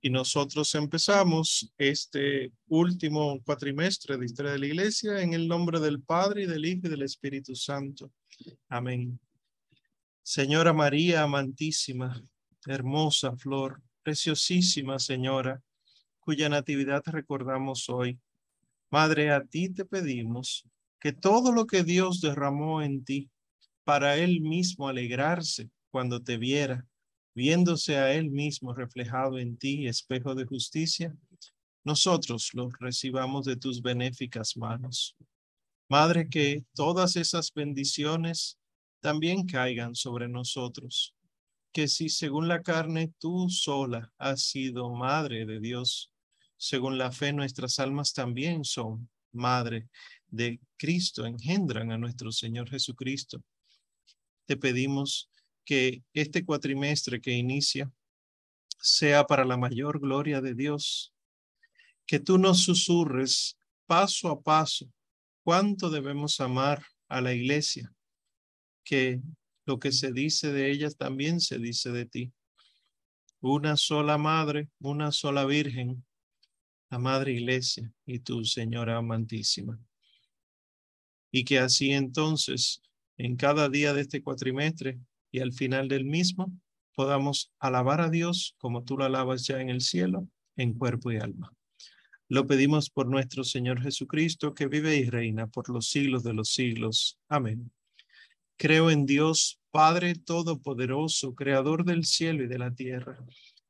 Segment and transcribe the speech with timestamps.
[0.00, 6.00] y nosotros empezamos este último cuatrimestre de Historia de la Iglesia en el nombre del
[6.00, 8.12] Padre y del Hijo y del Espíritu Santo.
[8.68, 9.18] Amén.
[10.22, 12.22] Señora María amantísima,
[12.66, 15.62] hermosa flor, preciosísima Señora,
[16.20, 18.18] cuya natividad recordamos hoy.
[18.90, 20.64] Madre, a ti te pedimos
[21.00, 23.30] que todo lo que Dios derramó en ti
[23.84, 26.86] para Él mismo alegrarse cuando te viera,
[27.38, 31.16] viéndose a Él mismo reflejado en ti, espejo de justicia,
[31.84, 35.14] nosotros los recibamos de tus benéficas manos.
[35.88, 38.58] Madre, que todas esas bendiciones
[38.98, 41.14] también caigan sobre nosotros,
[41.72, 46.10] que si según la carne tú sola has sido Madre de Dios,
[46.56, 49.88] según la fe nuestras almas también son Madre
[50.26, 53.40] de Cristo, engendran a nuestro Señor Jesucristo.
[54.44, 55.30] Te pedimos
[55.68, 57.92] que este cuatrimestre que inicia
[58.80, 61.12] sea para la mayor gloria de Dios,
[62.06, 64.90] que tú nos susurres paso a paso
[65.44, 67.92] cuánto debemos amar a la iglesia,
[68.82, 69.20] que
[69.66, 72.32] lo que se dice de ella también se dice de ti.
[73.40, 76.02] Una sola madre, una sola virgen,
[76.88, 79.78] la madre iglesia y tu Señora amantísima.
[81.30, 82.80] Y que así entonces,
[83.18, 84.98] en cada día de este cuatrimestre,
[85.40, 86.52] al final del mismo
[86.94, 91.16] podamos alabar a Dios como tú lo alabas ya en el cielo, en cuerpo y
[91.16, 91.52] alma.
[92.28, 96.50] Lo pedimos por nuestro Señor Jesucristo, que vive y reina por los siglos de los
[96.50, 97.18] siglos.
[97.28, 97.70] Amén.
[98.58, 103.16] Creo en Dios, Padre Todopoderoso, Creador del cielo y de la tierra.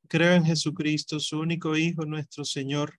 [0.09, 2.99] Creo en Jesucristo, su único Hijo, nuestro Señor,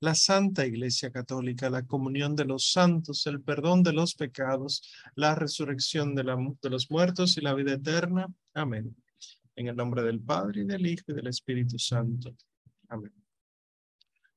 [0.00, 4.82] la Santa Iglesia Católica, la comunión de los santos, el perdón de los pecados,
[5.14, 8.26] la resurrección de, los muertos y la vida eterna.
[8.54, 8.96] Amén.
[9.56, 12.34] En el nombre del Padre y del Hijo y del Espíritu Santo.
[12.88, 13.12] Amén.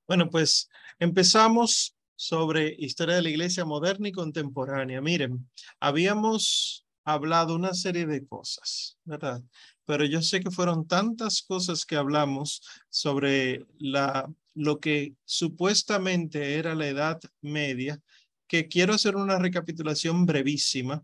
[0.05, 0.69] Bueno, pues
[0.99, 5.01] empezamos sobre historia de la iglesia moderna y contemporánea.
[5.01, 9.41] Miren, habíamos hablado una serie de cosas, ¿verdad?
[9.85, 16.75] Pero yo sé que fueron tantas cosas que hablamos sobre la lo que supuestamente era
[16.75, 17.99] la Edad Media,
[18.47, 21.03] que quiero hacer una recapitulación brevísima,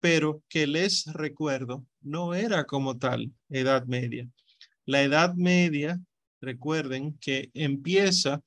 [0.00, 4.28] pero que les recuerdo, no era como tal Edad Media.
[4.84, 6.00] La Edad Media,
[6.40, 8.42] recuerden que empieza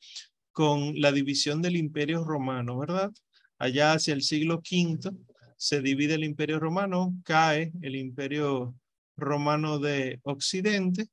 [0.52, 3.12] con la división del Imperio Romano, ¿verdad?
[3.58, 5.12] Allá hacia el siglo V
[5.58, 8.76] se divide el Imperio Romano, cae el Imperio
[9.18, 11.08] Romano de Occidente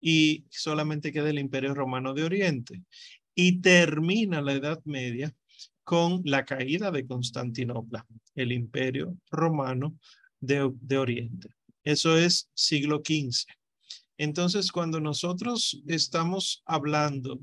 [0.00, 2.82] y solamente queda el Imperio Romano de Oriente.
[3.34, 5.34] Y termina la Edad Media
[5.84, 9.98] con la caída de Constantinopla, el Imperio Romano
[10.40, 11.48] de, de Oriente.
[11.84, 13.46] Eso es siglo XV.
[14.18, 17.40] Entonces, cuando nosotros estamos hablando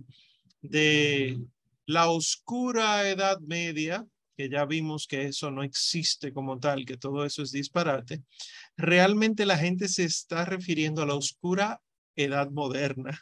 [0.61, 1.39] de
[1.85, 4.05] la oscura Edad Media,
[4.35, 8.23] que ya vimos que eso no existe como tal, que todo eso es disparate,
[8.75, 11.81] realmente la gente se está refiriendo a la oscura
[12.15, 13.19] edad moderna.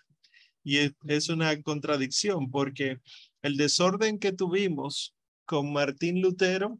[0.63, 0.77] Y
[1.07, 2.99] es una contradicción porque
[3.41, 5.13] el desorden que tuvimos
[5.45, 6.79] con Martín Lutero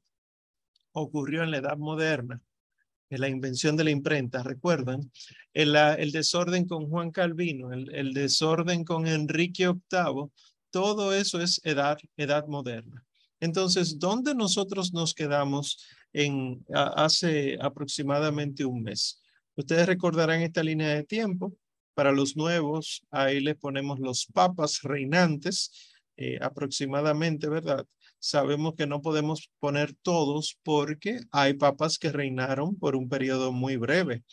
[0.94, 2.41] ocurrió en la edad moderna,
[3.09, 5.12] en la invención de la imprenta, ¿recuerdan?
[5.53, 10.31] El, el desorden con Juan Calvino, el, el desorden con Enrique VIII,
[10.72, 13.06] todo eso es edad, edad moderna.
[13.40, 19.22] Entonces, ¿dónde nosotros nos quedamos en hace aproximadamente un mes?
[19.56, 21.53] Ustedes recordarán esta línea de tiempo
[21.94, 27.85] para los nuevos, ahí les ponemos los papas reinantes, eh, aproximadamente, ¿verdad?
[28.20, 33.78] Sabemos que no podemos poner todos porque hay papas que reinaron por un periodo muy
[33.78, 34.23] breve,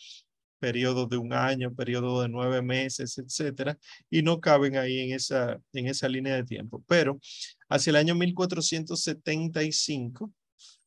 [0.59, 3.77] periodo de un año, periodo de nueve meses, etcétera,
[4.09, 6.83] y no caben ahí en esa, en esa línea de tiempo.
[6.87, 7.19] Pero
[7.67, 10.31] hacia el año 1475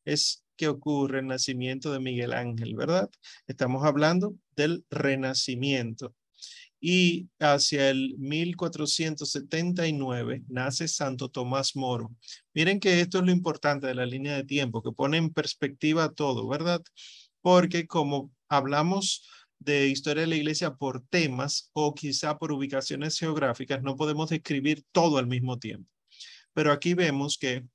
[0.05, 3.09] es que ocurre el nacimiento de Miguel Ángel, ¿verdad?
[3.47, 6.15] Estamos hablando del renacimiento
[6.87, 12.11] y hacia el 1479 nace Santo Tomás Moro.
[12.53, 16.13] Miren que esto es lo importante de la línea de tiempo, que pone en perspectiva
[16.13, 16.83] todo, ¿verdad?
[17.41, 19.27] Porque como hablamos
[19.57, 24.83] de historia de la iglesia por temas o quizá por ubicaciones geográficas, no podemos describir
[24.91, 25.91] todo al mismo tiempo.
[26.53, 27.65] Pero aquí vemos que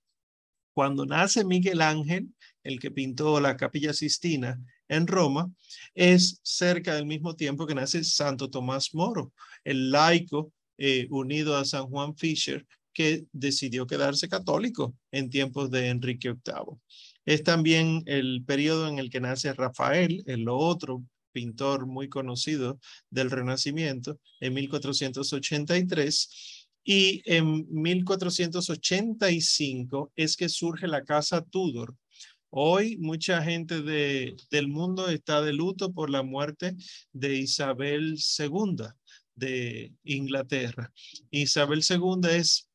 [0.73, 4.61] cuando nace Miguel Ángel, el que pintó la Capilla Sistina
[4.91, 5.51] en Roma,
[5.95, 9.33] es cerca del mismo tiempo que nace Santo Tomás Moro,
[9.65, 15.89] el laico eh, unido a San Juan Fisher, que decidió quedarse católico en tiempos de
[15.89, 16.77] Enrique VIII.
[17.25, 23.31] Es también el periodo en el que nace Rafael, el otro pintor muy conocido del
[23.31, 26.67] Renacimiento, en 1483.
[26.83, 31.95] Y en 1485 es que surge la Casa Tudor.
[32.51, 36.77] Hoy mucha gente de, del mundo está de luto por la muerte
[37.13, 38.77] de Isabel II
[39.37, 40.93] de Inglaterra.
[41.31, 42.69] Isabel II es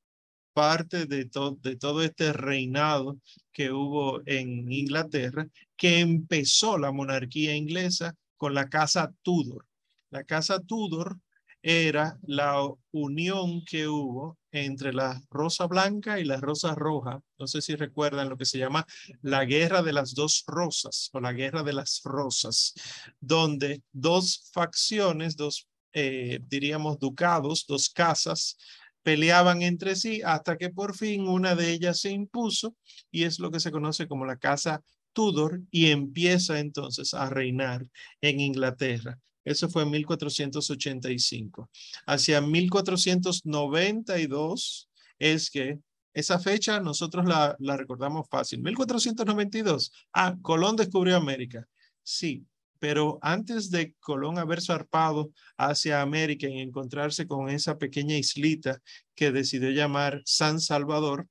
[0.54, 1.30] parte de,
[1.62, 3.20] de todo este reinado
[3.52, 5.46] que hubo en Inglaterra,
[5.76, 9.68] que empezó la monarquía inglesa con la casa Tudor.
[10.10, 11.20] La casa Tudor
[11.62, 17.20] era la unión que hubo entre la rosa blanca y la rosa roja.
[17.38, 18.86] No sé si recuerdan lo que se llama
[19.22, 22.74] la guerra de las dos rosas o la guerra de las rosas,
[23.20, 28.58] donde dos facciones, dos, eh, diríamos, ducados, dos casas,
[29.04, 32.76] peleaban entre sí hasta que por fin una de ellas se impuso
[33.12, 34.84] y es lo que se conoce como la casa
[35.14, 37.86] Tudor y empieza entonces a reinar
[38.20, 39.18] en Inglaterra.
[39.46, 41.70] Eso fue en 1485.
[42.06, 44.90] Hacia 1492
[45.20, 45.80] es que
[46.16, 48.62] esa fecha nosotros la, recordamos fácil.
[48.64, 49.92] 1492.
[50.14, 51.68] Ah, Colón descubrió América.
[52.04, 52.46] Sí,
[52.80, 58.82] pero antes de Colón haber zarpado hacia América y encontrarse con esa pequeña islita
[59.14, 61.28] que decidió llamar San Salvador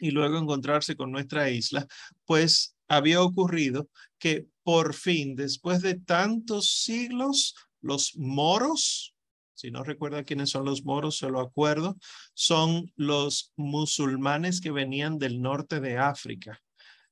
[0.00, 1.86] y luego encontrarse con nuestra isla,
[2.24, 3.88] pues había ocurrido
[4.18, 9.13] que por fin, después de tantos siglos, los moros,
[9.54, 11.96] si no recuerda quiénes son los moros, se lo acuerdo,
[12.34, 16.60] son los musulmanes que venían del norte de África.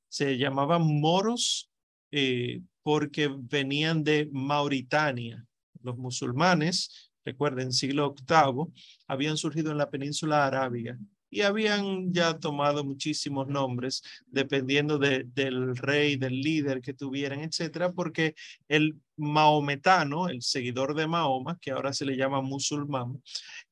[0.08, 1.70] Se llamaban moros
[2.10, 5.46] eh, porque venían de Mauritania.
[5.82, 8.72] Los musulmanes, recuerden, siglo VIII,
[9.06, 10.98] habían surgido en la península arábiga
[11.32, 18.34] y habían ya tomado muchísimos nombres dependiendo del rey, del líder que tuvieran, etcétera, porque
[18.68, 23.22] el maometano, el seguidor de Mahoma, que ahora se le llama musulmán,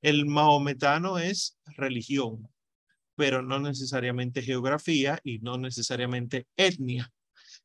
[0.00, 2.48] el maometano es religión,
[3.14, 7.12] pero no necesariamente geografía y no necesariamente etnia.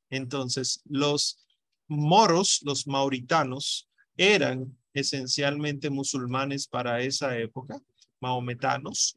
[0.10, 1.48] Entonces, los
[1.88, 7.80] moros, los mauritanos, eran esencialmente musulmanes para esa época,
[8.20, 9.16] maometanos,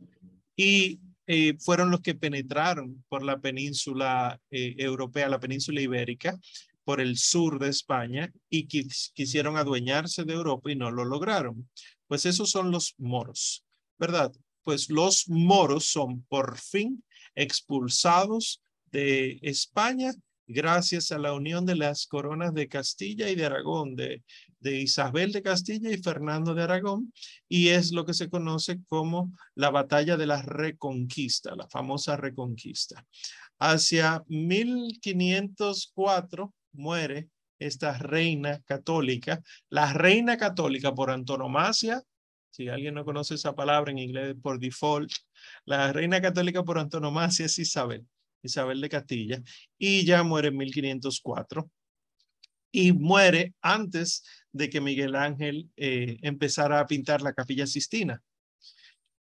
[0.58, 6.36] y eh, fueron los que penetraron por la península eh, europea, la península ibérica,
[6.82, 11.70] por el sur de España y quisieron adueñarse de Europa y no lo lograron.
[12.08, 13.64] Pues esos son los moros,
[13.98, 14.32] ¿verdad?
[14.64, 17.04] Pues los moros son por fin
[17.36, 18.60] expulsados
[18.90, 20.12] de España
[20.48, 24.24] gracias a la unión de las coronas de Castilla y de Aragón, de,
[24.60, 27.12] de Isabel de Castilla y Fernando de Aragón,
[27.48, 33.04] y es lo que se conoce como la batalla de la Reconquista, la famosa Reconquista.
[33.58, 37.28] Hacia 1504 muere
[37.58, 42.02] esta reina católica, la reina católica por antonomasia,
[42.50, 45.12] si alguien no conoce esa palabra en inglés por default,
[45.64, 48.06] la reina católica por antonomasia es Isabel.
[48.42, 49.42] Isabel de Castilla,
[49.78, 51.70] y ya muere en 1504.
[52.70, 54.22] Y muere antes
[54.52, 58.22] de que Miguel Ángel eh, empezara a pintar la capilla Sistina.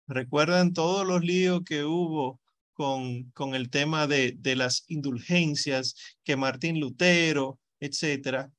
[0.07, 2.41] ¿Recuerdan todos los líos que hubo
[2.73, 8.51] con, con el tema de, de las indulgencias, que Martín Lutero, etcétera?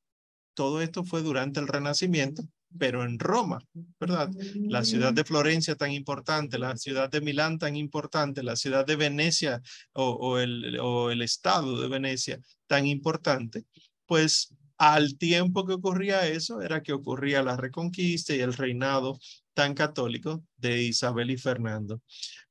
[0.54, 2.44] Todo esto fue durante el Renacimiento
[2.78, 3.60] pero en Roma,
[4.00, 4.30] ¿verdad?
[4.56, 8.96] La ciudad de Florencia tan importante, la ciudad de Milán tan importante, la ciudad de
[8.96, 9.62] Venecia
[9.94, 13.66] o, el, o el estado de Venecia tan importante,
[14.06, 19.20] pues al tiempo que ocurría eso era que ocurría la reconquista y el reinado
[19.54, 22.02] tan católico de Isabel y Fernando.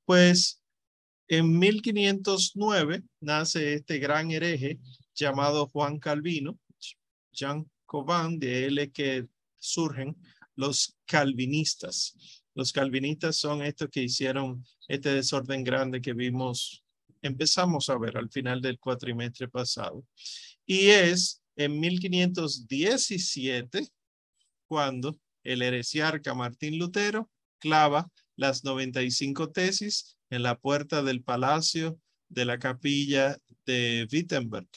[0.05, 0.61] Pues
[1.27, 4.79] en 1509 nace este gran hereje
[5.15, 6.59] llamado Juan Calvino,
[7.33, 9.27] Jean Coban, de él que
[9.59, 10.15] surgen
[10.55, 12.15] los calvinistas.
[12.55, 16.85] Los calvinistas son estos que hicieron este desorden grande que vimos,
[17.23, 20.05] empezamos a ver al final del cuatrimestre pasado.
[20.67, 23.87] Y es en 1517
[24.67, 31.99] cuando el heresiarca Martín Lutero clava las 95 tesis en la puerta del palacio
[32.29, 34.69] de la capilla de Wittenberg,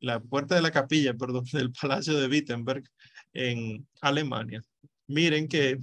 [0.00, 2.84] la puerta de la capilla, perdón, del palacio de Wittenberg,
[3.32, 4.62] en Alemania.
[5.06, 5.78] Miren que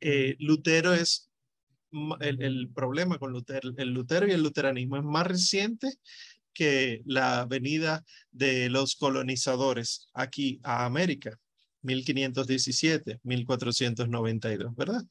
[0.00, 1.30] eh, Lutero es
[2.20, 5.88] el, problema con Lutero, el Lutero y el luteranismo es más reciente
[6.58, 11.38] que la venida de los colonizadores aquí a América,
[11.82, 15.04] 1517, 1492, ¿verdad?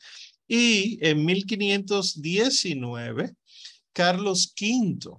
[0.46, 3.34] Y en 1519,
[3.94, 5.18] Carlos V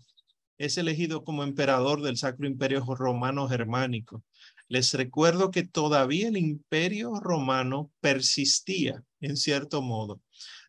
[0.58, 4.22] es elegido como emperador del Sacro Imperio Romano Germánico.
[4.68, 10.20] Les recuerdo que todavía el imperio romano persistía en cierto modo.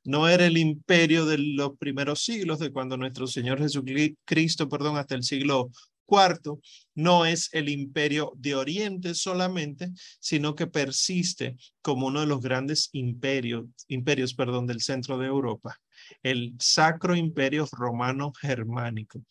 [0.09, 5.13] No era el imperio de los primeros siglos, de cuando nuestro Señor Jesucristo, perdón, hasta
[5.13, 5.69] el siglo
[6.07, 6.57] IV,
[6.95, 12.89] no es el imperio de Oriente solamente, sino que persiste como uno de los grandes
[12.93, 15.79] imperios, imperios perdón, del centro de Europa,
[16.23, 19.23] el Sacro Imperio Romano Germánico.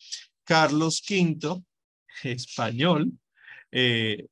[0.45, 1.61] Carlos V,
[2.23, 3.11] español,
[3.69, 4.27] eh,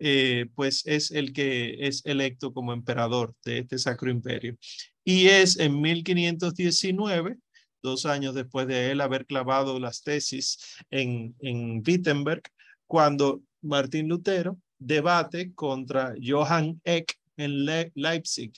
[0.00, 4.58] eh, pues es el que es electo como emperador de este Sacro Imperio.
[5.04, 7.36] Y es en 1519,
[7.82, 10.58] dos años después de él haber clavado las tesis
[10.90, 12.42] en, en Wittenberg,
[12.86, 18.52] cuando Martín Lutero debate contra Johann Eck en Leipzig.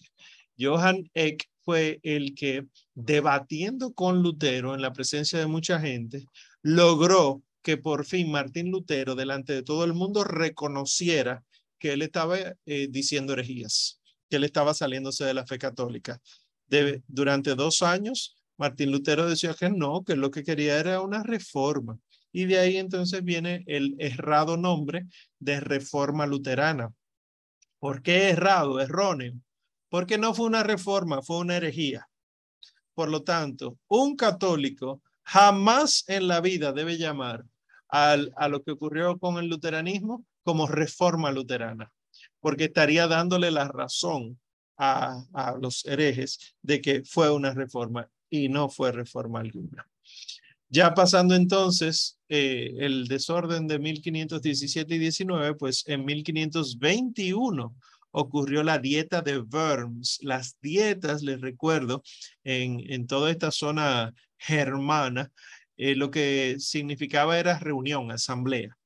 [0.58, 6.24] Johann Eck fue el que, debatiendo con Lutero en la presencia de mucha gente,
[6.62, 11.44] logró que por fin Martín Lutero, delante de todo el mundo, reconociera
[11.78, 16.20] que él estaba eh, diciendo herejías, que él estaba saliéndose de la fe católica.
[17.06, 21.98] durante dos años, Martín Lutero decía que no, que lo que quería era una reforma.
[22.32, 25.06] Y de ahí entonces viene el errado nombre
[25.38, 26.92] de reforma luterana.
[27.78, 29.34] ¿Por qué errado, erróneo?
[29.88, 32.08] Porque no fue una reforma, fue una herejía.
[32.94, 37.44] Por lo tanto, un católico jamás en la vida debe llamar
[37.88, 41.92] al, a lo que ocurrió con el luteranismo como reforma luterana,
[42.40, 44.38] porque estaría dándole la razón
[44.76, 49.88] a, a los herejes de que fue una reforma y no fue reforma alguna.
[50.68, 57.74] Ya pasando entonces eh, el desorden de 1517 y 19, pues en 1521
[58.10, 60.18] ocurrió la dieta de Worms.
[60.22, 62.02] Las dietas, les recuerdo,
[62.42, 65.30] en, en toda esta zona germana,
[65.76, 68.76] eh, lo que significaba era reunión, asamblea.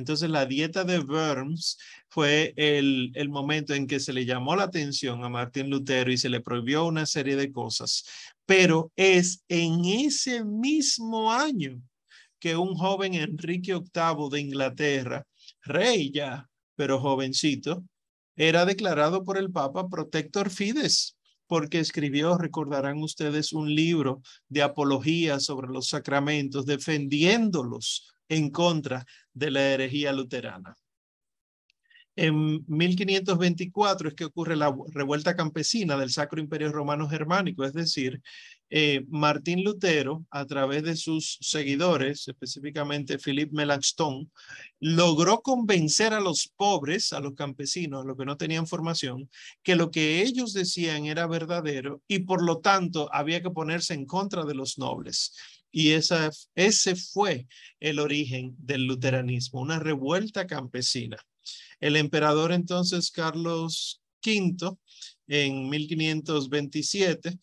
[0.00, 1.78] Entonces la dieta de Worms
[2.08, 6.30] fue el, momento en que se le llamó la atención a Martín Lutero y se
[6.30, 8.04] le prohibió una serie de cosas,
[8.46, 11.80] pero es en ese mismo año
[12.38, 15.26] que un joven Enrique VIII de Inglaterra,
[15.62, 17.84] rey ya, pero jovencito,
[18.36, 21.16] era declarado por el Papa Protector Fides
[21.46, 29.50] porque escribió, recordarán ustedes, un libro de apología sobre los sacramentos, defendiéndolos en contra de
[29.50, 30.74] la herejía luterana.
[32.16, 38.20] En 1524 es que ocurre la revuelta campesina del Sacro Imperio Romano Germánico, es decir,
[38.68, 44.30] eh, Martín Lutero, a través de sus seguidores, específicamente Philippe Melanchthon,
[44.80, 49.30] logró convencer a los pobres, a los campesinos, a los que no tenían formación,
[49.62, 54.04] que lo que ellos decían era verdadero y por lo tanto había que ponerse en
[54.04, 55.32] contra de los nobles.
[55.70, 57.46] Y esa, ese fue
[57.78, 61.16] el origen del luteranismo, una revuelta campesina.
[61.80, 64.76] El emperador entonces Carlos V
[65.28, 67.38] en 1527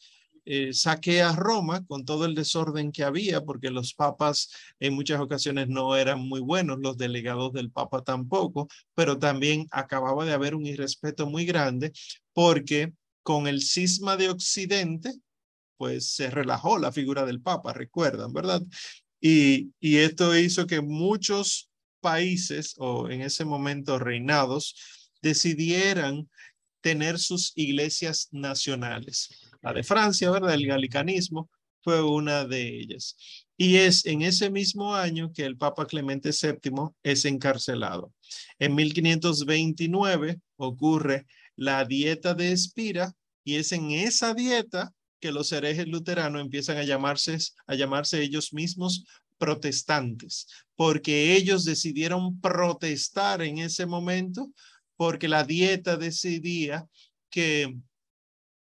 [0.49, 5.67] eh, saquea Roma con todo el desorden que había, porque los papas en muchas ocasiones
[5.67, 10.65] no eran muy buenos, los delegados del papa tampoco, pero también acababa de haber un
[10.65, 11.91] irrespeto muy grande
[12.31, 12.93] porque
[13.23, 15.11] con el cisma de Occidente,
[15.77, 18.61] pues se relajó la figura del papa, recuerdan, ¿verdad?
[19.21, 21.69] Y, y esto hizo que muchos
[22.01, 24.75] países o en ese momento reinados
[25.21, 26.29] decidieran
[26.81, 29.29] tener sus iglesias nacionales.
[29.61, 30.53] La de Francia, ¿verdad?
[30.53, 31.49] El galicanismo
[31.81, 33.15] fue una de ellas.
[33.57, 38.13] Y es en ese mismo año que el Papa Clemente VII es encarcelado.
[38.59, 45.87] En 1529 ocurre la dieta de Espira y es en esa dieta que los herejes
[45.87, 49.05] luteranos empiezan a llamarse, a llamarse ellos mismos
[49.37, 54.51] protestantes, porque ellos decidieron protestar en ese momento,
[54.95, 56.87] porque la dieta decidía
[57.29, 57.77] que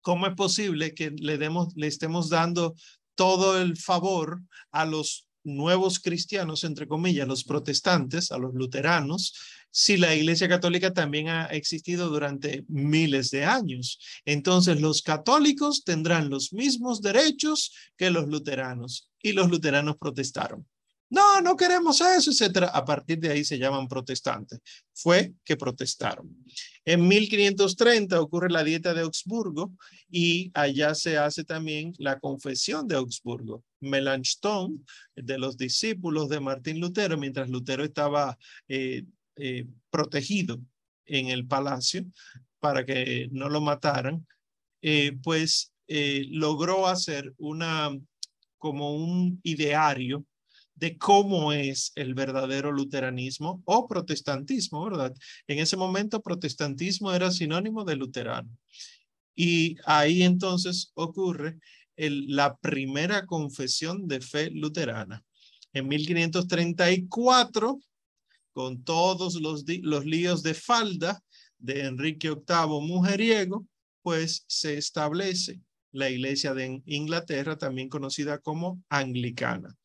[0.02, 2.76] cómo es posible que le demos, le estemos dando
[3.16, 4.42] todo el favor
[4.72, 9.34] a los nuevos cristianos, entre comillas, los protestantes, a los luteranos,
[9.72, 14.00] si la Iglesia Católica también ha existido durante miles de años.
[14.24, 20.68] Entonces los católicos tendrán los mismos derechos que los luteranos y los luteranos protestaron.
[21.14, 22.70] No, no queremos eso, etcétera.
[22.70, 24.60] A partir de ahí se llaman protestantes.
[24.94, 26.36] Fue que protestaron.
[26.84, 29.74] En 1530 ocurre la dieta de Augsburgo
[30.10, 33.64] y allá se hace también la confesión de Augsburgo.
[33.80, 34.84] Melanchthon,
[35.16, 38.36] de los discípulos de Martín Lutero, mientras Lutero estaba
[38.68, 39.04] eh,
[39.36, 40.60] eh, protegido
[41.06, 42.06] en el palacio
[42.60, 44.26] para que no lo mataran,
[44.82, 47.92] eh, pues logró hacer una
[48.58, 50.26] como un ideario
[50.76, 55.14] de cómo es el verdadero luteranismo o protestantismo, ¿verdad?
[55.48, 58.50] En ese momento protestantismo era sinónimo de luterano.
[59.36, 61.58] Y ahí entonces ocurre
[61.96, 65.24] la primera confesión de fe luterana.
[65.74, 67.80] En 1534,
[68.52, 71.24] con todos los, los líos de falda
[71.58, 73.66] de Enrique VIII mujeriego,
[74.02, 75.62] pues se establece
[75.92, 79.76] la iglesia de Inglaterra, también conocida como anglicana.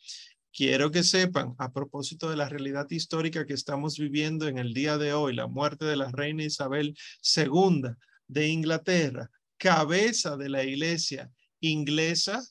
[0.52, 4.98] Quiero que sepan, a propósito de la realidad histórica que estamos viviendo en el día
[4.98, 6.96] de hoy, la muerte de la reina Isabel
[7.36, 7.82] II
[8.26, 12.42] de Inglaterra, cabeza de la iglesia inglesa,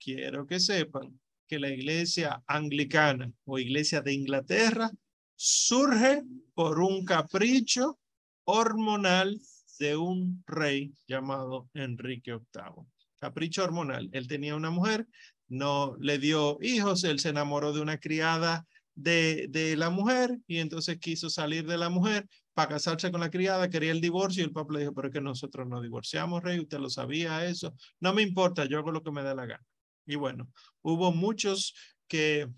[0.00, 4.90] quiero que sepan que la iglesia anglicana o iglesia de Inglaterra
[5.34, 6.22] surge
[6.54, 7.98] por un capricho
[8.44, 9.40] hormonal
[9.78, 12.86] de un rey llamado Enrique VIII.
[13.18, 14.08] Capricho hormonal.
[14.12, 15.06] Él tenía una mujer
[15.48, 20.58] no le dio hijos, él se enamoró de una criada de, de la mujer y
[20.58, 24.46] entonces quiso salir de la mujer para casarse con la criada, quería el divorcio y
[24.46, 27.72] el papa le dijo, pero es que nosotros no divorciamos, rey, usted lo sabía eso,
[28.00, 29.64] no me importa, yo hago lo que me dé la gana.
[30.04, 30.50] Y bueno,
[30.82, 31.74] hubo muchos
[32.08, 32.48] que,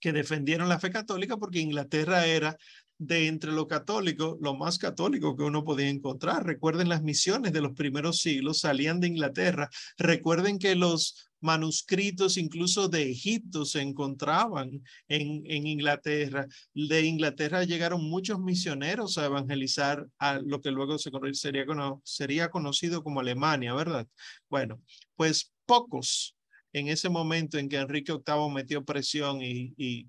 [0.00, 2.56] que defendieron la fe católica porque Inglaterra era
[2.98, 6.44] de entre lo católico, lo más católico que uno podía encontrar.
[6.44, 9.68] Recuerden las misiones de los primeros siglos, salían de Inglaterra.
[9.98, 16.46] Recuerden que los manuscritos incluso de Egipto se encontraban en, en Inglaterra.
[16.72, 21.66] De Inglaterra llegaron muchos misioneros a evangelizar a lo que luego se sería,
[22.02, 24.08] sería conocido como Alemania, ¿verdad?
[24.48, 24.80] Bueno,
[25.16, 26.34] pues pocos
[26.72, 30.08] en ese momento en que Enrique VIII metió presión y,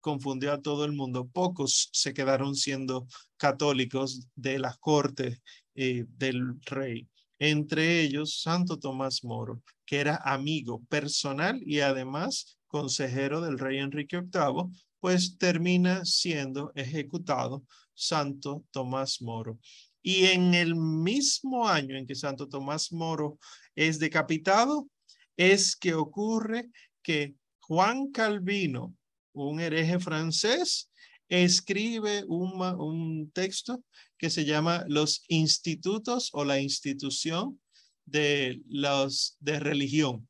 [0.00, 5.42] confundió a todo el mundo, pocos se quedaron siendo católicos de las cortes
[5.74, 13.40] eh, del rey entre ellos Santo Tomás Moro, que era amigo personal y además consejero
[13.40, 14.70] del rey Enrique VIII,
[15.00, 19.58] pues termina siendo ejecutado Santo Tomás Moro.
[20.02, 23.38] Y en el mismo año en que Santo Tomás Moro
[23.74, 24.88] es decapitado,
[25.36, 26.70] es que ocurre
[27.02, 28.94] que Juan Calvino,
[29.32, 30.90] un hereje francés,
[31.28, 33.84] escribe un, un texto
[34.18, 37.60] que se llama Los Institutos o la institución
[38.04, 40.28] de, los, de religión,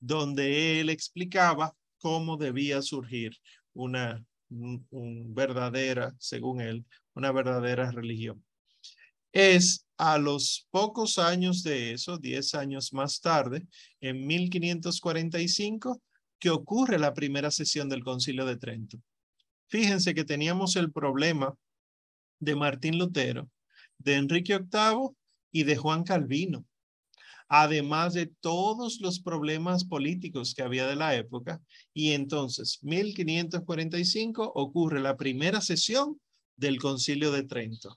[0.00, 3.36] donde él explicaba cómo debía surgir
[3.72, 8.44] una un, verdadera, según él, una verdadera religión.
[9.32, 13.66] Es a los pocos años de eso, diez años más tarde,
[14.00, 16.02] en 1545,
[16.38, 18.98] que ocurre la primera sesión del Concilio de Trento.
[19.68, 21.54] Fíjense que teníamos el problema
[22.38, 23.50] de Martín Lutero,
[23.98, 25.16] de Enrique VIII
[25.52, 26.64] y de Juan Calvino,
[27.48, 31.60] además de todos los problemas políticos que había de la época.
[31.94, 36.20] Y entonces, 1545 ocurre la primera sesión
[36.56, 37.96] del Concilio de Trento.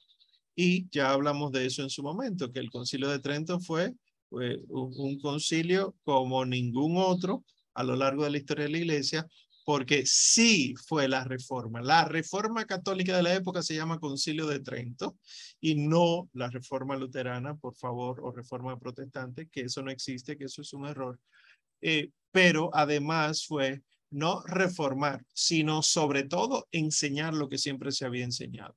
[0.56, 3.93] Y ya hablamos de eso en su momento, que el Concilio de Trento fue,
[4.30, 9.28] fue un concilio como ningún otro a lo largo de la historia de la Iglesia,
[9.69, 11.79] porque sí fue la reforma.
[11.79, 15.19] La reforma católica de la época se llama Concilio de Trento
[15.62, 20.45] y no la reforma luterana, por favor, o reforma protestante, que eso no existe, que
[20.45, 21.19] eso es un error.
[21.82, 28.23] Eh, pero además fue no reformar, sino sobre todo enseñar lo que siempre se había
[28.23, 28.75] enseñado.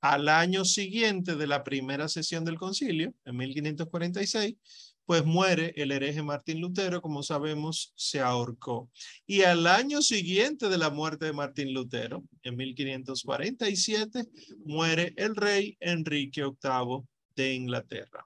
[0.00, 6.22] Al año siguiente de la primera sesión del concilio, en 1546, pues muere el hereje
[6.22, 8.88] Martín Lutero, como sabemos, se ahorcó.
[9.26, 14.28] Y al año siguiente de la muerte de Martín Lutero, en 1547,
[14.64, 17.02] muere el rey Enrique VIII
[17.34, 18.24] de Inglaterra.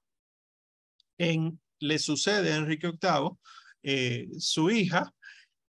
[1.16, 3.31] En, le sucede a Enrique VIII
[3.83, 5.11] eh, su hija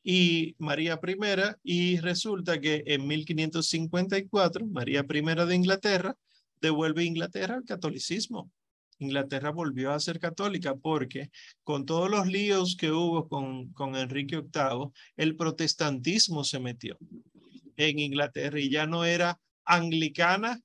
[0.03, 6.17] y María I, y resulta que en 1554, María I de Inglaterra
[6.61, 8.51] devuelve Inglaterra al catolicismo
[9.05, 11.31] Inglaterra volvió a ser católica porque
[11.63, 16.99] con todos los líos que hubo con, con Enrique VIII, el protestantismo se metió
[17.77, 20.61] en Inglaterra y ya no era anglicana,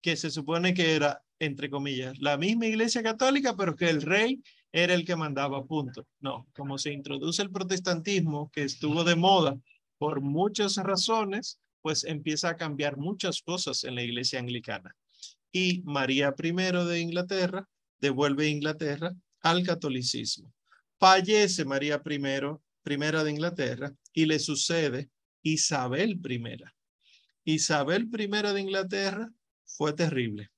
[0.00, 4.40] que se supone que era, entre comillas, la misma iglesia católica, pero que el rey
[4.72, 6.06] era el que mandaba punto.
[6.20, 9.58] No, como se introduce el protestantismo, que estuvo de moda
[9.98, 14.94] por muchas razones, pues empieza a cambiar muchas cosas en la iglesia anglicana.
[15.58, 17.66] Y María I de Inglaterra
[17.98, 20.52] devuelve Inglaterra al catolicismo.
[21.00, 22.18] Fallece María I,
[22.82, 25.08] primera de Inglaterra, y le sucede
[25.42, 26.56] Isabel I.
[27.44, 29.32] Isabel I de Inglaterra
[29.64, 30.50] fue terrible,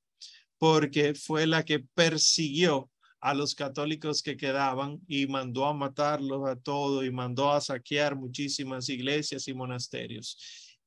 [0.58, 6.56] porque fue la que persiguió a los católicos que quedaban y mandó a matarlos a
[6.56, 10.37] todos y mandó a saquear muchísimas iglesias y monasterios.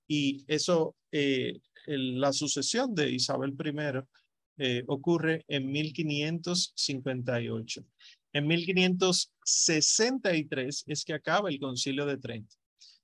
[0.06, 3.74] Y eso, eh, la sucesión de Isabel I
[4.58, 7.86] eh, ocurre en 1558.
[8.34, 12.56] En 1563 es que acaba el concilio de Trento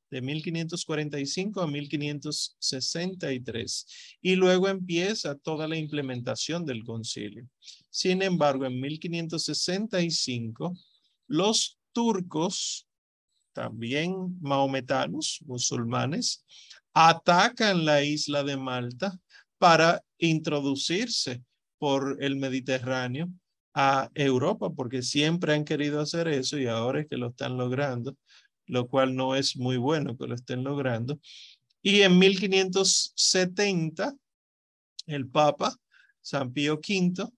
[0.09, 3.85] de 1545 a 1563
[4.21, 7.45] y luego empieza toda la implementación del concilio.
[7.89, 10.77] Sin embargo, en 1565
[11.27, 12.87] los turcos,
[13.53, 16.45] también maometanos, musulmanes,
[16.99, 19.19] atacan la isla de Malta
[19.57, 21.43] para introducirse
[21.77, 23.29] por el Mediterráneo
[23.73, 28.15] a Europa, porque siempre han querido hacer eso y ahora es que lo están logrando
[28.67, 31.19] lo cual no es muy bueno que lo estén logrando.
[31.81, 34.13] Y en 1570,
[35.07, 35.75] el Papa
[36.21, 37.29] San Pío V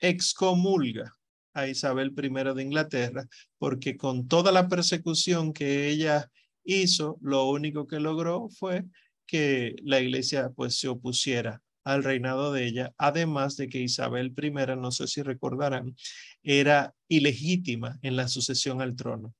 [0.00, 1.12] excomulga
[1.52, 3.26] a Isabel I de Inglaterra,
[3.58, 6.30] porque con toda la persecución que ella
[6.64, 8.84] hizo, lo único que logró fue
[9.28, 14.50] que la iglesia pues se opusiera al reinado de ella, además de que Isabel I,
[14.76, 15.94] no sé si recordarán,
[16.42, 19.34] era ilegítima en la sucesión al trono.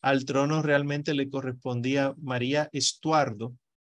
[0.00, 3.54] Al trono realmente le correspondía María Estuardo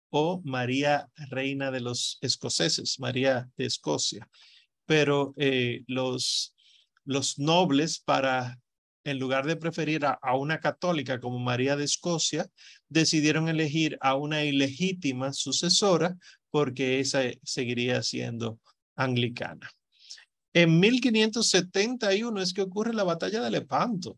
[0.09, 4.27] o María Reina de los Escoceses, María de Escocia.
[4.85, 6.55] Pero eh, los,
[7.05, 8.59] los nobles para,
[9.05, 12.49] en lugar de preferir a, una católica como María de Escocia,
[12.89, 16.17] decidieron elegir a una ilegítima sucesora
[16.49, 18.59] porque esa seguiría siendo
[18.95, 19.69] anglicana.
[20.53, 24.17] En 1571 es que ocurre la batalla de Lepanto.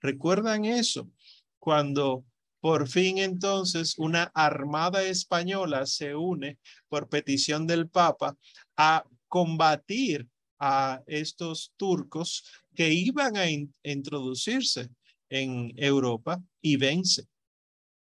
[0.00, 1.10] ¿Recuerdan eso?
[1.58, 2.24] Cuando
[2.60, 6.58] por fin entonces una armada española se une
[6.88, 8.36] por petición del Papa
[8.76, 10.26] a combatir
[10.60, 12.44] a estos turcos
[12.74, 13.46] que iban a
[13.82, 14.90] introducirse
[15.28, 17.26] en Europa y vence.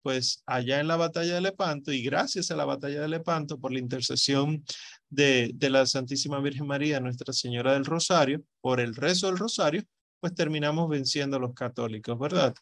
[0.02, 3.72] Pues allá en la batalla de Lepanto y gracias a la batalla de Lepanto por
[3.72, 4.64] la intercesión
[5.08, 9.84] de, de la Santísima Virgen María, Nuestra Señora del Rosario, por el rezo del Rosario,
[10.20, 12.54] pues terminamos venciendo a los católicos, ¿verdad?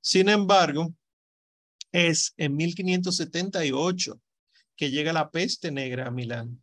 [0.00, 0.94] Sin embargo,
[1.92, 4.20] es en 1578
[4.76, 6.62] que llega la peste negra a Milán.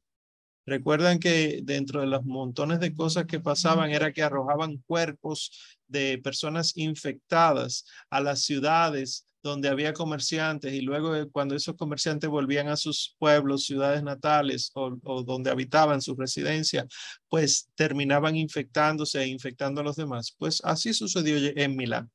[0.69, 6.19] Recuerdan que dentro de los montones de cosas que pasaban era que arrojaban cuerpos de
[6.19, 12.67] personas infectadas a las ciudades donde había comerciantes y luego eh, cuando esos comerciantes volvían
[12.67, 16.86] a sus pueblos, ciudades natales o, donde habitaban su residencia,
[17.29, 20.36] pues terminaban infectándose e infectando a los demás.
[20.38, 22.12] Pues así sucedió en Milán.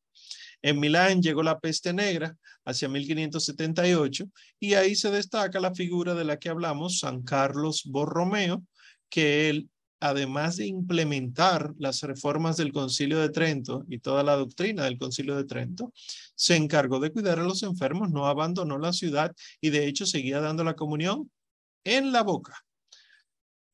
[0.65, 4.25] En Milán llegó la peste negra hacia 1578
[4.59, 8.65] y ahí se destaca la figura de la que hablamos, San Carlos Borromeo,
[9.11, 9.69] que él
[10.01, 15.37] además de implementar las reformas del Concilio de Trento y toda la doctrina del Concilio
[15.37, 15.93] de Trento,
[16.35, 20.41] se encargó de cuidar a los enfermos, no abandonó la ciudad y de hecho seguía
[20.41, 21.31] dando la comunión
[21.85, 22.57] en la boca.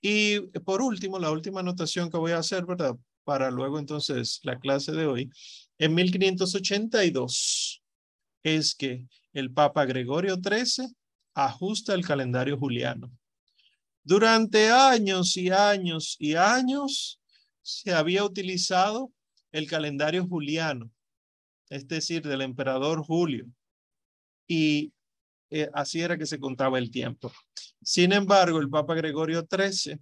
[0.03, 2.96] Y por último, la última anotación que voy a hacer, ¿verdad?
[3.25, 5.31] Para luego entonces la clase de hoy,
[5.79, 7.83] en 1582
[8.43, 10.89] es que el Papa Gregorio XIII
[11.35, 13.11] ajusta el calendario juliano.
[14.03, 17.21] Durante años y años y años
[17.63, 19.13] se había utilizado
[19.53, 20.91] el calendario juliano,
[21.69, 23.47] es decir, del emperador Julio.
[24.47, 24.93] Y
[25.51, 27.33] eh, así era que se contaba el tiempo.
[27.83, 29.99] Sin embargo, el Papa Gregorio XIII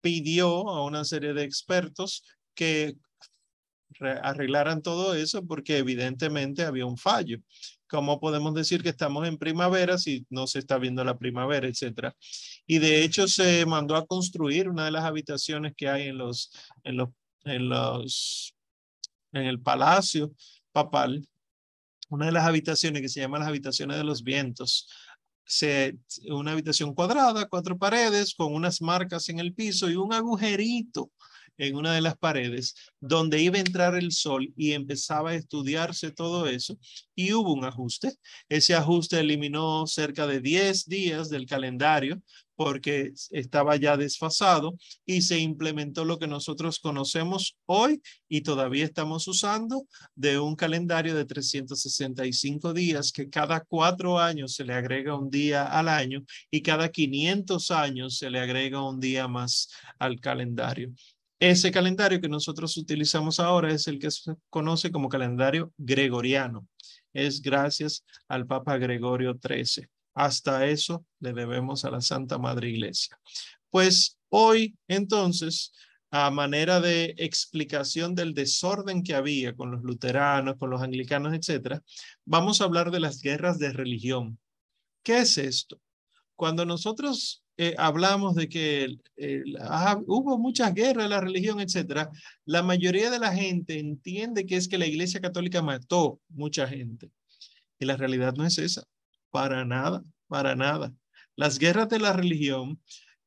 [0.00, 2.24] pidió a una serie de expertos
[2.60, 2.94] que
[4.22, 7.38] arreglaran todo eso porque evidentemente había un fallo.
[7.88, 12.14] ¿Cómo podemos decir que estamos en primavera si no se está viendo la primavera, etcétera?
[12.66, 16.52] Y de hecho se mandó a construir una de las habitaciones que hay en los,
[16.84, 17.08] en los,
[17.44, 18.54] en los,
[19.32, 20.30] en el palacio
[20.70, 21.26] papal,
[22.10, 24.86] una de las habitaciones que se llama las habitaciones de los vientos.
[25.46, 25.96] Se,
[26.28, 31.10] una habitación cuadrada, cuatro paredes, con unas marcas en el piso y un agujerito
[31.60, 36.10] en una de las paredes donde iba a entrar el sol y empezaba a estudiarse
[36.10, 36.78] todo eso
[37.14, 38.14] y hubo un ajuste.
[38.48, 42.22] Ese ajuste eliminó cerca de 10 días del calendario
[42.56, 44.74] porque estaba ya desfasado
[45.06, 51.14] y se implementó lo que nosotros conocemos hoy y todavía estamos usando de un calendario
[51.14, 56.60] de 365 días que cada cuatro años se le agrega un día al año y
[56.60, 60.92] cada 500 años se le agrega un día más al calendario.
[61.40, 66.68] Ese calendario que nosotros utilizamos ahora es el que se conoce como calendario gregoriano.
[67.14, 69.88] Es gracias al Papa Gregorio XIII.
[70.12, 73.18] Hasta eso le debemos a la Santa Madre Iglesia.
[73.70, 75.72] Pues hoy, entonces,
[76.10, 81.82] a manera de explicación del desorden que había con los luteranos, con los anglicanos, etcétera,
[82.26, 84.38] vamos a hablar de las guerras de religión.
[85.02, 85.80] ¿Qué es esto?
[86.36, 88.96] Cuando nosotros eh, hablamos de que
[90.06, 92.10] hubo muchas guerras de la religión, etcétera,
[92.46, 97.10] la mayoría de la gente entiende que es que la Iglesia Católica mató mucha gente.
[97.78, 98.84] Y la realidad no es esa.
[99.28, 100.94] Para nada, para nada.
[101.36, 102.80] Las guerras de la religión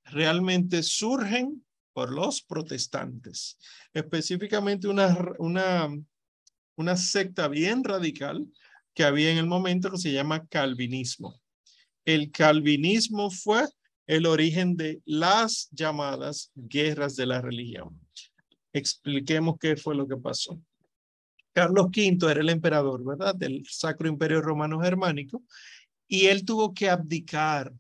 [0.04, 3.60] realmente surgen por los protestantes,
[3.94, 5.90] específicamente una, una,
[6.76, 8.48] una secta bien radical
[8.96, 11.40] que había en el momento que se llama calvinismo.
[12.04, 13.68] El calvinismo fue
[14.16, 18.00] el origen de las llamadas guerras de la religión.
[18.72, 20.60] Expliquemos qué fue lo que pasó.
[21.52, 23.34] Carlos V era el emperador, ¿verdad?
[23.34, 25.44] Del Sacro Imperio Romano Germánico
[26.08, 27.74] y él tuvo que abdicar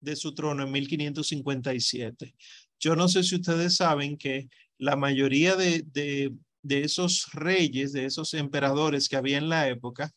[0.00, 2.34] de su trono en 1557.
[2.80, 8.34] Yo no sé si ustedes saben que la mayoría de, de, esos reyes, de esos
[8.34, 10.12] emperadores que había en la época,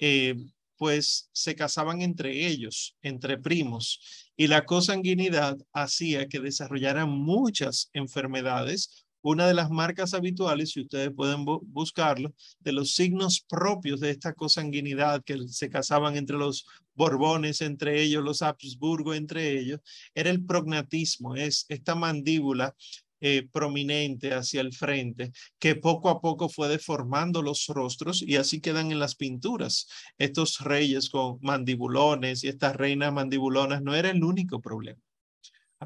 [0.00, 0.34] eh,
[0.76, 4.00] pues se casaban entre ellos, entre primos,
[4.36, 9.06] y la consanguinidad hacía que desarrollaran muchas enfermedades.
[9.22, 14.34] Una de las marcas habituales, si ustedes pueden buscarlo, de los signos propios de esta
[14.34, 19.80] cosanguinidad que se casaban entre los Borbones, entre ellos los Habsburgo, entre ellos,
[20.14, 22.74] era el prognatismo, es esta mandíbula
[23.20, 28.60] eh, prominente hacia el frente, que poco a poco fue deformando los rostros y así
[28.60, 29.88] quedan en las pinturas.
[30.18, 35.00] Estos reyes con mandibulones y estas reinas mandibulonas no era el único problema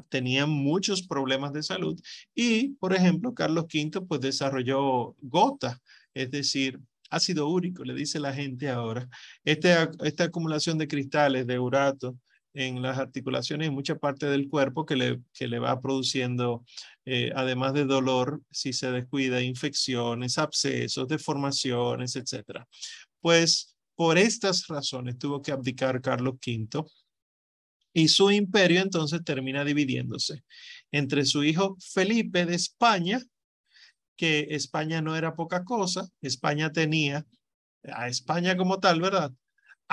[0.09, 1.99] tenían muchos problemas de salud
[2.33, 5.79] y, por ejemplo, Carlos V pues desarrolló gota,
[6.13, 9.07] es decir, ácido úrico, le dice la gente ahora.
[9.43, 12.17] Este, esta acumulación de cristales de urato
[12.53, 16.65] en las articulaciones y mucha parte del cuerpo que le, que le va produciendo,
[17.05, 22.65] eh, además de dolor, si se descuida, infecciones, abscesos, deformaciones, etc.
[23.19, 26.85] Pues por estas razones tuvo que abdicar Carlos V
[27.93, 30.43] y su imperio entonces termina dividiéndose
[30.91, 33.21] entre su hijo Felipe de España,
[34.15, 37.25] que España no era poca cosa, España tenía
[37.83, 39.31] a España como tal, ¿verdad?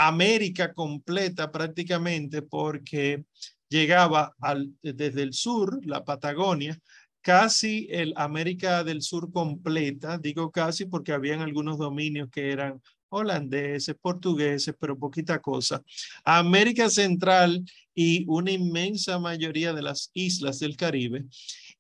[0.01, 3.25] América completa prácticamente porque
[3.69, 4.33] llegaba
[4.81, 6.79] desde el sur, la Patagonia,
[7.21, 13.97] casi el América del Sur completa, digo casi porque habían algunos dominios que eran holandeses,
[14.01, 15.83] portugueses, pero poquita cosa.
[16.25, 21.25] América Central y una inmensa mayoría de las islas del Caribe.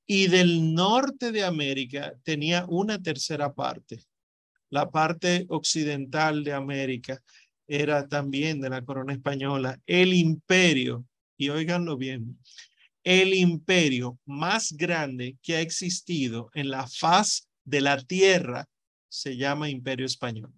[0.06, 4.02] Y del norte de América tenía una tercera parte.
[4.70, 7.22] La parte occidental de América
[7.68, 9.80] era también de la corona española.
[9.86, 12.38] El imperio, y oiganlo bien,
[13.04, 18.66] el imperio más grande que ha existido en la faz de la tierra
[19.08, 20.52] se llama imperio español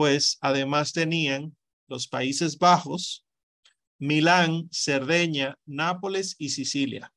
[0.00, 1.54] pues además tenían
[1.86, 3.26] los Países Bajos,
[3.98, 7.12] Milán, Cerdeña, Nápoles y Sicilia,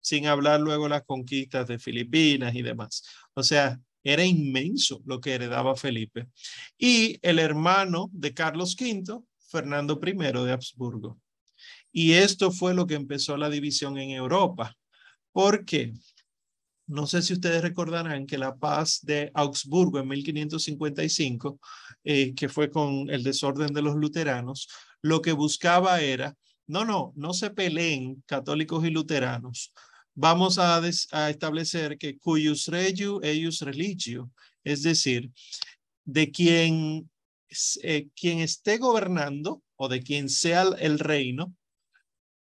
[0.00, 3.04] sin hablar luego las conquistas de Filipinas y demás.
[3.34, 6.28] O sea, era inmenso lo que heredaba Felipe.
[6.78, 11.20] Y el hermano de Carlos V, Fernando I de Habsburgo.
[11.92, 14.76] Y esto fue lo que empezó la división en Europa.
[15.32, 15.92] ¿Por qué?
[16.86, 21.60] No sé si ustedes recordarán que la paz de Augsburgo en 1555,
[22.02, 24.68] eh, que fue con el desorden de los luteranos,
[25.00, 26.34] lo que buscaba era,
[26.66, 29.72] no, no, no se peleen católicos y luteranos.
[30.22, 30.86] Vamos a,
[31.30, 34.30] establecer que cuius regio eius religio,
[34.62, 35.30] es decir,
[36.04, 37.10] de quien,
[37.82, 41.54] eh, quien esté gobernando o de quien sea el reino,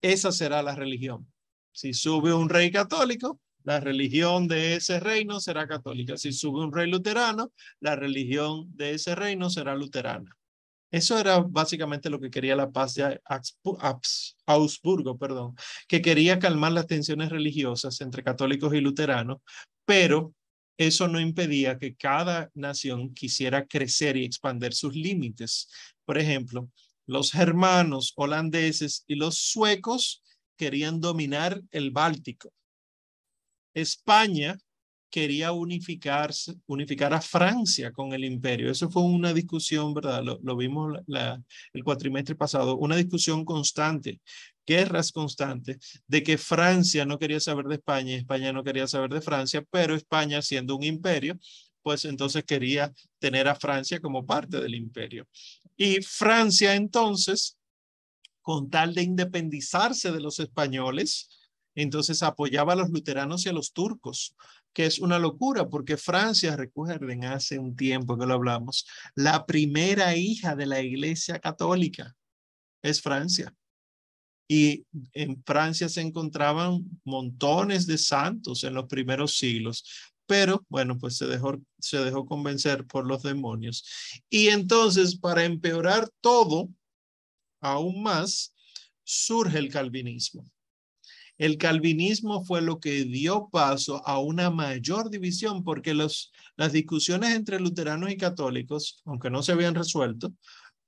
[0.01, 1.31] esa será la religión.
[1.71, 6.17] Si sube un rey católico, la religión de ese reino será católica.
[6.17, 10.36] Si sube un rey luterano, la religión de ese reino será luterana.
[10.89, 13.19] Eso era básicamente lo que quería la paz de
[14.45, 15.55] Augsburgo, perdón,
[15.87, 19.39] que quería calmar las tensiones religiosas entre católicos y luteranos,
[19.85, 20.33] pero
[20.77, 25.69] eso no impedía que cada nación quisiera crecer y expandir sus límites.
[26.05, 26.69] Por ejemplo,
[27.05, 30.23] los germanos, holandeses y los suecos
[30.55, 32.53] querían dominar el Báltico.
[33.73, 34.57] España
[35.09, 38.69] quería unificarse, unificar a Francia con el imperio.
[38.71, 40.23] Eso fue una discusión, ¿verdad?
[40.23, 40.99] Lo, vimos
[41.73, 44.19] el cuatrimestre pasado, una discusión constante,
[44.65, 49.21] guerras constantes, de que Francia no quería saber de España España no quería saber de
[49.21, 51.37] Francia, pero España siendo un imperio,
[51.81, 55.25] pues entonces quería tener a Francia como parte del imperio.
[55.77, 57.57] Y Francia entonces,
[58.41, 61.29] con tal de independizarse de los españoles,
[61.75, 64.35] entonces apoyaba a los luteranos y a los turcos
[64.73, 70.15] que es una locura porque Francia, recuerden, hace un tiempo que lo hablamos, la primera
[70.15, 72.15] hija de la Iglesia Católica
[72.81, 73.53] es Francia.
[74.49, 79.83] Y en Francia se encontraban montones de santos en los primeros siglos,
[80.25, 83.85] pero bueno, pues se dejó, se dejó convencer por los demonios.
[84.29, 86.69] Y entonces, para empeorar todo
[87.61, 88.53] aún más,
[89.03, 90.45] surge el calvinismo.
[91.37, 96.31] El calvinismo fue lo que dio paso a una mayor división porque las
[96.71, 100.33] discusiones entre luteranos y católicos, aunque no se habían resuelto,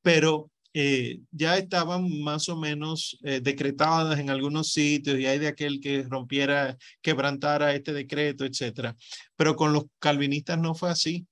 [0.01, 5.47] pero eh, ya estaban más o menos eh, decretadas en algunos sitios y hay de
[5.47, 8.95] aquel que rompiera, quebrantara este decreto, etcétera.
[9.35, 11.27] Pero con los calvinistas no fue así.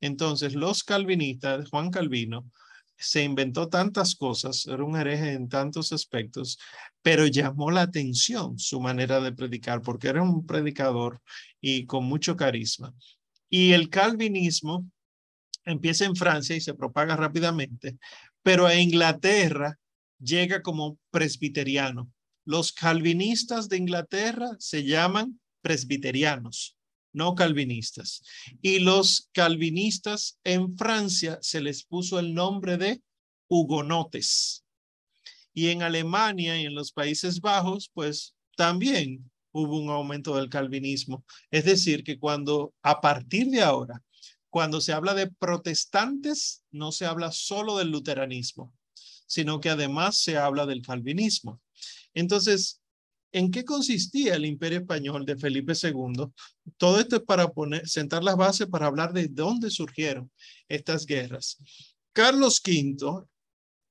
[0.00, 2.50] Entonces, los calvinistas, Juan Calvino,
[2.98, 6.58] se inventó tantas cosas, era un hereje en tantos aspectos,
[7.02, 11.20] pero llamó la atención su manera de predicar, porque era un predicador
[11.60, 12.94] y con mucho carisma.
[13.48, 14.90] Y el calvinismo
[15.64, 17.98] empieza en Francia y se propaga rápidamente,
[18.42, 19.78] pero a Inglaterra
[20.18, 22.10] llega como presbiteriano.
[22.44, 26.75] Los calvinistas de Inglaterra se llaman presbiterianos
[27.16, 28.22] no calvinistas.
[28.60, 33.02] Y los calvinistas en Francia se les puso el nombre de
[33.48, 34.64] hugonotes.
[35.54, 41.24] Y en Alemania y en los Países Bajos, pues también hubo un aumento del calvinismo.
[41.50, 44.02] Es decir, que cuando a partir de ahora,
[44.50, 48.74] cuando se habla de protestantes, no se habla solo del luteranismo,
[49.26, 51.62] sino que además se habla del calvinismo.
[52.12, 52.82] Entonces,
[53.32, 56.26] ¿En qué consistía el imperio español de Felipe II?
[56.76, 60.30] Todo esto es para poner, sentar las bases para hablar de dónde surgieron
[60.68, 61.58] estas guerras.
[62.12, 63.24] Carlos V,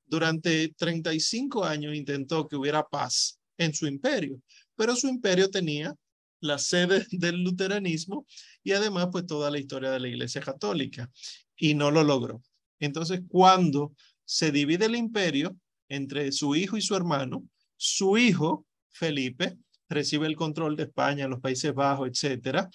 [0.05, 4.41] durante 35 años, intentó que hubiera paz en su imperio,
[4.75, 5.95] pero su imperio tenía
[6.39, 8.25] la sede del luteranismo
[8.63, 11.09] y además pues toda la historia de la Iglesia Católica
[11.57, 12.41] y no lo logró.
[12.79, 13.93] Entonces, cuando
[14.25, 15.55] se divide el imperio
[15.87, 17.43] entre su hijo y su hermano,
[17.77, 18.65] su hijo
[18.95, 19.57] Felipe
[19.89, 22.69] recibe el control de España, los Países Bajos, etcétera,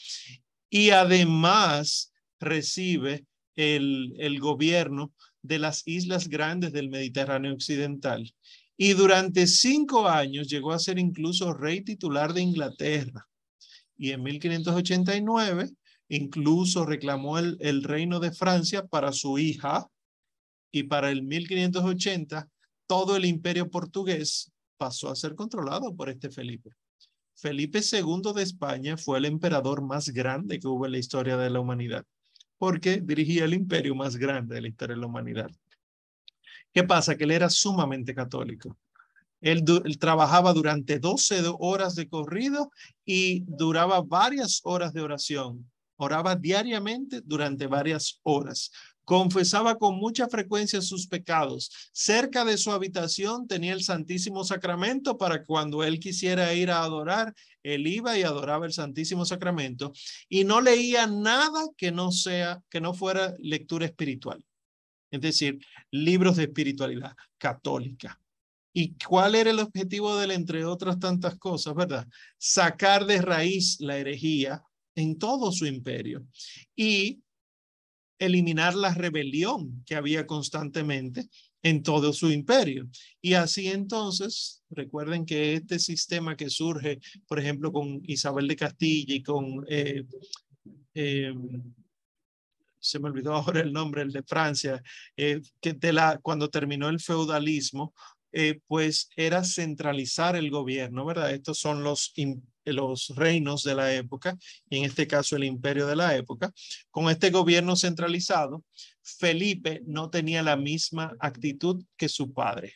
[0.69, 8.33] y además recibe el, el gobierno de las islas grandes del Mediterráneo occidental.
[8.77, 13.27] Y durante cinco años llegó a ser incluso rey titular de Inglaterra.
[13.99, 15.71] Y en 1589
[16.09, 19.87] incluso reclamó el, el reino de Francia para su hija.
[20.73, 22.49] Y para el 1580
[22.87, 26.71] todo el imperio portugués pasó a ser controlado por este Felipe.
[27.35, 31.51] Felipe II de España fue el emperador más grande que hubo en la historia de
[31.51, 32.07] la humanidad,
[32.57, 35.51] porque dirigía el imperio más grande de la historia de la humanidad.
[36.73, 37.15] ¿Qué pasa?
[37.15, 38.79] Que él era sumamente católico.
[39.43, 42.71] Él, él, trabajaba durante 12 horas de corrido
[43.05, 45.71] y duraba varias horas de oración.
[45.97, 48.71] Oraba diariamente durante varias horas.
[49.05, 51.71] Confesaba con mucha frecuencia sus pecados.
[51.93, 57.35] Cerca de su habitación tenía el Santísimo Sacramento para cuando él quisiera ir a adorar,
[57.63, 59.93] él iba y adoraba el Santísimo Sacramento
[60.29, 64.45] y no leía nada que no sea que no fuera lectura espiritual.
[65.11, 65.59] Es decir,
[65.91, 68.21] libros de espiritualidad católica.
[68.73, 72.07] ¿Y cuál era el objetivo de él, entre otras tantas cosas, verdad?
[72.39, 74.63] Sacar de raíz la herejía
[74.95, 76.25] en todo su imperio
[76.77, 77.21] y
[78.21, 81.29] eliminar la rebelión que había constantemente
[81.63, 82.89] en todo su imperio.
[83.21, 89.15] Y así entonces, recuerden que este sistema que surge, por ejemplo, con Isabel de Castilla
[89.15, 90.05] y con, eh,
[90.95, 91.35] eh,
[92.79, 94.83] se me olvidó ahora el nombre, el de Francia,
[95.17, 97.95] eh, que de la, cuando terminó el feudalismo,
[98.69, 101.33] pues era centralizar el gobierno, ¿verdad?
[101.33, 102.13] Estos son los
[102.65, 104.39] los reinos de la época,
[104.69, 106.53] y en este caso el imperio de la época,
[106.91, 108.65] con este gobierno centralizado,
[109.03, 112.75] Felipe no tenía la misma actitud que su padre.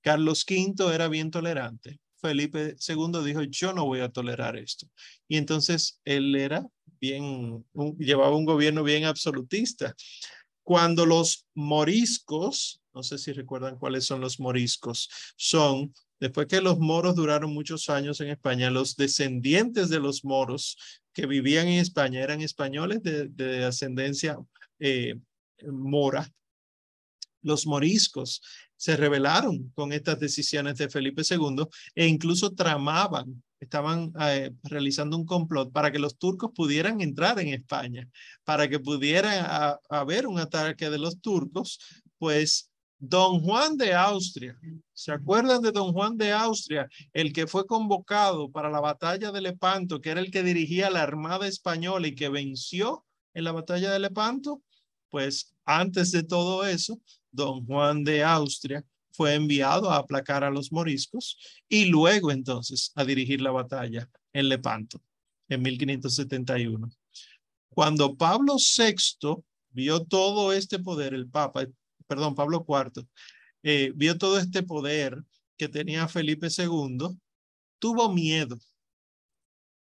[0.00, 1.98] Carlos V era bien tolerante.
[2.20, 4.88] Felipe II dijo, yo no voy a tolerar esto.
[5.28, 6.66] Y entonces él era
[7.00, 7.64] bien,
[7.98, 9.94] llevaba un gobierno bien absolutista.
[10.62, 16.78] Cuando los moriscos, no sé si recuerdan cuáles son los moriscos, son, después que los
[16.78, 20.76] moros duraron muchos años en España, los descendientes de los moros
[21.12, 24.38] que vivían en España eran españoles de, ascendencia
[24.78, 25.16] eh,
[25.64, 26.30] mora.
[27.42, 28.42] Los moriscos
[28.76, 31.64] se rebelaron con estas decisiones de Felipe II
[31.94, 37.48] e incluso tramaban, estaban eh, realizando un complot para que los turcos pudieran entrar en
[37.48, 38.08] España,
[38.44, 41.78] para que pudiera haber un ataque de los turcos,
[42.18, 44.58] pues Don Juan de Austria,
[44.94, 46.88] ¿se acuerdan de Don Juan de Austria?
[47.12, 51.02] El que fue convocado para la batalla de Lepanto, que era el que dirigía la
[51.02, 54.62] Armada Española y que venció en la batalla de Lepanto.
[55.10, 56.98] Pues antes de todo eso,
[57.30, 61.38] don Juan de Austria fue enviado a aplacar a los moriscos
[61.68, 65.00] y luego entonces a dirigir la batalla en Lepanto
[65.48, 66.90] en 1571.
[67.68, 71.66] Cuando Pablo VI vio todo este poder, el Papa,
[72.06, 73.06] perdón, Pablo IV,
[73.62, 75.24] eh, vio todo este poder
[75.56, 77.18] que tenía Felipe II,
[77.78, 78.58] tuvo miedo.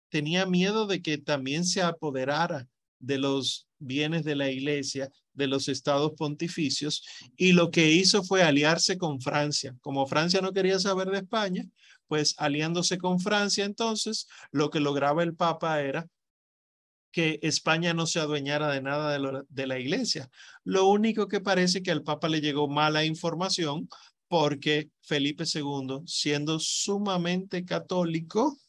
[0.09, 2.67] Tenía miedo de que también se apoderara
[2.99, 7.03] de los bienes de la iglesia de los estados pontificios
[7.35, 9.75] y lo que hizo fue aliarse con Francia.
[9.81, 11.63] Como Francia no quería saber de España,
[12.07, 16.07] pues aliándose con Francia, entonces lo que lograba el Papa era
[17.17, 19.17] que España no se adueñara de nada
[19.49, 20.29] de, la iglesia.
[20.63, 23.89] Lo único que parece que al Papa le llegó mala información
[24.27, 28.59] porque Felipe II, siendo sumamente católico,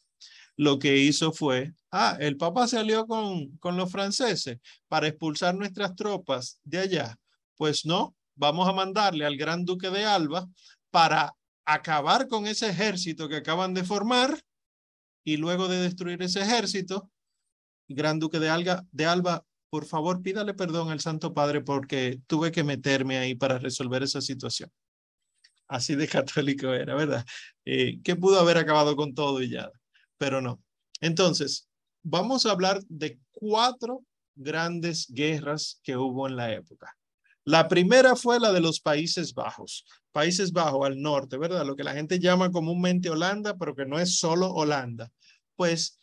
[0.57, 5.95] lo que hizo fue, ah, el Papa salió con, con los franceses para expulsar nuestras
[5.95, 7.19] tropas de allá.
[7.55, 10.49] Pues no, vamos a mandarle al gran duque de Alba
[10.89, 11.35] para
[11.65, 14.41] acabar con ese ejército que acaban de formar
[15.23, 17.11] y luego de destruir ese ejército,
[17.89, 22.51] gran duque de, Alba, de Alba, por favor pídale perdón al Santo Padre porque tuve
[22.51, 24.71] que meterme ahí para resolver esa situación.
[25.67, 27.25] Así de católico era, ¿verdad?
[27.65, 29.69] Eh, que pudo haber acabado con todo y ya
[30.19, 30.61] pero no.
[31.01, 31.67] Entonces,
[32.03, 36.95] vamos a hablar de cuatro grandes guerras que hubo en la época.
[37.45, 39.85] La primera fue la de los Países Bajos.
[40.11, 41.65] Países Bajos al norte, ¿verdad?
[41.65, 45.11] Lo que la gente llama comúnmente Holanda, pero que no es solo Holanda.
[45.55, 45.97] Pues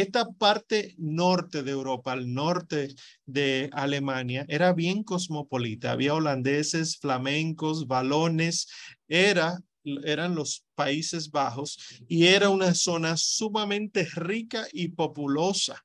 [0.00, 2.94] esta parte norte de Europa, al norte
[3.26, 5.92] de Alemania, era bien cosmopolita.
[5.92, 8.66] Había holandeses, flamencos, balones.
[9.06, 11.78] Era eran los Países Bajos
[12.08, 15.84] y era una zona sumamente rica y populosa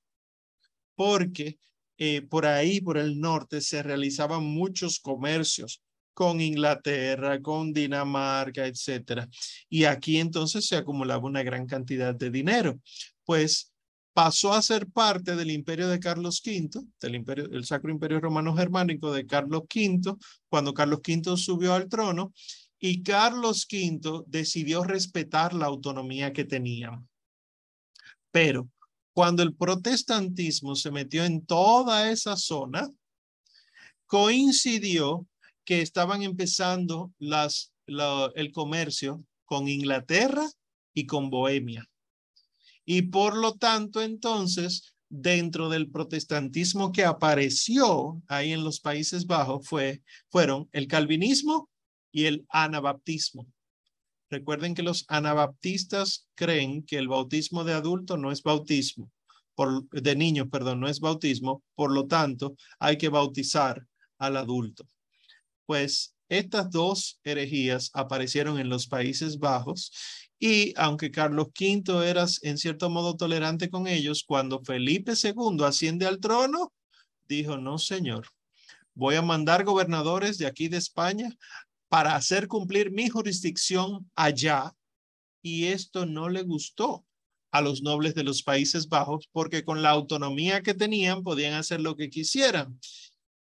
[0.95, 1.59] porque
[1.97, 5.83] eh, por ahí, por el norte, se realizaban muchos comercios
[6.13, 9.27] con Inglaterra, con Dinamarca, etcétera.
[9.69, 12.79] Y aquí entonces se acumulaba una gran cantidad de dinero.
[13.23, 13.73] Pues
[14.13, 19.13] pasó a ser parte del imperio de Carlos V, del imperio, Sacro Imperio Romano Germánico
[19.13, 20.15] de Carlos V,
[20.49, 22.33] cuando Carlos V subió al trono
[22.79, 27.07] y Carlos V decidió respetar la autonomía que tenían.
[28.31, 28.69] Pero
[29.13, 32.89] cuando el protestantismo se metió en toda esa zona,
[34.05, 35.27] coincidió
[35.65, 40.47] que estaban empezando el comercio con Inglaterra
[40.93, 41.87] y con Bohemia.
[42.91, 49.67] Y por lo tanto, entonces, dentro del protestantismo que apareció ahí en los Países Bajos
[49.67, 51.69] fue, fueron el calvinismo
[52.11, 53.45] y el anabaptismo.
[54.31, 59.11] Recuerden que los anabaptistas creen que el bautismo de adulto no es bautismo,
[59.53, 63.85] por, de niños, perdón, no es bautismo, por lo tanto hay que bautizar
[64.17, 64.83] al adulto.
[65.67, 69.91] Pues estas dos herejías aparecieron en los Países Bajos
[70.39, 76.05] y aunque Carlos V era en cierto modo tolerante con ellos, cuando Felipe II asciende
[76.05, 76.71] al trono,
[77.27, 78.27] dijo, no señor,
[78.93, 81.29] voy a mandar gobernadores de aquí de España
[81.89, 84.73] para hacer cumplir mi jurisdicción allá
[85.41, 87.05] y esto no le gustó
[87.51, 91.81] a los nobles de los Países Bajos porque con la autonomía que tenían podían hacer
[91.81, 92.79] lo que quisieran.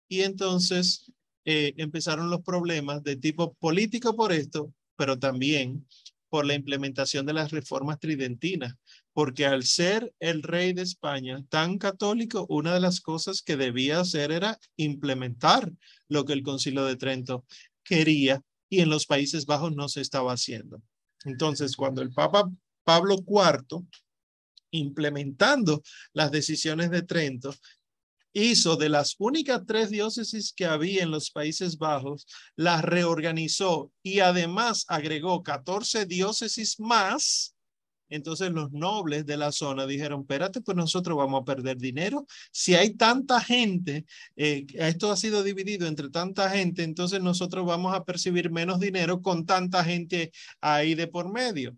[0.09, 1.13] Y entonces
[1.45, 5.87] eh, empezaron los problemas de tipo político por esto, pero también
[6.31, 8.75] por la implementación de las reformas tridentinas,
[9.13, 14.01] porque al ser el rey de España tan católico, una de las cosas que debía
[14.01, 15.71] hacer era implementar
[16.09, 17.45] lo que el Concilio de Trento
[17.83, 20.81] quería y en los Países Bajos no se estaba haciendo.
[21.25, 22.49] Entonces, cuando el Papa
[22.85, 23.85] Pablo IV,
[24.71, 27.53] implementando las decisiones de Trento,
[28.33, 32.27] hizo de las únicas tres diócesis que había en los Países Bajos,
[32.57, 37.55] las reorganizó y además agregó 14 diócesis más.
[38.09, 42.27] Entonces los nobles de la zona dijeron, espérate, pues nosotros vamos a perder dinero.
[42.51, 44.05] Si hay tanta gente,
[44.35, 49.23] eh, esto ha sido dividido entre tanta gente, entonces nosotros vamos a percibir menos dinero
[49.23, 51.77] con tanta gente ahí de por medio.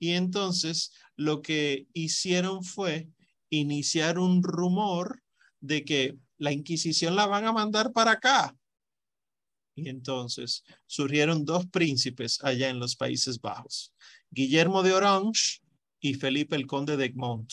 [0.00, 3.08] Y entonces lo que hicieron fue
[3.50, 5.22] iniciar un rumor
[5.60, 8.56] de que la Inquisición la van a mandar para acá.
[9.74, 13.92] Y entonces surgieron dos príncipes allá en los Países Bajos,
[14.30, 15.60] Guillermo de Orange
[16.00, 17.52] y Felipe el Conde de Egmont.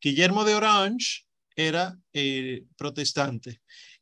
[0.00, 3.60] Guillermo de Orange era eh, protestante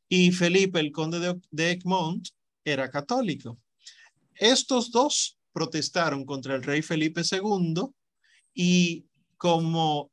[0.08, 2.28] y Felipe el Conde de, de Egmont
[2.64, 3.58] era católico.
[4.34, 7.86] Estos dos protestaron contra el rey Felipe II
[8.54, 9.04] y
[9.36, 10.12] como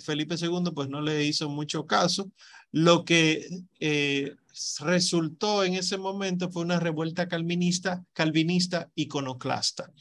[0.00, 2.30] Felipe II pues no le hizo mucho caso.
[2.70, 3.48] Lo que
[3.80, 4.34] eh,
[4.80, 9.92] resultó en ese momento fue una revuelta calvinista, calvinista iconoclasta.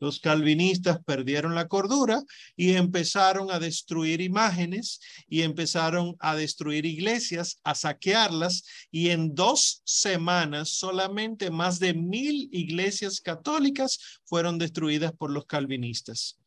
[0.00, 2.22] Los calvinistas perdieron la cordura
[2.56, 9.82] y empezaron a destruir imágenes y empezaron a destruir iglesias, a saquearlas y en dos
[9.84, 16.38] semanas solamente más de mil iglesias católicas fueron destruidas por los calvinistas.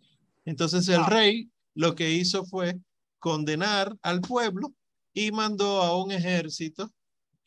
[0.45, 2.77] Entonces el rey lo que hizo fue
[3.19, 4.73] condenar al pueblo
[5.13, 6.91] y mandó a un ejército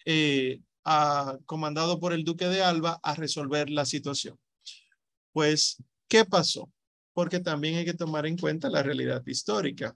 [0.04, 0.60] eh,
[1.46, 4.38] comandado por el duque de Alba a resolver la situación.
[5.32, 6.72] Pues, ¿qué pasó?
[7.12, 9.94] Porque también hay que tomar en cuenta la realidad histórica.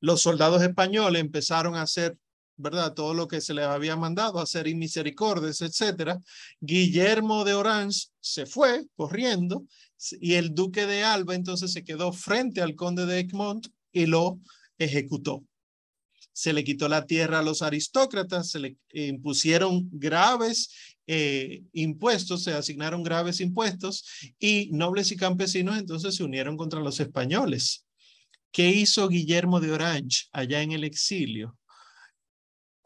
[0.00, 2.18] Los soldados españoles empezaron a hacer,
[2.56, 2.94] ¿verdad?
[2.94, 6.18] Todo lo que se les había mandado, hacer misericordias, etcétera.
[6.60, 9.64] Guillermo de Orange se fue corriendo
[10.20, 14.40] y el duque de Alba entonces se quedó frente al conde de Egmont y lo
[14.78, 15.44] ejecutó.
[16.32, 22.52] Se le quitó la tierra a los aristócratas, se le impusieron graves eh, impuestos, se
[22.52, 24.04] asignaron graves impuestos
[24.38, 27.86] y nobles y campesinos entonces se unieron contra los españoles.
[28.50, 31.56] ¿Qué hizo Guillermo de Orange allá en el exilio?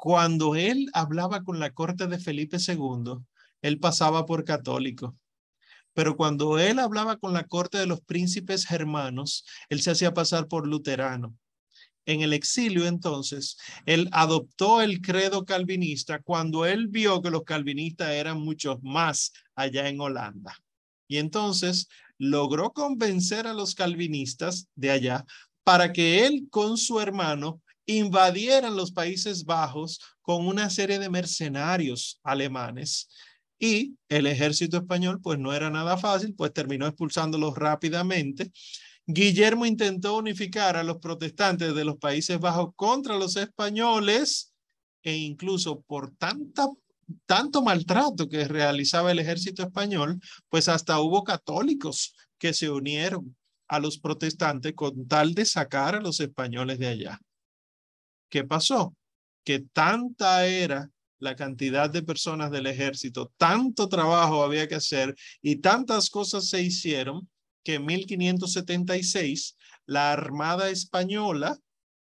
[0.00, 3.18] Cuando él hablaba con la corte de Felipe II,
[3.62, 5.16] él pasaba por católico
[5.92, 10.46] pero cuando él hablaba con la corte de los príncipes germanos, él se hacía pasar
[10.48, 11.36] por luterano.
[12.06, 18.10] En el exilio entonces, él adoptó el credo calvinista cuando él vio que los calvinistas
[18.12, 20.56] eran muchos más allá en Holanda.
[21.08, 21.88] Y entonces
[22.18, 25.24] logró convencer a los calvinistas de allá
[25.64, 32.20] para que él con su hermano invadieran los Países Bajos con una serie de mercenarios
[32.22, 33.08] alemanes
[33.58, 38.50] y el ejército español pues no era nada fácil, pues terminó expulsándolos rápidamente.
[39.06, 44.52] Guillermo intentó unificar a los protestantes de los Países Bajos contra los españoles
[45.02, 46.68] e incluso por tanta,
[47.26, 53.36] tanto maltrato que realizaba el ejército español, pues hasta hubo católicos que se unieron
[53.68, 57.20] a los protestantes con tal de sacar a los españoles de allá.
[58.30, 58.96] ¿Qué pasó?
[59.44, 65.56] Que tanta era la cantidad de personas del ejército, tanto trabajo había que hacer y
[65.56, 67.28] tantas cosas se hicieron
[67.62, 71.58] que en 1576 la Armada Española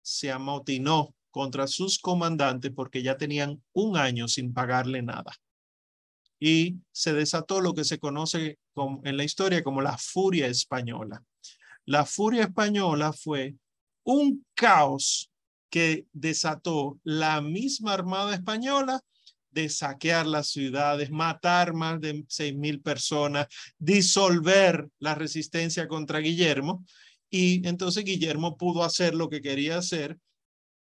[0.02, 5.32] se amotinó contra sus comandantes porque ya tenían un año sin pagarle nada.
[6.38, 8.58] Y se desató lo que se conoce
[9.04, 11.22] en la historia como la furia española.
[11.84, 13.56] La furia española fue
[14.04, 15.29] un caos
[15.70, 19.00] que desató la misma Armada Española
[19.50, 23.46] de saquear las ciudades, matar más de seis mil personas,
[23.78, 26.84] disolver la resistencia contra Guillermo.
[27.30, 30.18] Y entonces Guillermo pudo hacer lo que quería hacer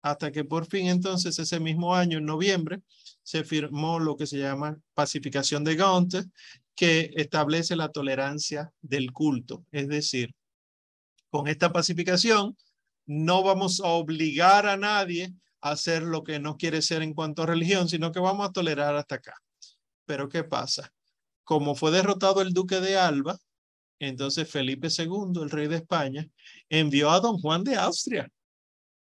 [0.01, 2.81] hasta que por fin entonces ese mismo año, en noviembre,
[3.23, 6.13] se firmó lo que se llama pacificación de Gaunt,
[6.75, 9.65] que establece la tolerancia del culto.
[9.71, 10.36] Es decir,
[11.29, 12.57] con esta pacificación,
[13.05, 17.43] no vamos a obligar a nadie a hacer lo que no quiere ser en cuanto
[17.43, 19.35] a religión, sino que vamos a tolerar hasta acá.
[20.05, 20.91] Pero ¿qué pasa?
[21.43, 23.37] Como fue derrotado el duque de Alba,
[23.99, 26.27] entonces Felipe II, el rey de España,
[26.69, 28.29] envió a don Juan de Austria,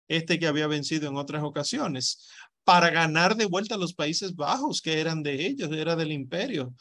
[0.08, 2.28] este que había vencido en otras ocasiones,
[2.64, 6.74] para ganar de vuelta los Países Bajos, que eran de ellos, era del imperio.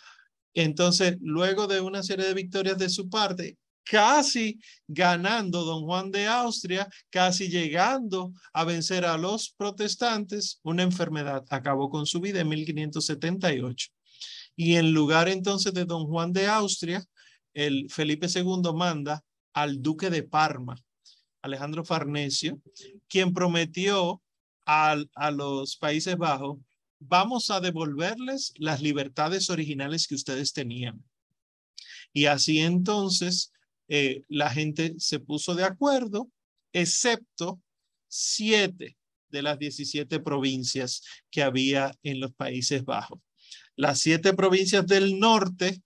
[0.54, 3.58] Entonces, luego de una serie de victorias de su parte,
[3.90, 11.46] casi ganando don Juan de Austria, casi llegando a vencer a los protestantes, una enfermedad
[11.50, 13.90] acabó con su vida en 1578.
[14.56, 17.04] Y en lugar entonces de don Juan de Austria,
[17.54, 19.24] el Felipe II manda
[19.54, 20.76] al duque de Parma,
[21.42, 22.60] Alejandro Farnesio,
[23.08, 24.22] quien prometió
[24.66, 26.60] a, a los Países Bajos,
[27.00, 31.04] vamos a devolverles las libertades originales que ustedes tenían.
[32.12, 33.52] Y así entonces
[33.88, 36.30] eh, la gente se puso de acuerdo,
[36.74, 37.62] excepto
[38.08, 38.98] siete
[39.30, 43.20] de las 17 provincias que había en los Países Bajos.
[43.76, 45.82] Las siete provincias del norte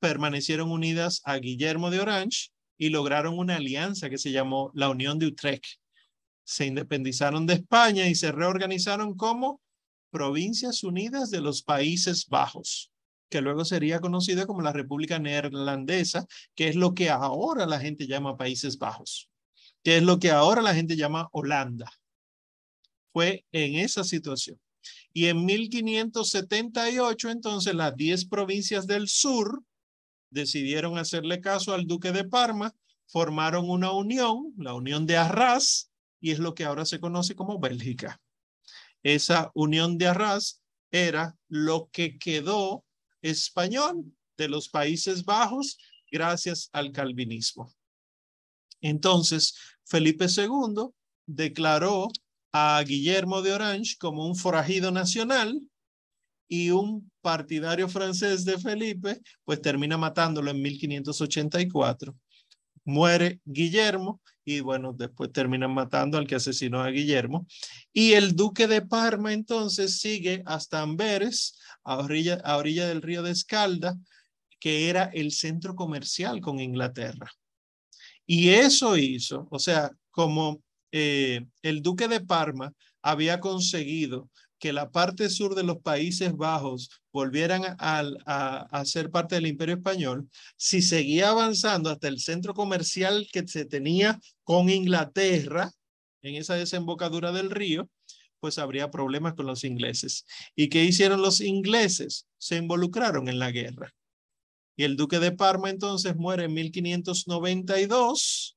[0.00, 5.18] permanecieron unidas a Guillermo de Orange y lograron una alianza que se llamó la Unión
[5.18, 5.80] de Utrecht.
[6.44, 9.60] Se independizaron de España y se reorganizaron como
[10.10, 12.90] Provincias Unidas de los Países Bajos,
[13.28, 18.06] que luego sería conocida como la República Neerlandesa, que es lo que ahora la gente
[18.06, 19.28] llama Países Bajos,
[19.82, 21.90] que es lo que ahora la gente llama Holanda.
[23.12, 24.60] Fue en esa situación.
[25.12, 29.62] Y en 1578, entonces, las 10 provincias del sur
[30.30, 32.74] decidieron hacerle caso al duque de Parma,
[33.06, 37.58] formaron una unión, la unión de Arras, y es lo que ahora se conoce como
[37.58, 38.20] Bélgica.
[39.02, 40.60] Esa unión de Arras
[40.90, 42.84] era lo que quedó
[43.30, 44.04] español
[44.36, 45.78] de los Países Bajos
[46.10, 47.72] gracias al calvinismo.
[48.80, 49.54] Entonces,
[49.84, 50.90] Felipe II
[51.26, 52.08] declaró
[52.52, 55.60] a Guillermo de Orange como un forajido nacional
[56.48, 62.14] y un partidario francés de Felipe, pues termina matándolo en 1584.
[62.84, 67.48] Muere Guillermo y bueno, después terminan matando al que asesinó a Guillermo.
[67.92, 73.24] Y el duque de Parma entonces sigue hasta Amberes, a orilla, a orilla del río
[73.24, 73.98] de Escalda,
[74.60, 77.28] que era el centro comercial con Inglaterra.
[78.24, 82.72] Y eso hizo, o sea, como eh, el duque de Parma
[83.02, 89.34] había conseguido que la parte sur de los Países Bajos volvieran a, a, ser parte
[89.34, 95.72] del Imperio Español, si seguía avanzando hasta el centro comercial que se tenía con Inglaterra,
[96.22, 97.88] en esa desembocadura del río,
[98.40, 100.24] pues habría problemas con los ingleses.
[100.54, 102.26] ¿Y qué hicieron los ingleses?
[102.38, 103.94] Se involucraron en la guerra.
[104.76, 108.56] Y el duque de Parma entonces muere en 1592.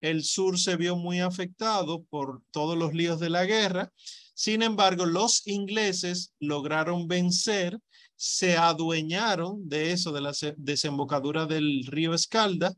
[0.00, 3.92] El sur se vio muy afectado por todos los líos de la guerra
[4.34, 7.78] sin embargo, los ingleses lograron vencer,
[8.16, 12.74] se adueñaron de eso, de la desembocadura del río Escalda,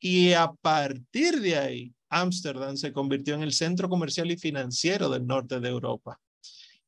[0.00, 5.26] y a partir de ahí, Ámsterdam se convirtió en el centro comercial y financiero del
[5.26, 6.20] norte de Europa.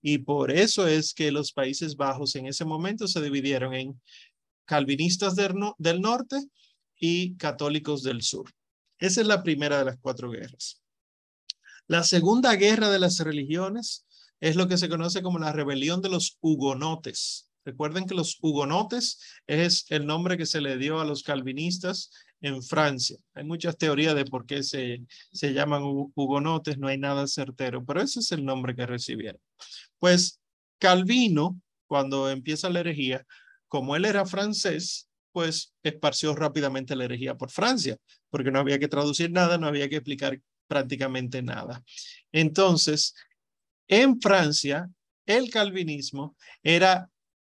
[0.00, 4.00] Y por eso es que los Países Bajos en ese momento se dividieron en
[4.64, 6.36] calvinistas del, norte
[6.98, 8.50] y católicos del sur.
[8.98, 10.82] Esa es la primera de las cuatro guerras.
[11.93, 14.07] La segunda guerra de las religiones
[14.40, 17.51] es lo que se conoce como la rebelión de los hugonotes.
[17.66, 22.62] Recuerden que los hugonotes es el nombre que se le dio a los calvinistas en
[22.62, 23.18] Francia.
[23.34, 28.01] Hay muchas teorías de por qué se, se llaman hugonotes, no hay nada certero, pero
[28.01, 29.43] ese es el nombre que recibieron.
[29.99, 30.40] Pues
[30.78, 33.26] Calvino, cuando empieza la herejía,
[33.68, 37.99] como él era francés, pues esparció rápidamente la herejía por Francia,
[38.30, 40.40] porque no había que traducir nada, no había que explicar
[40.72, 41.84] prácticamente nada.
[42.32, 43.14] Entonces,
[43.88, 44.88] en Francia,
[45.26, 47.10] el calvinismo era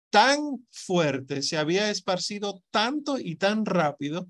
[0.09, 4.27] tan fuerte, se había esparcido tanto y tan rápido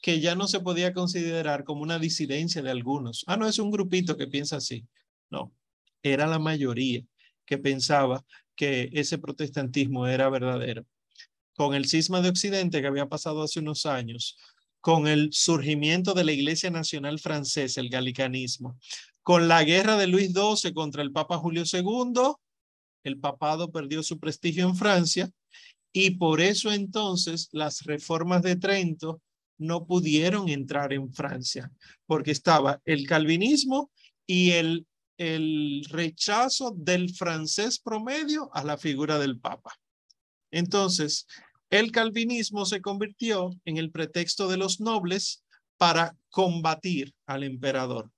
[0.00, 3.24] que ya no se podía considerar como una disidencia de algunos.
[3.26, 4.86] Ah, no es un grupito que piensa así.
[5.30, 5.52] No,
[6.00, 7.02] era la mayoría
[7.44, 8.24] que pensaba
[8.54, 10.86] que ese protestantismo era verdadero.
[11.56, 14.36] Con el cisma de Occidente que había pasado hace unos años,
[14.88, 18.78] con el surgimiento de la Iglesia Nacional Francesa, el galicanismo,
[19.22, 22.32] con la guerra de Luis XII contra el Papa Julio II,
[23.04, 25.30] el papado perdió su prestigio en Francia
[25.92, 29.20] y por eso entonces las reformas de Trento
[29.58, 31.70] no pudieron entrar en Francia,
[32.06, 33.90] porque estaba el calvinismo
[34.26, 34.86] y el,
[35.18, 39.78] el rechazo del francés promedio a la figura del Papa.
[40.50, 41.26] Entonces,
[41.70, 45.44] el calvinismo se convirtió en el pretexto de los nobles
[45.76, 48.10] para combatir al emperador.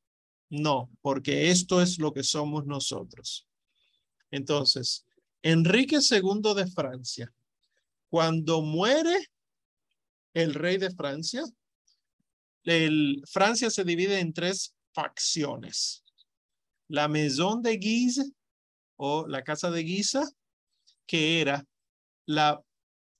[0.48, 3.46] No, porque esto es lo que somos nosotros.
[4.30, 5.05] Entonces,
[5.42, 7.32] Enrique II de Francia,
[8.09, 9.30] cuando muere
[10.34, 11.42] el rey de Francia,
[12.64, 16.05] el, Francia se divide en tres facciones.
[16.88, 18.32] La Maison de Guise
[18.96, 20.28] o la Casa de Guisa,
[21.07, 21.64] que era
[22.26, 22.61] la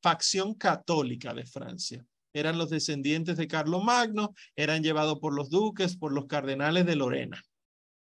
[0.03, 2.05] facción católica de Francia.
[2.33, 3.49] Eran los descendientes de
[3.83, 7.43] Magno, eran llevados por los duques, por los cardenales de Lorena,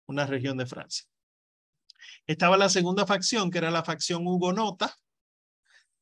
[0.06, 1.06] una región de Francia.
[2.26, 4.94] Estaba la segunda facción, que era la facción hugonota,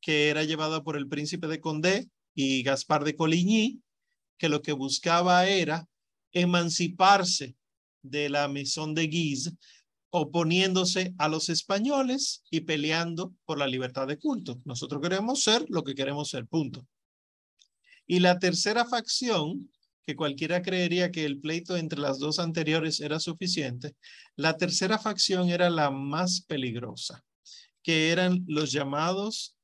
[0.00, 3.82] que era llevada por el príncipe de Condé y Gaspar de Coligny,
[4.38, 5.86] que lo que buscaba era
[6.32, 7.56] emanciparse
[8.02, 9.52] de la Maison de Guise
[10.10, 14.60] oponiéndose a los españoles y peleando por la libertad de culto.
[14.64, 16.86] Nosotros queremos ser lo que queremos ser, punto.
[18.06, 19.70] Y la tercera facción,
[20.04, 23.94] que cualquiera creería que el pleito entre las dos anteriores era suficiente,
[24.34, 27.24] la tercera facción era la más peligrosa,
[27.82, 29.54] que eran los llamados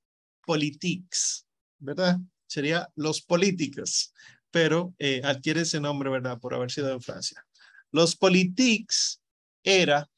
[0.45, 1.47] politics,
[1.79, 2.19] ¿verdad?
[2.47, 4.13] Sería los políticos,
[4.53, 6.39] pero eh, adquiere ese nombre, ¿verdad?
[6.39, 7.45] Por haber sido en Francia.
[7.91, 9.21] Los politics
[9.65, 10.09] era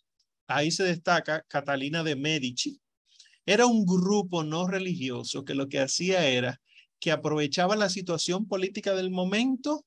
[0.49, 2.81] ahí se destaca Catalina de Medici.
[3.47, 6.61] Era un grupo no religioso que lo que hacía era
[6.99, 9.87] que aprovechaba la situación política del momento,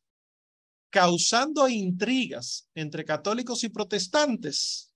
[0.89, 4.93] causando intrigas entre católicos y protestantes,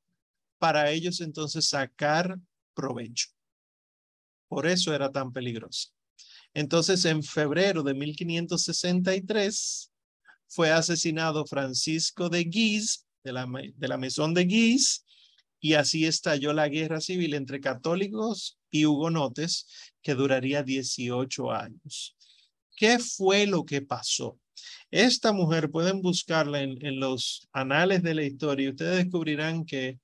[0.57, 2.39] para ellos entonces sacar
[2.73, 3.27] provecho.
[4.47, 5.89] Por eso era tan peligroso.
[6.53, 9.91] Entonces, en febrero de 1563,
[10.47, 15.01] fue asesinado Francisco de Guise, de la, de la Mesón de Guise,
[15.65, 19.65] y así estalló la guerra civil entre católicos y hugonotes
[20.03, 22.15] que duraría 18 años.
[22.75, 24.39] ¿Qué fue lo que pasó?
[24.91, 29.97] Esta mujer pueden buscarla en, los anales de la historia y ustedes descubrirán que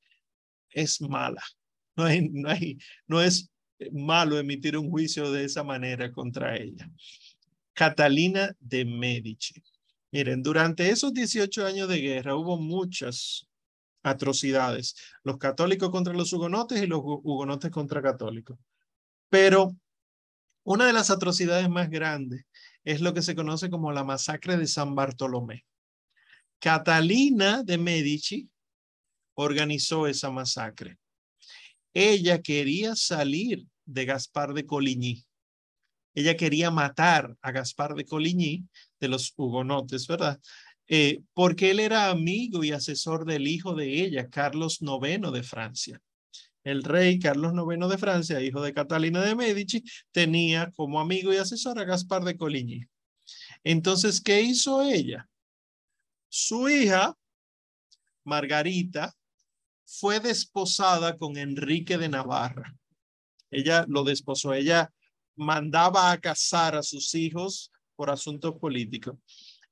[0.71, 1.43] es mala.
[1.95, 2.05] No,
[3.05, 3.51] no es
[3.91, 6.89] malo emitir un juicio de esa manera contra ella.
[7.73, 9.61] Catalina de Medici.
[10.11, 13.47] Miren, durante esos 18 años de guerra hubo muchas
[14.03, 18.57] atrocidades, los católicos contra los hugonotes y los hugonotes contra católicos.
[19.29, 19.75] Pero
[20.63, 22.45] una de las atrocidades más grandes
[22.83, 25.65] es lo que se conoce como la masacre de San Bartolomé.
[26.59, 28.49] Catalina de Medici
[29.33, 30.97] organizó esa masacre.
[31.93, 35.25] Ella quería salir de Gaspar de Coligny.
[36.13, 38.67] Ella quería matar a Gaspar de Coligny
[38.99, 40.39] de los hugonotes, ¿verdad?
[40.87, 46.01] Eh, porque él era amigo y asesor del hijo de ella, Carlos IX de Francia.
[46.63, 51.37] El rey Carlos IX de Francia, hijo de Catalina de Medici, tenía como amigo y
[51.37, 52.85] asesor a Gaspar de Coligny.
[53.63, 55.27] Entonces, ¿qué hizo ella?
[56.29, 57.15] Su hija,
[58.23, 59.13] Margarita,
[59.85, 62.73] fue desposada con Enrique de Navarra.
[63.49, 64.91] Ella lo desposó, ella
[65.35, 69.17] mandaba a casar a sus hijos por asuntos políticos.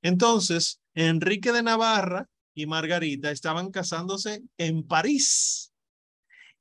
[0.02, 5.72] Entonces, Enrique de Navarra y Margarita estaban casándose en París.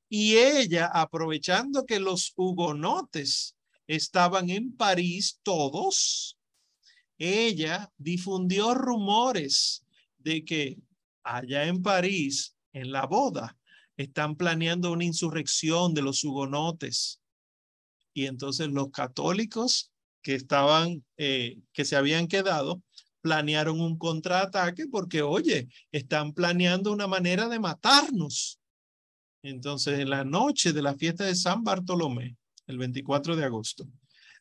[0.07, 3.55] Y ella, aprovechando que los hugonotes
[3.88, 6.38] estaban en París todos,
[7.17, 9.86] ella difundió rumores
[10.17, 10.77] de que
[11.23, 13.57] allá en París, en la boda,
[13.97, 17.21] están planeando una insurrección de los hugonotes.
[18.13, 22.82] Y entonces los católicos que estaban, eh, que se habían quedado,
[23.22, 28.59] planearon un contraataque porque, oye, están planeando una manera de matarnos.
[29.43, 32.36] Entonces, en la noche de la fiesta de San Bartolomé,
[32.67, 33.88] el 24 de agosto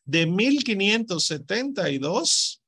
[0.09, 2.61] de 1572,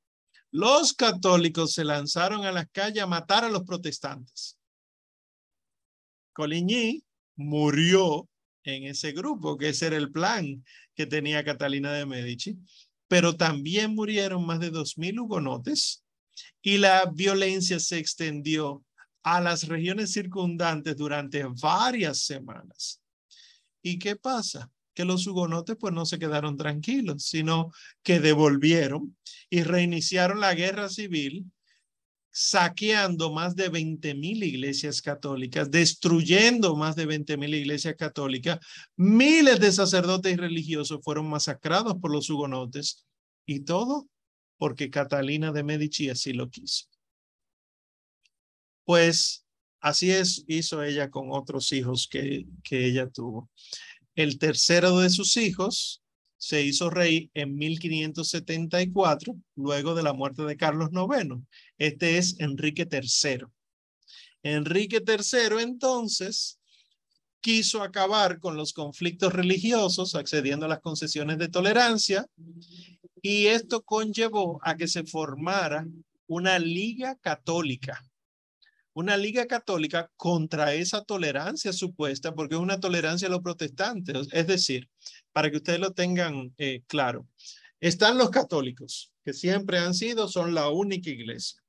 [0.52, 4.56] los católicos se lanzaron a las calles a matar a los protestantes.
[6.32, 7.02] Coligny
[7.34, 8.28] murió
[8.62, 12.56] en ese grupo, que ese era el plan que tenía Catalina de Medici,
[13.12, 16.02] pero también murieron más de dos mil hugonotes
[16.62, 18.86] y la violencia se extendió
[19.22, 23.02] a las regiones circundantes durante varias semanas.
[23.82, 24.70] ¿Y qué pasa?
[24.94, 27.70] Que los hugonotes pues no se quedaron tranquilos, sino
[28.02, 29.14] que devolvieron
[29.50, 31.44] y reiniciaron la guerra civil
[32.32, 38.58] saqueando más de 20 mil iglesias católicas, destruyendo más de 20 mil iglesias católicas.
[38.96, 43.04] Miles de sacerdotes y religiosos fueron masacrados por los hugonotes
[43.46, 44.08] y todo
[44.56, 46.86] porque Catalina de Medici así lo quiso.
[48.84, 49.44] Pues
[49.80, 53.50] así es, hizo ella con otros hijos que, que ella tuvo.
[54.14, 56.01] El tercero de sus hijos
[56.42, 61.36] se hizo rey en 1574, luego de la muerte de Carlos IX.
[61.78, 63.44] Este es Enrique III.
[64.42, 66.58] Enrique III entonces
[67.40, 72.26] quiso acabar con los conflictos religiosos, accediendo a las concesiones de tolerancia,
[73.22, 75.86] y esto conllevó a que se formara
[76.26, 78.04] una liga católica,
[78.94, 84.28] una liga católica contra esa tolerancia supuesta, porque es una tolerancia a los protestantes.
[84.32, 84.88] Es decir,
[85.32, 87.26] para que ustedes lo tengan eh, claro,
[87.80, 91.62] están los católicos, que siempre han sido, son la única iglesia,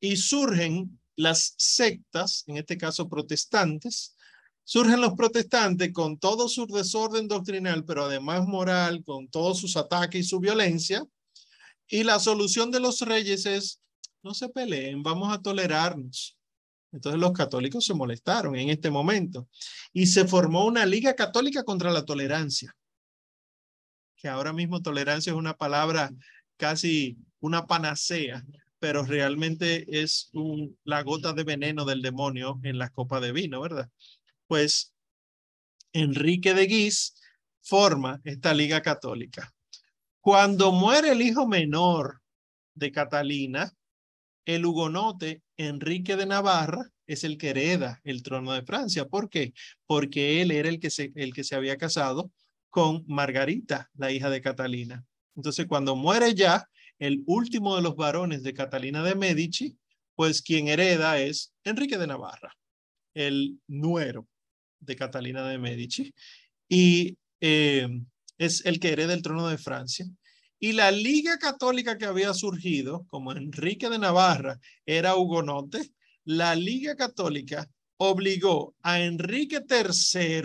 [0.00, 4.16] y surgen las sectas, en este caso protestantes,
[4.68, 10.22] Surgen los protestantes con todo su desorden doctrinal, pero además moral, con todos sus ataques
[10.22, 11.06] y su violencia.
[11.86, 13.80] Y la solución de los reyes es,
[14.24, 16.35] no se peleen, vamos a tolerarnos.
[16.92, 19.48] Entonces los católicos se molestaron en este momento
[19.92, 22.76] y se formó una liga católica contra la tolerancia,
[24.16, 26.10] que ahora mismo tolerancia es una palabra
[26.56, 28.44] casi una panacea,
[28.78, 30.30] pero realmente es
[30.84, 33.90] la gota de veneno del demonio en la copa de vino, ¿verdad?
[34.46, 34.94] Pues
[35.92, 37.14] Enrique de Guis
[37.60, 39.52] forma esta liga católica.
[40.20, 42.20] Cuando muere el hijo menor
[42.74, 43.72] de Catalina,
[44.44, 49.06] el hugonote Enrique de Navarra es el que hereda el trono de Francia.
[49.06, 49.54] ¿Por qué?
[49.86, 52.30] Porque él era el que se, el que se había casado
[52.70, 55.04] con Margarita, la hija de Catalina.
[55.34, 59.76] Entonces, cuando muere ya el último de los varones de Catalina de Medici,
[60.14, 62.56] pues quien hereda es Enrique de Navarra,
[63.14, 64.26] el nuero
[64.80, 66.12] de Catalina de Medici,
[66.68, 67.88] y eh,
[68.38, 70.06] es el que hereda el trono de Francia.
[70.58, 75.92] Y la Liga Católica que había surgido, como Enrique de Navarra era hugonote,
[76.24, 80.42] la Liga Católica obligó a Enrique III,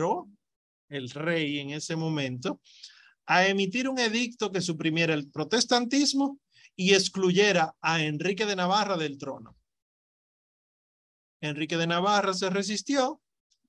[0.90, 2.60] el rey en ese momento,
[3.26, 6.40] a emitir un edicto que suprimiera el protestantismo
[6.76, 9.56] y excluyera a Enrique de Navarra del trono.
[11.40, 13.21] Enrique de Navarra se resistió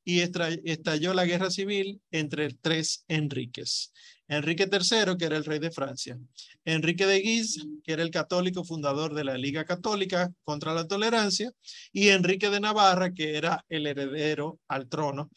[0.04, 3.92] y estalló la guerra civil entre tres Enriques.
[4.28, 6.18] Enrique III, que era el rey de Francia,
[6.64, 11.52] Enrique de Guise, que era el católico fundador de la Liga Católica contra la Tolerancia,
[11.92, 15.30] y Enrique de Navarra, que era el heredero al trono,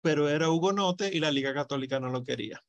[0.00, 2.62] pero era hugonote y la Liga Católica no lo quería.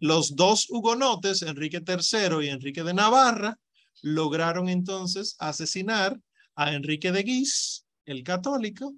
[0.00, 3.58] Los dos hugonotes, Enrique III y Enrique de Navarra,
[4.02, 6.20] lograron entonces asesinar
[6.54, 8.94] a Enrique de Guise, el católico,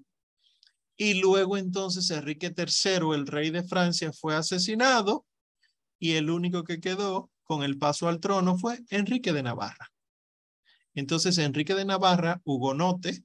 [1.01, 5.25] y luego entonces Enrique III, el rey de Francia, fue asesinado
[5.99, 9.91] y el único que quedó con el paso al trono fue Enrique de Navarra.
[10.93, 13.25] Entonces Enrique de Navarra, hugonote,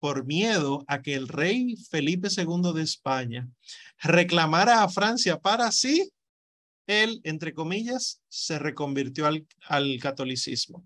[0.00, 3.46] por miedo a que el rey Felipe II de España
[4.02, 6.10] reclamara a Francia para sí,
[6.86, 10.82] él, entre comillas, se reconvirtió al, al catolicismo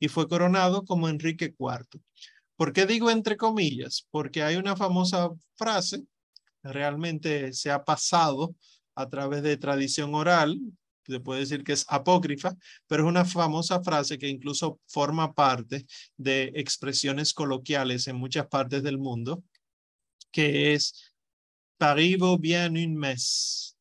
[0.00, 2.02] y fue coronado como Enrique IV.
[2.56, 4.06] ¿Por qué digo entre comillas?
[4.10, 6.04] Porque hay una famosa frase,
[6.62, 8.54] realmente se ha pasado
[8.94, 10.58] a través de tradición oral,
[11.06, 12.54] se puede decir que es apócrifa,
[12.86, 15.86] pero es una famosa frase que incluso forma parte
[16.16, 19.44] de expresiones coloquiales en muchas partes del mundo,
[20.32, 21.12] que es
[21.78, 23.76] Paris vaut bien une messe.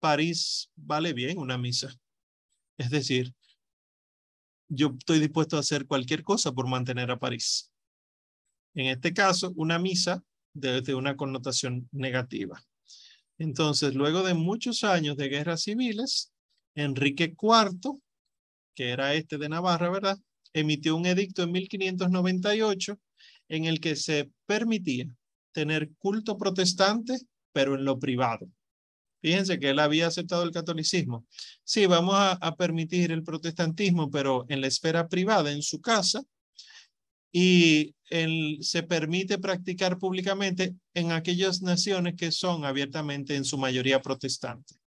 [0.00, 1.94] París vale bien una misa.
[2.76, 3.34] Es decir,
[4.68, 7.70] yo estoy dispuesto a hacer cualquier cosa por mantener a París.
[8.74, 12.62] En este caso, una misa desde una connotación negativa.
[13.38, 16.32] Entonces, luego de muchos años de guerras civiles,
[16.74, 17.98] Enrique IV,
[18.74, 20.18] que era este de Navarra, ¿verdad?
[20.52, 22.98] Emitió un edicto en 1598
[23.48, 25.06] en el que se permitía
[25.52, 27.18] tener culto protestante,
[27.52, 28.48] pero en lo privado.
[29.20, 31.26] Fíjense que él había aceptado el catolicismo.
[31.62, 36.22] Sí, vamos a, permitir el protestantismo, pero en la esfera privada, en su casa,
[37.32, 37.94] y
[38.60, 44.78] se permite practicar públicamente en aquellas naciones que son abiertamente en su mayoría protestantes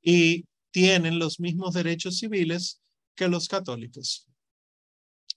[0.00, 2.80] y tienen los mismos derechos civiles
[3.14, 4.26] que los católicos.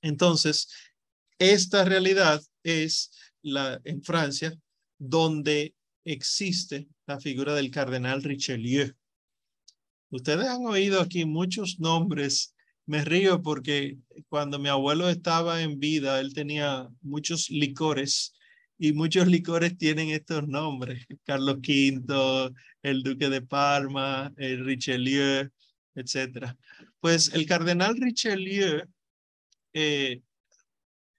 [0.02, 0.70] Entonces,
[1.40, 4.58] esta realidad es la en Francia
[4.98, 5.76] donde
[6.06, 8.94] existe la figura del cardenal Richelieu.
[10.10, 12.55] Ustedes han oído aquí muchos nombres.
[12.86, 13.98] Me río porque
[14.30, 18.34] cuando mi abuelo estaba en vida, él tenía muchos licores
[18.78, 21.06] y muchos licores tienen estos nombres.
[21.24, 25.50] Carlos V, el Duque de Parma, el Richelieu,
[25.96, 26.56] etc.
[27.00, 28.84] Pues el cardenal Richelieu
[29.74, 30.22] eh,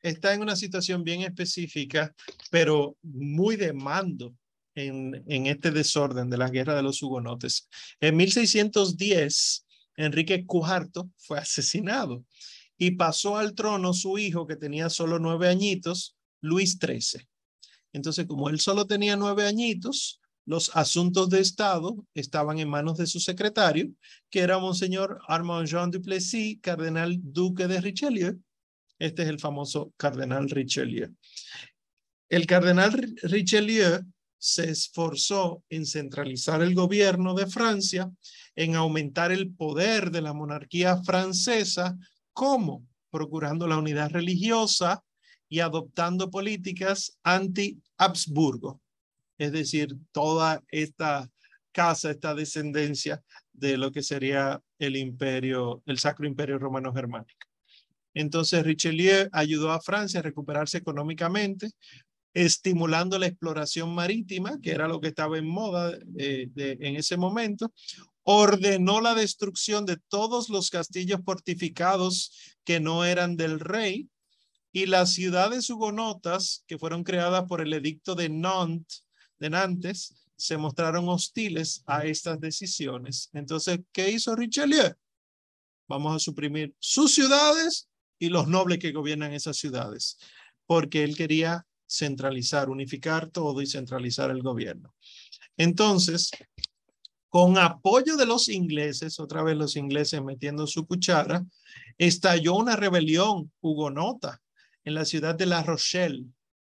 [0.02, 2.14] está en una situación bien específica,
[2.50, 4.34] pero muy de mando
[4.74, 7.68] en, este desorden de la guerra de los hugonotes.
[8.00, 9.65] En 1610,
[9.97, 12.24] Enrique IV fue asesinado
[12.78, 17.26] y pasó al trono su hijo que tenía solo nueve añitos, Luis XIII.
[17.92, 23.07] Entonces, como él solo tenía nueve añitos, los asuntos de Estado estaban en manos de
[23.07, 23.90] su secretario,
[24.30, 28.38] que era Monseñor Armand Jean Duplessis, cardenal duque de Richelieu.
[28.99, 31.12] Este es el famoso cardenal Richelieu.
[32.28, 32.92] El cardenal
[33.22, 34.05] Richelieu
[34.39, 38.11] se esforzó en centralizar el gobierno de Francia,
[38.55, 41.97] en aumentar el poder de la monarquía francesa,
[42.32, 45.03] como procurando la unidad religiosa
[45.49, 48.80] y adoptando políticas anti-Habsburgo,
[49.39, 51.30] es decir, toda esta
[51.72, 53.22] casa, esta descendencia
[53.53, 57.47] de lo que sería el imperio, el Sacro Imperio Romano Germánico.
[58.14, 61.70] Entonces Richelieu ayudó a Francia a recuperarse económicamente
[62.37, 67.72] estimulando la exploración marítima, que era lo que estaba en moda eh, en ese momento,
[68.24, 74.11] ordenó la destrucción de todos los castillos fortificados que no eran del rey
[74.70, 79.07] y las ciudades hugonotas que fueron creadas por el edicto de Nantes,
[79.39, 83.30] de Nantes se mostraron hostiles a estas decisiones.
[83.32, 84.93] Entonces, ¿qué hizo Richelieu?
[85.89, 90.18] Vamos a suprimir sus ciudades y los nobles que gobiernan esas ciudades,
[90.66, 94.95] porque él quería centralizar, unificar todo y centralizar el gobierno.
[95.57, 96.30] Entonces,
[97.28, 101.45] con apoyo de los ingleses, otra vez los ingleses metiendo su cuchara,
[101.99, 104.41] estalló una rebelión hugonota
[104.84, 106.24] en la ciudad de La Rochelle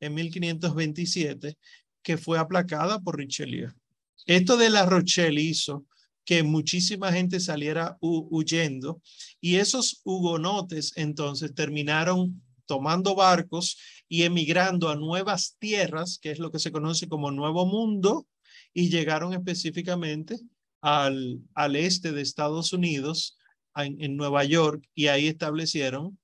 [0.01, 1.57] en 1527
[2.03, 3.71] que fue aplacada por Richelieu.
[4.27, 5.87] Esto de La Rochelle hizo
[6.25, 9.01] que muchísima gente saliera huyendo
[9.41, 13.77] y esos hugonotes entonces terminaron tomando barcos
[14.09, 18.29] y emigrando a nuevas tierras, que es lo que se conoce como Nuevo Mundo,
[18.73, 20.39] y llegaron específicamente
[20.81, 21.43] al,
[21.75, 23.37] este de Estados Unidos,
[23.75, 26.17] en, en Nueva York, y ahí establecieron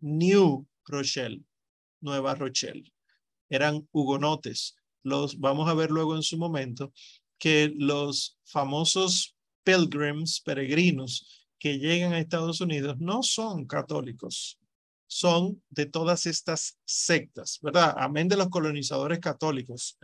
[0.00, 1.42] New Rochelle,
[2.02, 2.92] Nueva Rochelle.
[3.48, 4.76] Eran hugonotes.
[5.02, 6.92] Los vamos a ver luego en su momento
[7.38, 9.34] que los famosos
[9.64, 14.58] pilgrims, peregrinos que llegan a Estados Unidos no son católicos,
[15.06, 17.94] son de todas estas sectas, ¿verdad?
[17.96, 19.98] Amén de los colonizadores católicos.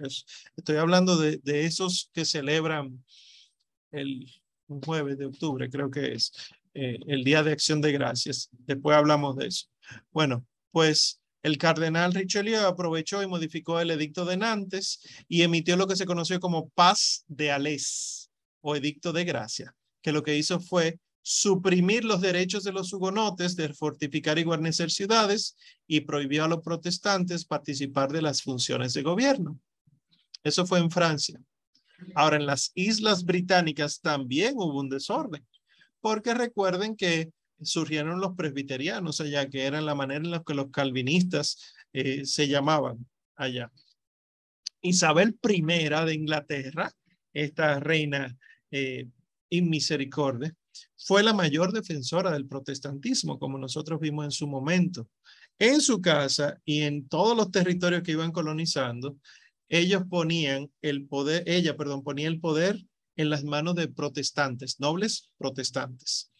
[0.57, 3.05] estoy hablando de, esos que celebran
[3.90, 4.30] el
[4.84, 6.32] jueves de octubre, creo que es
[6.74, 8.48] eh, el Día de Acción de Gracias.
[8.53, 9.66] Después hablamos de eso.
[10.11, 15.86] Bueno, pues el cardenal Richelieu aprovechó y modificó el edicto de Nantes y emitió lo
[15.86, 18.30] que se conoció como paz de Alès
[18.61, 23.54] o edicto de gracia, que lo que hizo fue suprimir los derechos de los hugonotes
[23.54, 25.56] de fortificar y guarnecer ciudades
[25.86, 29.58] y prohibió a los protestantes participar de las funciones de gobierno.
[30.42, 31.40] Eso fue en Francia.
[32.16, 35.46] Ahora, en las islas británicas también hubo un desorden,
[36.00, 37.30] porque recuerden que
[37.62, 42.48] surgieron los presbiterianos allá, que eran la manera en la que los calvinistas eh, se
[42.48, 43.06] llamaban
[43.36, 43.70] allá.
[44.80, 46.92] Isabel I de Inglaterra,
[47.32, 48.36] esta reina
[48.72, 49.06] eh,
[49.48, 50.52] inmisericordia,
[50.96, 55.08] fue la mayor defensora del protestantismo, como nosotros vimos en su momento.
[55.58, 59.16] En su casa y en todos los territorios que iban colonizando,
[59.68, 62.84] ellos ponían el poder, ella, perdón, ponía el poder
[63.16, 66.30] en las manos de protestantes, nobles protestantes.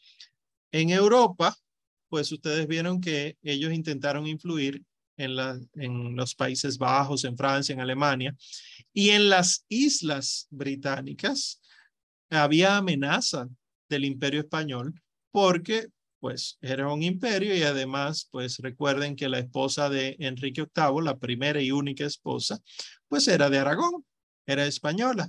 [0.71, 1.57] En Europa,
[2.09, 4.83] pues ustedes vieron que ellos intentaron influir
[5.17, 8.35] en, la, en los Países Bajos, en Francia, en Alemania,
[8.93, 11.61] y en las islas británicas
[12.29, 13.49] había amenaza
[13.93, 15.89] del imperio español porque
[16.19, 21.19] pues era un imperio y además pues recuerden que la esposa de Enrique VIII, la
[21.19, 22.61] primera y única esposa,
[23.09, 24.05] pues era de Aragón,
[24.47, 25.29] era española.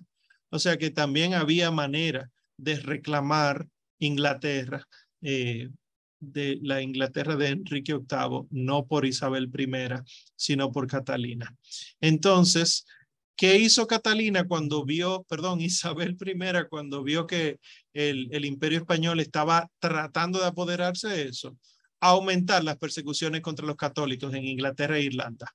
[0.49, 3.67] O sea que también había manera de reclamar
[3.99, 4.87] Inglaterra,
[5.21, 5.69] eh,
[6.19, 9.67] de la Inglaterra de Enrique VIII, no por Isabel I,
[10.35, 11.53] sino por Catalina.
[11.99, 12.85] Entonces,
[13.35, 17.59] ¿Qué hizo Catalina cuando vio, perdón, Isabel I, cuando vio que
[17.93, 21.57] el, el imperio español estaba tratando de apoderarse de eso?
[21.99, 25.53] Aumentar las persecuciones contra los católicos en Inglaterra e Irlanda.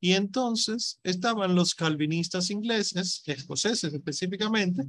[0.00, 4.84] Y entonces estaban los calvinistas ingleses, escoceses específicamente,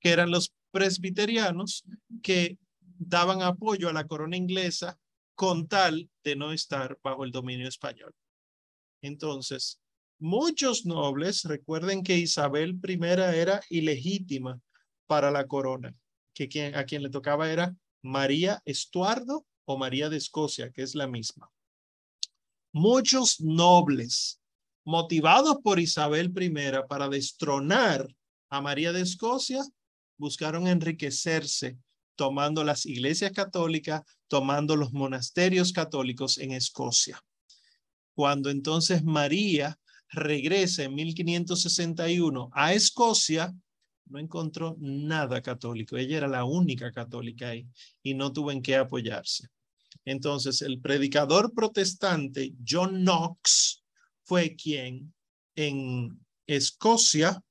[0.00, 1.84] que eran los presbiterianos,
[2.22, 2.58] que
[2.98, 4.98] daban apoyo a la corona inglesa
[5.36, 8.12] con tal de no estar bajo el dominio español.
[9.02, 9.78] Entonces,
[10.18, 12.98] Muchos nobles recuerden que Isabel I
[13.34, 14.58] era ilegítima
[15.06, 15.94] para la corona,
[16.32, 20.94] que quien, a quien le tocaba era María Estuardo o María de Escocia, que es
[20.94, 21.50] la misma.
[22.72, 24.40] Muchos nobles,
[24.84, 26.52] motivados por Isabel I
[26.88, 28.06] para destronar
[28.48, 29.62] a María de Escocia,
[30.16, 31.78] buscaron enriquecerse
[32.16, 37.22] tomando las iglesias católicas, tomando los monasterios católicos en Escocia.
[38.14, 43.54] Cuando entonces María regresa en 1561 a Escocia,
[44.06, 45.96] no encontró nada católico.
[45.96, 47.66] Ella era la única católica ahí
[48.02, 49.48] y no tuvo en qué apoyarse.
[50.04, 53.82] Entonces, el predicador protestante John Knox
[54.22, 55.12] fue quien
[55.56, 57.42] en Escocia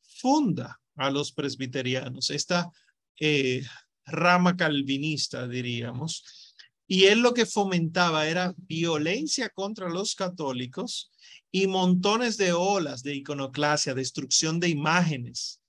[0.00, 2.70] funda a los presbiterianos, esta
[3.18, 3.64] eh,
[4.04, 6.54] rama calvinista, diríamos.
[6.86, 11.12] Y él lo que fomentaba era violencia contra los católicos
[11.52, 15.60] y montones de olas de iconoclasia, destrucción de imágenes,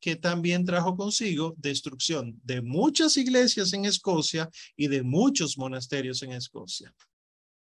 [0.00, 6.32] que también trajo consigo destrucción de muchas iglesias en Escocia y de muchos monasterios en
[6.32, 6.94] Escocia.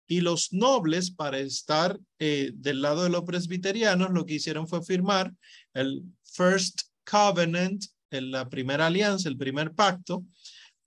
[0.06, 4.82] Y los nobles, para estar eh, del lado de los presbiterianos, lo que hicieron fue
[4.82, 5.32] firmar
[5.74, 10.24] el First Covenant, la primera alianza, el primer pacto,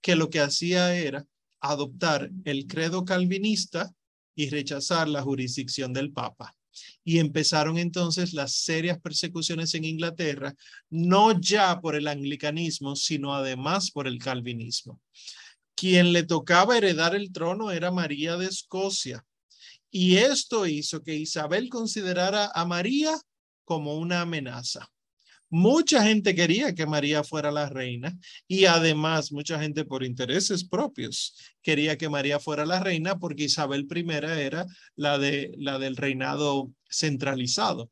[0.02, 1.26] que lo que hacía era
[1.60, 3.90] adoptar el credo calvinista
[4.34, 6.54] y rechazar la jurisdicción del Papa.
[7.04, 10.54] Y empezaron entonces las serias persecuciones en Inglaterra,
[10.90, 15.00] no ya por el anglicanismo, sino además por el calvinismo.
[15.74, 19.24] Quien le tocaba heredar el trono era María de Escocia.
[19.90, 23.16] Y esto hizo que Isabel considerara a María
[23.64, 24.88] como una amenaza.
[25.56, 31.36] Mucha gente quería que María fuera la reina y además mucha gente por intereses propios
[31.62, 36.72] quería que María fuera la reina porque Isabel I era la, de, la del reinado
[36.90, 37.88] centralizado.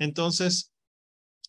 [0.00, 0.72] Entonces,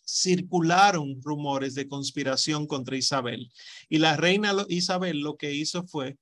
[0.06, 3.52] circularon rumores de conspiración contra Isabel
[3.90, 6.20] y la reina Isabel lo que hizo fue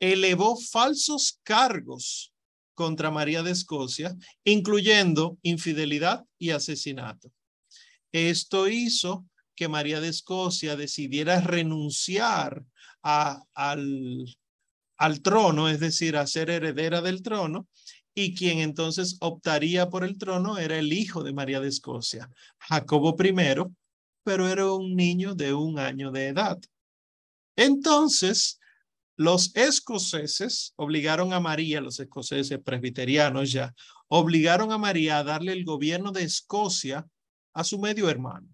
[0.00, 2.32] elevó falsos cargos
[2.72, 7.30] contra María de Escocia, incluyendo infidelidad y asesinato.
[8.12, 12.64] Esto hizo que María de Escocia decidiera renunciar
[13.02, 14.36] al,
[14.96, 17.66] al trono, es decir, a ser heredera del trono,
[18.14, 23.16] y quien entonces optaría por el trono era el hijo de María de Escocia, Jacobo
[23.18, 23.34] I,
[24.22, 26.58] pero era un niño de un año de edad.
[27.56, 28.60] Entonces,
[29.16, 33.74] los escoceses obligaron a María, los escoceses presbiterianos ya,
[34.08, 37.06] obligaron a María a darle el gobierno de Escocia
[37.52, 38.48] a su medio hermano.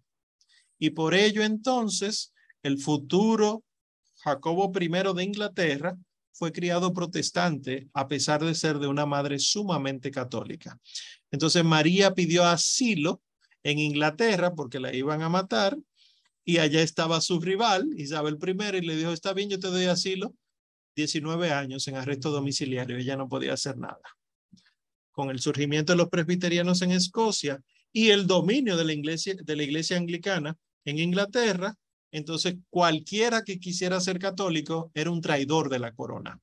[0.78, 2.32] Y por ello entonces
[2.62, 3.64] el futuro
[4.16, 5.96] Jacobo I de Inglaterra
[6.32, 10.78] fue criado protestante a pesar de ser de una madre sumamente católica.
[11.30, 13.22] Entonces María pidió asilo
[13.62, 15.76] en Inglaterra porque la iban a matar
[16.44, 19.84] y allá estaba su rival Isabel I y le dijo, está bien, yo te doy
[19.84, 20.34] asilo,
[20.96, 24.00] 19 años en arresto domiciliario, ella no podía hacer nada.
[25.12, 27.60] Con el surgimiento de los presbiterianos en Escocia,
[27.92, 31.74] y el dominio de la iglesia, de la iglesia anglicana en Inglaterra,
[32.10, 36.40] entonces cualquiera que quisiera ser católico era un traidor de la corona.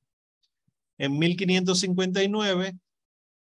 [0.98, 2.76] En 1559,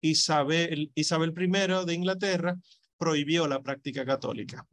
[0.00, 2.56] Isabel, Isabel I de Inglaterra
[2.96, 4.66] prohibió la práctica católica.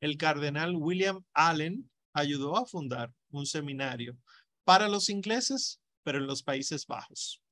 [0.00, 4.16] el cardenal William Allen ayudó a fundar un seminario
[4.64, 7.42] para los ingleses, pero en los Países Bajos.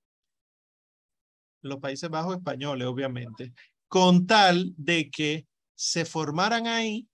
[1.61, 3.53] Los Países Bajos españoles, obviamente,
[3.87, 7.07] con tal de que se formaran ahí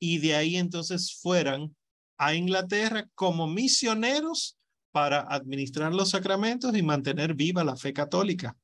[0.00, 1.76] y de ahí entonces fueran
[2.18, 4.58] a Inglaterra como misioneros
[4.90, 8.56] para administrar los sacramentos y mantener viva la fe católica.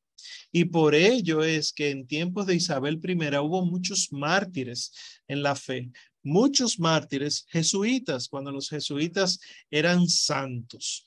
[0.51, 4.93] Y por ello es que en tiempos de Isabel I hubo muchos mártires
[5.29, 5.91] en la fe,
[6.23, 11.05] muchos mártires jesuitas, cuando los jesuitas eran santos.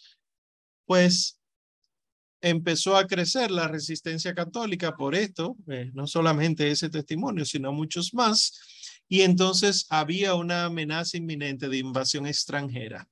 [0.85, 1.39] Pues
[2.41, 8.13] empezó a crecer la resistencia católica por esto, eh, no solamente ese testimonio, sino muchos
[8.13, 8.53] más.
[9.07, 13.07] Y entonces había una amenaza inminente de invasión extranjera.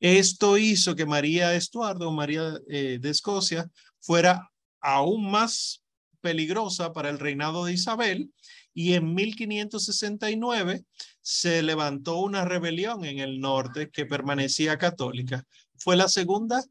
[0.00, 3.70] Esto hizo que María Estuardo, María eh, de Escocia,
[4.00, 5.82] fuera aún más
[6.20, 8.32] peligrosa para el reinado de Isabel
[8.74, 10.84] y en 1569
[11.22, 15.44] se levantó una rebelión en el norte que permanecía católica.
[15.78, 16.62] Fue la segunda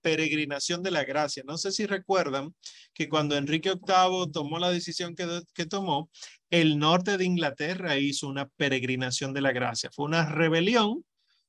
[0.00, 1.44] peregrinación de la gracia.
[1.46, 2.54] No sé si recuerdan
[2.92, 6.10] que cuando Enrique VIII tomó la decisión que, que tomó,
[6.50, 9.90] el norte de Inglaterra hizo una peregrinación de la gracia.
[9.92, 11.04] Fue una rebelión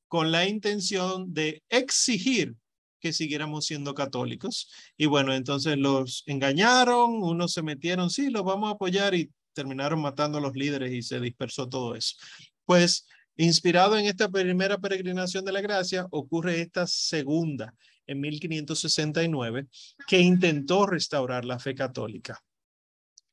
[0.08, 2.56] con la intención de exigir
[3.04, 4.72] que siguiéramos siendo católicos.
[4.98, 10.02] Y bueno, entonces los engañaron, unos se metieron, sí, los vamos a apoyar y terminaron
[10.02, 12.16] matando a los líderes y se dispersó todo eso.
[12.66, 17.76] Pues inspirado en esta primera peregrinación de la gracia, ocurre esta segunda
[18.08, 19.68] en 1569
[20.08, 22.42] que intentó restaurar la fe católica.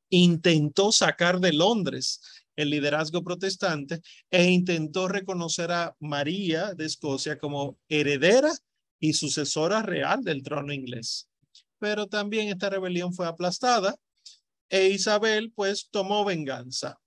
[0.09, 2.21] Intentó sacar de Londres
[2.57, 4.01] el liderazgo protestante
[4.31, 8.51] e intentó reconocer a María de Escocia como heredera
[9.01, 11.29] y sucesora real del trono inglés.
[11.79, 13.97] Pero también esta rebelión fue aplastada
[14.69, 17.01] e Isabel pues tomó venganza.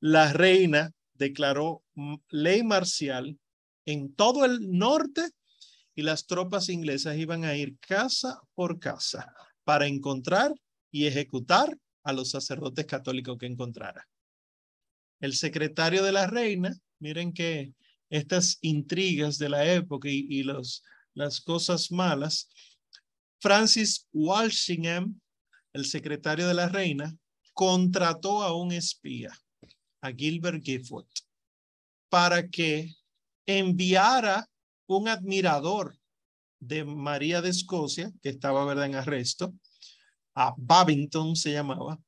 [0.00, 1.82] La reina declaró
[2.28, 3.38] ley marcial
[3.86, 5.30] en todo el norte
[5.94, 9.32] y las tropas inglesas iban a ir casa por casa
[9.64, 10.52] para encontrar
[10.90, 14.06] y ejecutar a los sacerdotes católicos que encontrara.
[15.20, 17.72] El secretario de la reina, miren que
[18.10, 20.82] estas intrigas de la época y, y los
[21.16, 22.48] las cosas malas,
[23.40, 25.18] Francis Walsingham,
[25.72, 27.16] el secretario de la reina,
[27.54, 29.32] contrató a un espía,
[30.02, 31.08] a Gilbert Gifford,
[32.10, 32.94] para que
[33.46, 34.48] enviara
[34.86, 35.98] un admirador
[36.60, 38.86] de María de Escocia, que estaba ¿verdad?
[38.86, 39.54] en arresto,
[40.34, 41.98] a Babington se llamaba,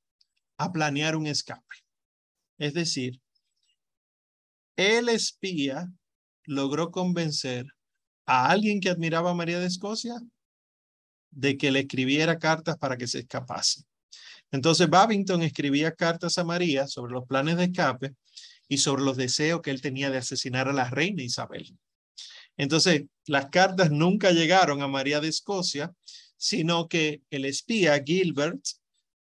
[0.59, 1.77] a planear un escape.
[2.59, 3.23] Es decir,
[4.77, 5.91] el espía
[6.45, 7.67] logró convencer
[8.29, 10.21] a alguien que admiraba a María de Escocia
[11.31, 13.85] de que le escribiera cartas para que se escapase.
[14.51, 18.15] Entonces Babington escribía cartas a María sobre los planes de escape
[18.69, 21.75] y sobre los deseos que él tenía de asesinar a la reina Isabel.
[22.59, 25.95] Entonces, las cartas nunca llegaron a María de Escocia,
[26.37, 28.61] sino que el espía Gilbert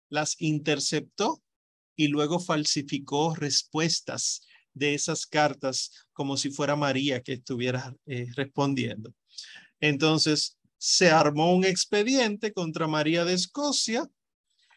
[0.10, 1.42] las interceptó
[1.96, 4.42] y luego falsificó respuestas
[4.78, 9.14] de esas cartas como si fuera María que estuviera eh, respondiendo.
[9.80, 14.08] Entonces, se armó un expediente contra María de Escocia,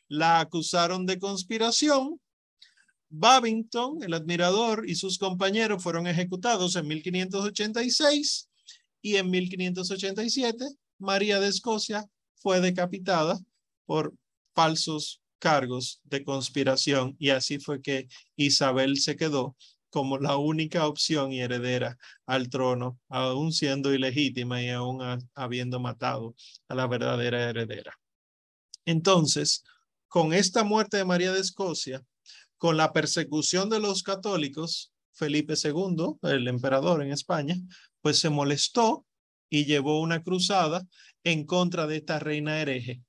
[0.08, 2.20] la acusaron de conspiración.
[3.08, 8.48] Babington, el admirador, y sus compañeros fueron ejecutados en 1586
[9.02, 10.64] y en 1587
[10.98, 12.06] María de Escocia
[12.36, 13.38] fue decapitada
[13.86, 14.14] por
[14.54, 19.56] falsos cargos de conspiración y así fue que Isabel se quedó
[19.90, 25.00] como la única opción y heredera al trono, aún siendo ilegítima y aún
[25.34, 26.34] habiendo matado
[26.68, 27.98] a la verdadera heredera.
[28.84, 29.64] Entonces,
[30.08, 32.02] con esta muerte de María de Escocia,
[32.56, 37.56] con la persecución de los católicos, Felipe II, el emperador en España,
[38.00, 39.06] pues se molestó
[39.48, 40.86] y llevó una cruzada
[41.24, 43.02] en contra de esta reina hereje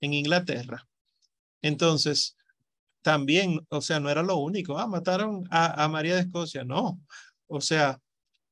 [0.00, 0.88] en Inglaterra.
[1.62, 2.36] Entonces,
[3.02, 7.00] también, o sea, no era lo único, ah, mataron a, María de Escocia, no.
[7.46, 7.98] O sea,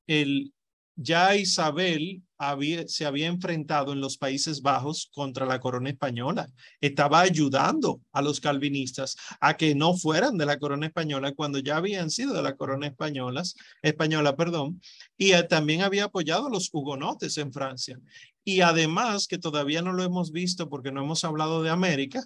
[0.06, 0.52] el,
[0.96, 6.48] ya Isabel había, se había enfrentado en los Países Bajos contra la corona española.
[6.80, 11.76] Estaba ayudando a los calvinistas a que no fueran de la corona española cuando ya
[11.76, 13.42] habían sido de la corona española,
[13.82, 14.80] española, perdón,
[15.16, 17.98] y también había apoyado a los hugonotes en Francia.
[18.44, 22.24] Y además, que todavía no lo hemos visto porque no hemos hablado de América,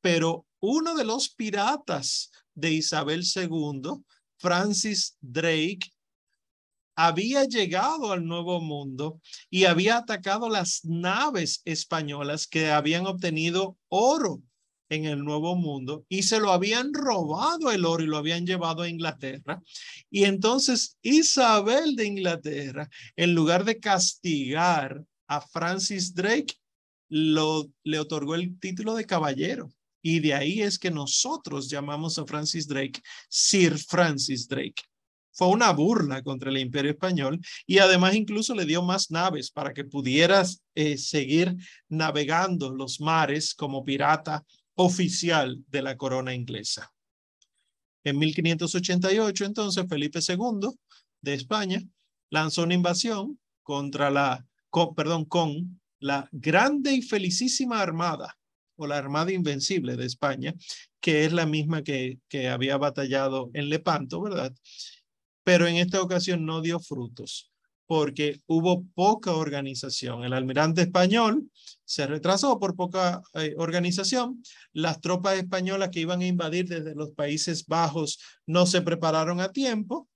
[0.00, 4.02] pero uno de los piratas de Isabel II,
[4.38, 5.90] Francis Drake,
[6.96, 9.20] había llegado al Nuevo Mundo
[9.50, 14.42] y había atacado las naves españolas que habían obtenido oro
[14.88, 18.82] en el Nuevo Mundo y se lo habían robado el oro y lo habían llevado
[18.82, 19.62] a Inglaterra.
[20.10, 26.54] Y entonces Isabel de Inglaterra, en lugar de castigar a Francis Drake,
[27.08, 29.70] le otorgó el título de caballero.
[30.02, 34.82] Y de ahí es que nosotros llamamos a Francis Drake Sir Francis Drake.
[35.32, 39.72] Fue una burla contra el imperio español y además incluso le dio más naves para
[39.72, 41.54] que pudieras eh, seguir
[41.88, 44.44] navegando los mares como pirata
[44.74, 46.92] oficial de la corona inglesa.
[48.04, 50.70] En 1588, entonces, Felipe II
[51.20, 51.82] de España
[52.30, 54.46] lanzó una invasión contra la,
[54.96, 58.37] perdón, con la grande y felicísima armada
[58.78, 60.54] o la Armada Invencible de España,
[61.00, 64.54] que es la misma que, que había batallado en Lepanto, ¿verdad?
[65.44, 67.52] Pero en esta ocasión no dio frutos
[67.88, 70.22] porque hubo poca organización.
[70.22, 71.50] El almirante español
[71.86, 74.42] se retrasó por poca eh, organización.
[74.74, 79.52] Las tropas españolas que iban a invadir desde los Países Bajos no se prepararon a
[79.52, 80.06] tiempo.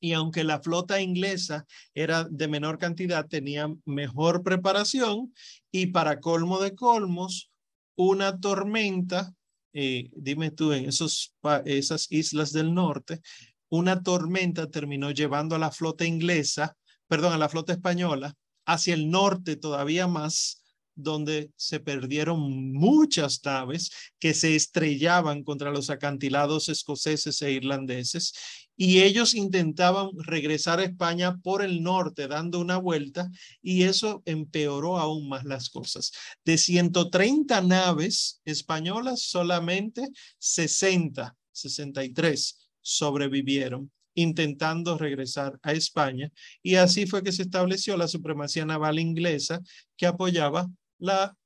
[0.00, 1.64] Y aunque la flota inglesa
[1.94, 5.32] era de menor cantidad, tenía mejor preparación
[5.70, 7.51] y para colmo de colmos,
[7.96, 9.32] una tormenta,
[9.72, 13.20] eh, dime tú, en esos, esas islas del norte,
[13.68, 16.76] una tormenta terminó llevando a la flota inglesa,
[17.08, 18.34] perdón, a la flota española,
[18.66, 20.62] hacia el norte todavía más,
[20.94, 28.34] donde se perdieron muchas naves que se estrellaban contra los acantilados escoceses e irlandeses
[28.76, 33.30] y ellos intentaban regresar a España por el norte dando una vuelta
[33.60, 36.12] y eso empeoró aún más las cosas.
[36.44, 40.08] De 130 naves españolas, solamente
[40.38, 46.30] 60, 63 sobrevivieron intentando regresar a España
[46.62, 49.60] y así fue que se estableció la supremacía naval inglesa
[49.96, 50.68] que apoyaba
[50.98, 51.36] la,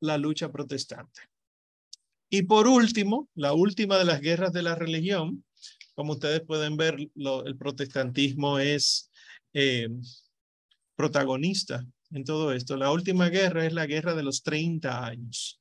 [0.00, 1.22] la lucha protestante.
[2.28, 5.44] Y por último, la última de las guerras de la religión,
[5.94, 9.10] como ustedes pueden ver, el protestantismo es
[9.52, 9.88] eh,
[10.96, 12.76] protagonista en todo esto.
[12.76, 15.60] La última guerra es la guerra de los 30 años.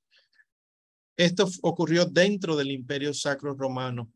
[1.18, 4.12] Esto ocurrió dentro del Imperio Sacro Romano.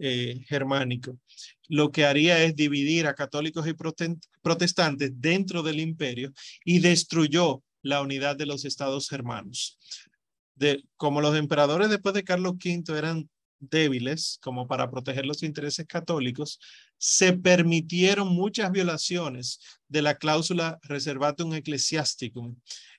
[0.00, 1.18] eh, germánico.
[1.68, 3.74] Lo que haría es dividir a católicos y
[4.40, 6.32] protestantes dentro del imperio
[6.64, 9.76] y destruyó la unidad de los estados germanos.
[10.96, 13.28] Como los emperadores después de Carlos V eran
[13.60, 16.58] débiles como para proteger los intereses católicos,
[16.96, 22.56] se permitieron muchas violaciones de la cláusula reservatum ecclesiasticum,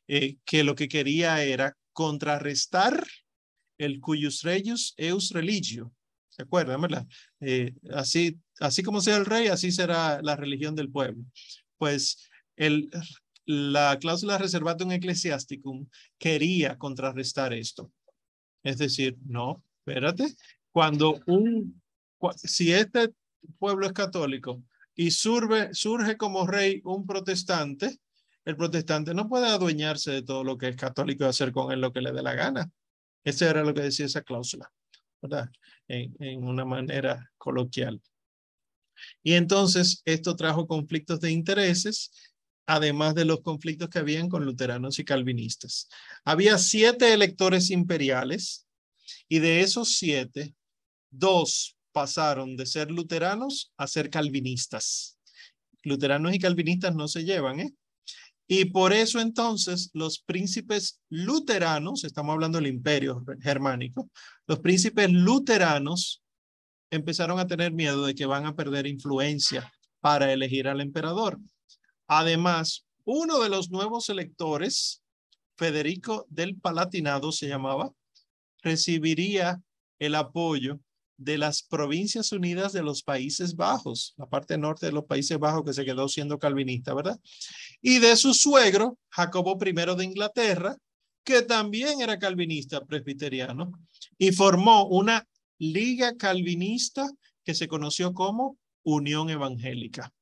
[0.08, 3.06] eh, que lo que quería era contrarrestar
[3.78, 5.92] el cuyus reius eus religio.
[6.30, 7.06] ¿Se acuerdan, verdad?
[7.42, 11.24] Eh, así, así como sea el rey, así será la religión del pueblo.
[11.78, 12.90] Pues el,
[13.46, 15.88] la cláusula reservatum ecclesiasticum
[16.18, 17.92] quería contrarrestar esto.
[18.64, 20.36] Es decir, no, espérate,
[20.72, 21.82] cuando un,
[22.36, 23.14] si este
[23.58, 24.62] pueblo es católico
[24.96, 28.00] y surge, surge como rey un protestante,
[28.46, 31.82] el protestante no puede adueñarse de todo lo que es católico y hacer con él
[31.82, 32.70] lo que le dé la gana.
[33.24, 34.72] Eso era lo que decía esa cláusula,
[35.22, 35.50] ¿verdad?
[35.88, 38.02] En, en una manera coloquial.
[39.24, 42.12] Y entonces esto trajo conflictos de intereses,
[42.66, 45.88] además de los conflictos que habían con luteranos y calvinistas.
[46.24, 48.66] Había siete electores imperiales
[49.30, 50.56] y de esos siete,
[51.12, 55.18] dos pasaron de ser luteranos a ser calvinistas.
[55.84, 57.74] Luteranos y calvinistas no se llevan, ¿eh?
[58.52, 64.10] Y por eso entonces los príncipes luteranos, estamos hablando del imperio germánico,
[64.48, 66.24] los príncipes luteranos
[66.90, 71.40] empezaron a tener miedo de que van a perder influencia para elegir al emperador.
[72.08, 75.04] Además, uno de los nuevos electores,
[75.56, 77.92] Federico del Palatinado se llamaba,
[78.62, 79.62] recibiría
[80.00, 80.80] el apoyo
[81.18, 85.66] de las Provincias Unidas de los Países Bajos, la parte norte de los Países Bajos
[85.66, 87.20] que se quedó siendo calvinista, ¿verdad?
[87.82, 90.78] Y de su suegro, Jacobo I de Inglaterra,
[91.24, 93.72] que también era calvinista presbiteriano,
[94.18, 95.28] y formó una
[95.58, 97.10] liga calvinista
[97.44, 100.14] que se conoció como Unión Evangélica.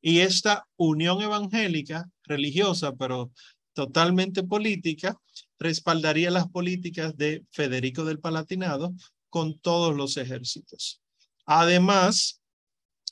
[0.00, 3.32] Y esta unión evangélica, religiosa, pero
[3.72, 5.16] totalmente política,
[5.58, 8.94] respaldaría las políticas de Federico del Palatinado
[9.28, 11.00] con todos los ejércitos.
[11.44, 12.40] Además,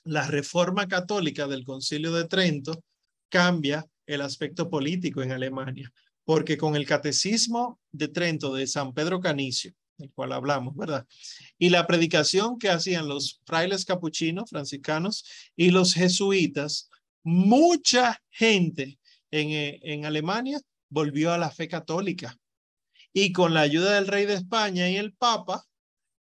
[0.05, 2.83] la reforma católica del Concilio de Trento
[3.29, 5.93] cambia el aspecto político en Alemania,
[6.25, 11.07] porque con el catecismo de Trento de San Pedro Canicio, del cual hablamos, ¿verdad?
[11.59, 15.25] Y la predicación que hacían los frailes capuchinos, franciscanos
[15.57, 16.89] y los jesuitas,
[17.25, 18.99] mucha gente
[19.31, 22.37] en, eh, en Alemania volvió a la fe católica.
[23.13, 25.65] Y con la ayuda del rey de España y el papa,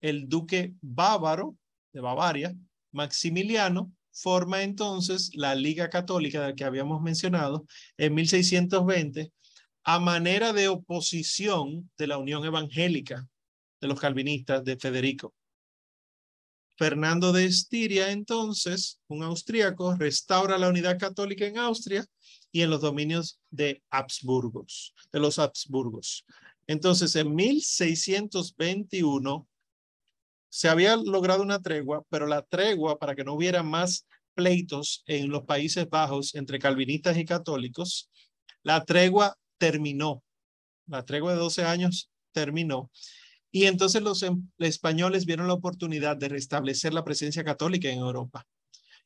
[0.02, 1.58] el duque bávaro
[1.92, 2.56] de Bavaria,
[2.92, 7.66] Maximiliano, forma entonces la Liga Católica de que habíamos mencionado
[7.98, 9.32] en 1620
[9.84, 13.28] a manera de oposición de la Unión Evangélica
[13.82, 15.34] de los calvinistas de Federico.
[16.78, 22.06] Fernando de Estiria, entonces, un austríaco, restaura la unidad católica en Austria
[22.56, 26.26] y en los dominios de Habsburgos, de los Habsburgos.
[26.68, 29.45] Entonces, en 1621
[30.48, 35.32] se había logrado una tregua, pero la tregua para que no hubiera más pleitos en
[35.32, 38.10] los Países Bajos entre calvinistas y católicos,
[38.64, 40.23] la tregua terminó.
[40.88, 42.90] La tregua de 12 años terminó
[43.52, 48.48] y entonces los em, españoles vieron la oportunidad de restablecer la presencia católica en Europa.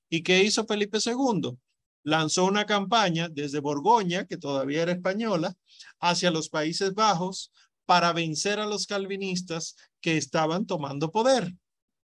[0.07, 1.57] ¿Y qué hizo Felipe II?
[2.03, 5.55] Lanzó una campaña desde Borgoña, que todavía era española,
[5.99, 7.51] hacia los Países Bajos
[7.85, 11.55] para vencer a los calvinistas que estaban tomando poder.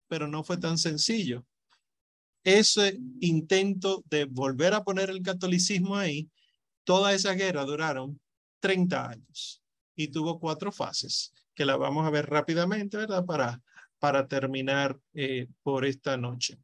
[0.09, 1.45] Pero no fue tan sencillo.
[2.43, 6.29] Ese intento de volver a poner el catolicismo ahí,
[6.85, 8.21] toda esa guerra duraron
[8.61, 9.63] 30 años
[9.97, 13.25] y tuvo cuatro fases que la vamos a ver rápidamente, ¿verdad?
[13.25, 13.63] Para,
[13.99, 16.59] para terminar eh, por esta noche.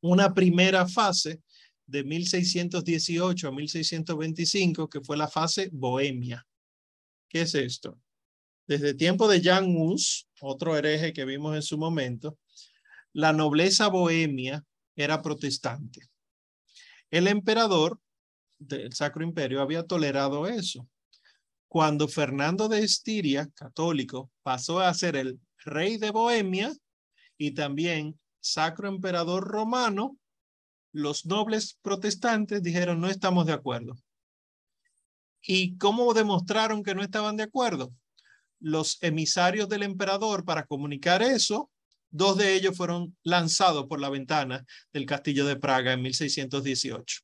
[0.00, 1.42] Una primera fase
[1.88, 6.46] de 1618 a 1625, que fue la fase bohemia.
[7.28, 7.98] ¿Qué es esto?
[8.68, 12.38] Desde tiempo de Jan Hus, otro hereje que vimos en su momento,
[13.12, 16.08] la nobleza bohemia era protestante.
[17.10, 17.98] El emperador
[18.58, 20.86] del Sacro Imperio había tolerado eso
[21.68, 26.72] cuando Fernando de Estiria, católico, pasó a ser el rey de Bohemia
[27.36, 30.16] y también sacro emperador romano,
[30.92, 33.96] los nobles protestantes dijeron no estamos de acuerdo.
[35.42, 37.92] ¿Y cómo demostraron que no estaban de acuerdo?
[38.60, 41.70] Los emisarios del emperador para comunicar eso,
[42.10, 47.20] dos de ellos fueron lanzados por la ventana del castillo de Praga en 1618.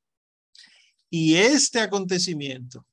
[1.11, 2.87] Y este acontecimiento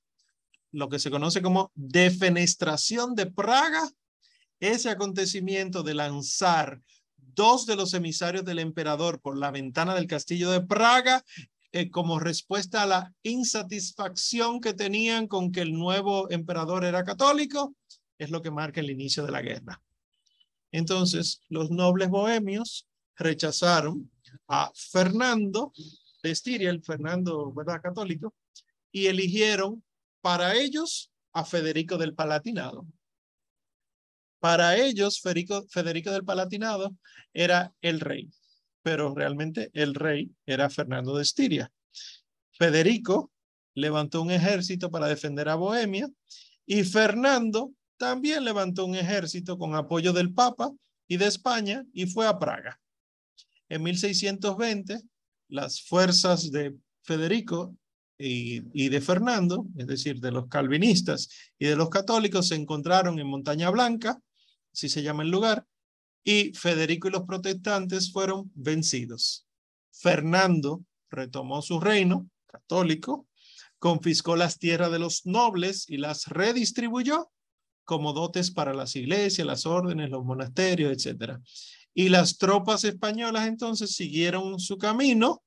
[0.72, 3.90] lo que se conoce como defenestración de Praga,
[4.60, 6.82] ese acontecimiento de lanzar
[7.36, 11.24] dos de los emisarios del emperador por la ventana del castillo de Praga
[11.74, 17.76] eh, como respuesta a la insatisfacción que tenían con que el nuevo emperador era católico,
[18.18, 19.82] es lo que marca el inicio de la guerra.
[20.72, 24.12] Entonces, los nobles bohemios rechazaron
[24.48, 25.72] a Fernando
[26.24, 27.82] de Estiria, el Fernando, ¿verdad?
[27.82, 28.34] Católico,
[28.92, 29.84] y eligieron
[30.22, 32.86] para ellos a Federico del Palatinado.
[34.42, 36.96] Para ellos, Federico, del Palatinado
[37.32, 38.28] era el rey,
[38.82, 41.72] pero realmente el rey era Fernando de Estiria.
[42.52, 43.32] Federico
[43.76, 46.10] levantó un ejército para defender a Bohemia
[46.66, 50.72] y Fernando también levantó un ejército con apoyo del Papa
[51.08, 52.82] y de España y fue a Praga.
[53.70, 55.02] En 1620,
[55.50, 57.76] las fuerzas de Federico
[58.18, 63.28] y, de Fernando, es decir, de los calvinistas y de los católicos, se encontraron en
[63.28, 64.20] Montaña Blanca,
[64.74, 65.66] así se llama el lugar,
[66.24, 69.48] y Federico y los protestantes fueron vencidos.
[69.92, 73.28] Fernando retomó su reino católico,
[73.80, 77.32] confiscó las tierras de los nobles y las redistribuyó
[77.84, 81.40] como dotes para las iglesias, las órdenes, los monasterios, etc.
[81.94, 85.44] Y las tropas españolas entonces siguieron su camino,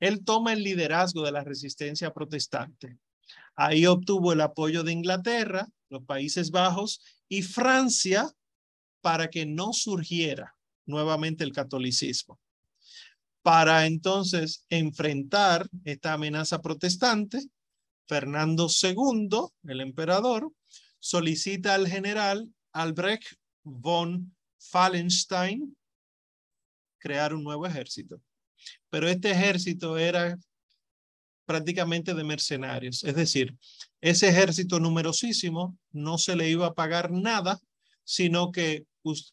[0.00, 2.98] él toma el liderazgo de la resistencia protestante.
[3.56, 8.30] Ahí obtuvo el apoyo de Inglaterra, los Países Bajos y Francia
[9.00, 10.56] para que no surgiera
[10.86, 12.40] nuevamente el catolicismo.
[13.42, 17.40] Para entonces enfrentar esta amenaza protestante,
[18.06, 20.50] Fernando II, el emperador,
[20.98, 25.76] solicita al general Albrecht von Fallenstein
[26.98, 28.20] crear un nuevo ejército.
[28.90, 30.38] Pero este ejército era
[31.46, 33.54] prácticamente de mercenarios, es decir,
[34.00, 37.58] ese ejército numerosísimo no se le iba a pagar nada,
[38.02, 38.86] sino que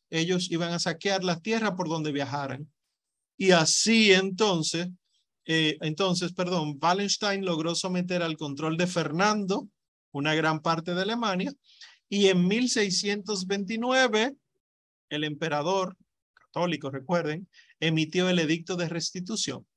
[0.09, 2.69] ellos iban a saquear la tierra por donde viajaran.
[3.37, 4.89] Y así entonces
[5.45, 9.67] eh, entonces, perdón, Wallenstein logró someter al control de Fernando
[10.11, 11.51] una gran parte de Alemania
[12.09, 14.35] y en 1629
[15.09, 15.97] el emperador
[16.33, 17.47] católico, recuerden,
[17.81, 19.67] emitió el edicto de restitución,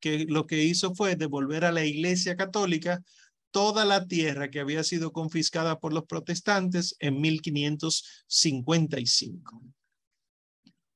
[0.00, 3.02] que lo que hizo fue devolver a la Iglesia Católica
[3.50, 9.62] toda la tierra que había sido confiscada por los protestantes en 1555.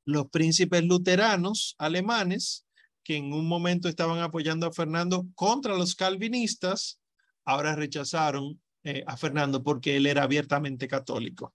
[0.05, 2.66] Los príncipes luteranos alemanes
[3.02, 7.01] que en un momento estaban apoyando a Fernando contra los calvinistas,
[7.44, 11.55] ahora rechazaron eh, a Fernando porque él era abiertamente católico.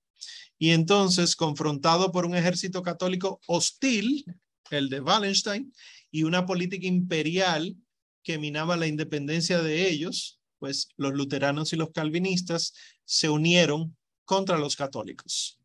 [0.57, 4.25] Y entonces, confrontado por un ejército católico hostil,
[4.71, 5.73] el de Wallenstein,
[6.11, 7.75] y una política imperial
[8.23, 12.73] que minaba la independencia de ellos, pues los luteranos y los calvinistas
[13.03, 15.59] se unieron contra los católicos.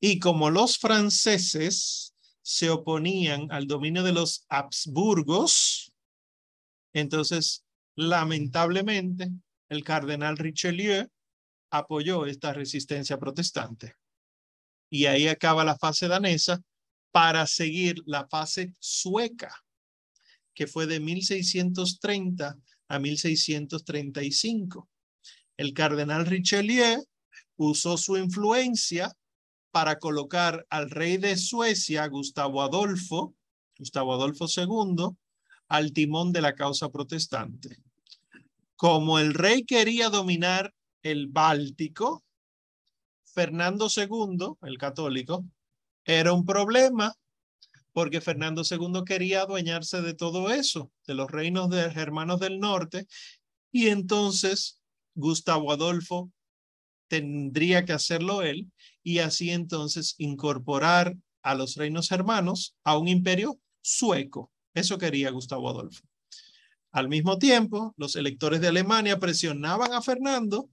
[0.00, 5.92] Y como los franceses se oponían al dominio de los Habsburgos,
[6.92, 7.64] entonces,
[7.96, 9.30] lamentablemente,
[9.68, 11.08] el cardenal Richelieu
[11.70, 13.94] apoyó esta resistencia protestante.
[14.90, 16.60] Y ahí acaba la fase danesa
[17.12, 19.52] para seguir la fase sueca,
[20.54, 22.56] que fue de 1630
[22.88, 24.88] a 1635.
[25.56, 27.04] El cardenal Richelieu
[27.56, 29.12] usó su influencia
[29.70, 33.34] para colocar al rey de Suecia, Gustavo Adolfo,
[33.78, 35.16] Gustavo Adolfo II,
[35.68, 37.76] al timón de la causa protestante.
[38.76, 42.24] Como el rey quería dominar el Báltico,
[43.24, 45.44] Fernando II, el católico,
[46.04, 47.14] era un problema
[47.92, 53.06] porque Fernando II quería adueñarse de todo eso, de los reinos de germanos del norte,
[53.72, 54.80] y entonces
[55.14, 56.32] Gustavo Adolfo
[57.08, 58.70] tendría que hacerlo él
[59.02, 64.52] y así entonces incorporar a los reinos hermanos a un imperio sueco.
[64.74, 66.02] Eso quería Gustavo Adolfo.
[66.92, 70.68] Al mismo tiempo, los electores de Alemania presionaban a Fernando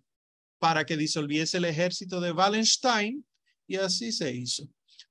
[0.60, 3.26] para que disolviese el ejército de Wallenstein
[3.68, 4.68] y así se hizo,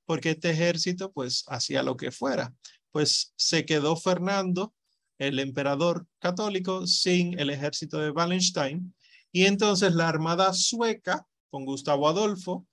[0.07, 2.51] porque este ejército pues hacía lo que fuera.
[2.91, 4.73] Pues se quedó Fernando,
[5.19, 8.95] el emperador católico, sin el ejército de Wallenstein
[9.31, 12.65] y entonces la armada sueca con Gustavo Adolfo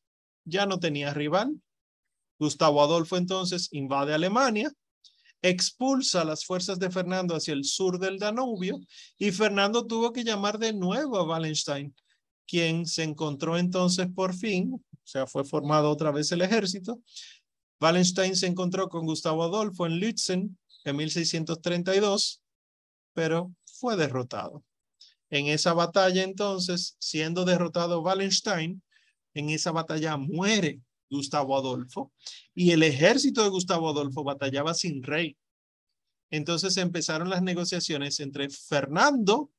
[0.47, 1.61] ya no tenía rival
[2.39, 4.73] Gustavo Adolfo entonces invade Alemania,
[5.43, 8.81] expulsa las fuerzas de Fernando hacia el sur del Danubio
[9.19, 11.95] y Fernando tuvo que llamar de nuevo a Wallenstein,
[12.47, 17.01] quien se encontró entonces por fin, o sea, fue formado otra vez el ejército.
[17.81, 22.43] Wallenstein se encontró con Gustavo Adolfo en Lützen en 1632,
[23.13, 24.65] pero fue derrotado.
[25.29, 28.83] En esa batalla entonces, siendo derrotado Wallenstein,
[29.35, 32.13] en esa batalla muere Gustavo Adolfo
[32.55, 35.37] y el ejército de Gustavo Adolfo batallaba sin rey.
[36.31, 39.51] Entonces empezaron las negociaciones entre Fernando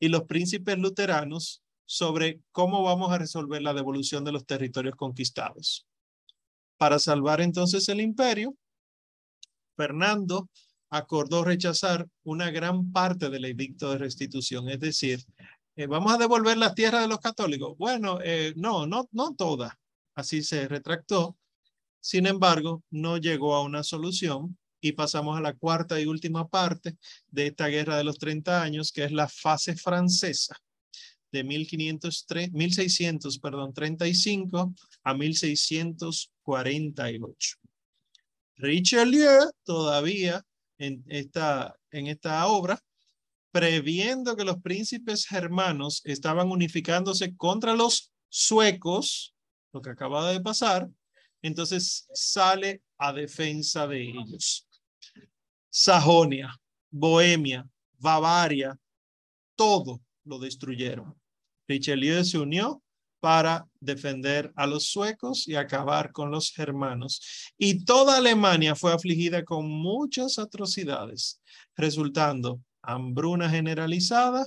[0.00, 5.86] y los príncipes luteranos sobre cómo vamos a resolver la devolución de los territorios conquistados.
[6.76, 8.54] Para salvar entonces el imperio,
[9.74, 10.50] Fernando
[10.90, 15.24] acordó rechazar una gran parte del edicto de restitución, es decir,
[15.76, 17.74] eh, vamos a devolver las tierras de los católicos.
[17.78, 19.72] Bueno, eh, no, no, no todas.
[20.14, 21.38] Así se retractó.
[22.00, 26.98] Sin embargo, no llegó a una solución y pasamos a la cuarta y última parte
[27.28, 30.54] de esta guerra de los 30 años, que es la fase francesa
[31.32, 37.56] de 1503, 1600, perdón, 35 a 1648.
[38.56, 40.44] Richelieu todavía
[40.78, 42.78] en esta, en esta obra,
[43.50, 49.34] previendo que los príncipes germanos estaban unificándose contra los suecos,
[49.72, 50.88] lo que acaba de pasar,
[51.42, 54.66] entonces sale a defensa de ellos.
[55.70, 56.58] Sajonia,
[56.90, 57.68] Bohemia,
[57.98, 58.78] Bavaria,
[59.54, 61.17] todo lo destruyeron.
[61.68, 62.82] Richelieu se unió
[63.20, 67.52] para defender a los suecos y acabar con los germanos.
[67.58, 71.40] Y toda Alemania fue afligida con muchas atrocidades,
[71.76, 74.46] resultando hambruna generalizada,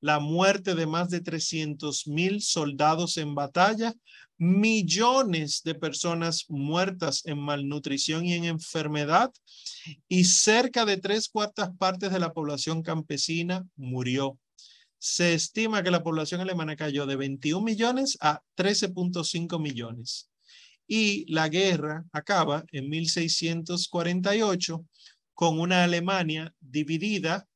[0.00, 3.94] la muerte de más de 300 mil soldados en batalla,
[4.36, 9.32] millones de personas muertas en malnutrición y en enfermedad,
[10.08, 14.38] y cerca de tres cuartas partes de la población campesina murió
[14.98, 20.30] se estima que la población alemana cayó de 21 millones a 13.5 millones.
[20.86, 24.84] Y la guerra acaba en 1648
[25.34, 27.46] con una Alemania dividida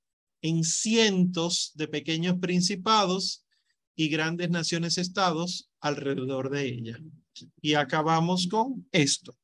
[0.42, 3.44] en cientos de pequeños principados
[3.96, 6.98] y grandes naciones-estados alrededor de ella.
[7.60, 9.36] Y acabamos con esto.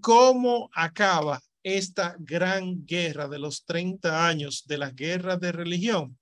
[0.00, 6.19] ¿Cómo acaba esta gran guerra de los 30 años de las guerras de religión?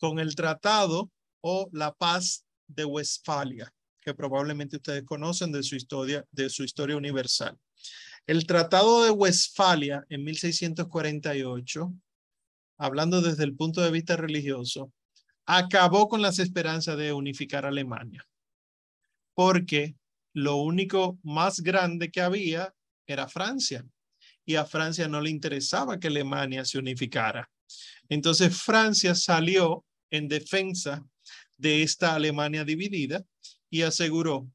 [0.00, 1.10] Con el tratado
[1.42, 6.96] o la paz de Westfalia, que probablemente ustedes conocen de su historia, de su historia
[6.96, 7.56] universal.
[8.26, 11.92] El tratado de Westfalia en 1648,
[12.78, 14.92] hablando desde el punto de vista religioso,
[15.46, 18.26] acabó con las esperanzas de unificar Alemania,
[19.34, 19.96] porque
[20.32, 22.72] lo único más grande que había
[23.06, 23.84] era Francia,
[24.46, 27.50] y a Francia no le interesaba que Alemania se unificara.
[28.08, 31.04] Entonces Francia salió en defensa
[31.56, 33.24] de esta Alemania dividida
[33.68, 34.50] y aseguró,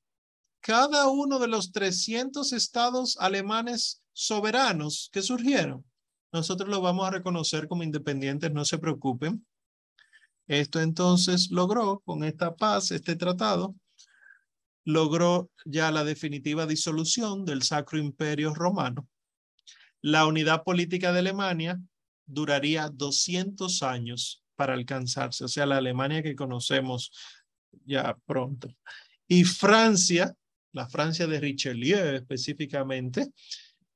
[0.60, 5.86] cada uno de los 300 estados alemanes soberanos que surgieron,
[6.32, 9.46] nosotros lo vamos a reconocer como independientes, no se preocupen.
[10.48, 13.76] Esto entonces logró con esta paz, este tratado,
[14.84, 19.08] logró ya la definitiva disolución del Sacro Imperio Romano.
[20.02, 21.80] La unidad política de Alemania
[22.26, 27.12] duraría 200 años para alcanzarse, o sea, la Alemania que conocemos
[27.86, 28.70] ya pronto.
[29.28, 30.36] Y Francia,
[30.72, 33.32] la Francia de Richelieu específicamente,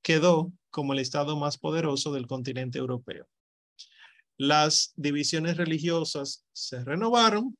[0.01, 3.27] quedó como el estado más poderoso del continente europeo.
[4.37, 7.57] Las divisiones religiosas se renovaron,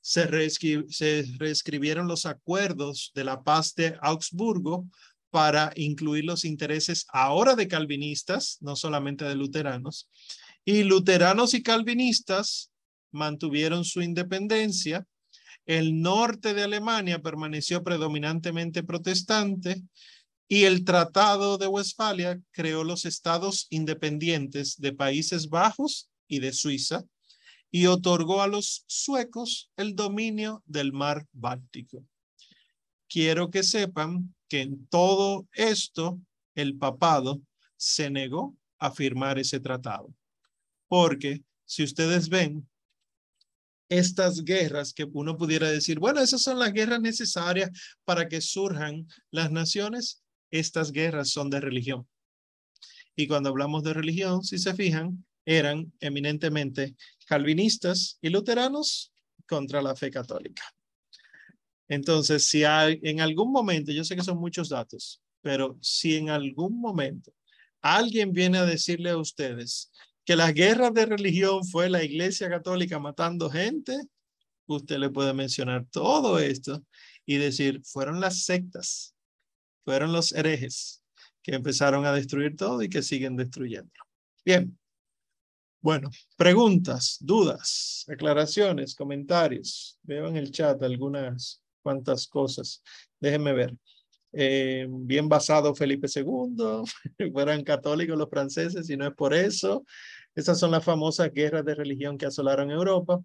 [0.00, 4.88] se, se reescribieron los acuerdos de la paz de Augsburgo
[5.30, 10.08] para incluir los intereses ahora de calvinistas, no solamente de luteranos,
[10.64, 12.70] y luteranos y calvinistas
[13.10, 15.06] mantuvieron su independencia.
[15.66, 19.82] El norte de Alemania permaneció predominantemente protestante
[20.48, 27.04] y el Tratado de Westfalia creó los estados independientes de Países Bajos y de Suiza
[27.70, 32.04] y otorgó a los suecos el dominio del mar Báltico.
[33.08, 36.20] Quiero que sepan que en todo esto
[36.54, 37.40] el papado
[37.76, 40.12] se negó a firmar ese tratado.
[40.90, 42.68] Porque si ustedes ven
[43.88, 47.70] estas guerras que uno pudiera decir, bueno, esas son las guerras necesarias
[48.04, 52.08] para que surjan las naciones, estas guerras son de religión.
[53.14, 59.12] Y cuando hablamos de religión, si se fijan, eran eminentemente calvinistas y luteranos
[59.46, 60.64] contra la fe católica.
[61.86, 66.30] Entonces, si hay, en algún momento, yo sé que son muchos datos, pero si en
[66.30, 67.32] algún momento
[67.80, 69.92] alguien viene a decirle a ustedes
[70.30, 73.98] que las guerras de religión fue la Iglesia Católica matando gente,
[74.66, 76.84] usted le puede mencionar todo esto
[77.26, 79.12] y decir, fueron las sectas,
[79.84, 81.02] fueron los herejes
[81.42, 83.90] que empezaron a destruir todo y que siguen destruyendo.
[84.44, 84.78] Bien.
[85.80, 89.98] Bueno, preguntas, dudas, aclaraciones, comentarios.
[90.00, 92.84] Veo en el chat algunas cuantas cosas.
[93.18, 93.76] Déjenme ver.
[94.32, 96.84] Eh, bien basado Felipe II,
[97.32, 99.84] fueran católicos los franceses y no es por eso.
[100.34, 103.20] Esas son las famosas guerras de religión que asolaron Europa.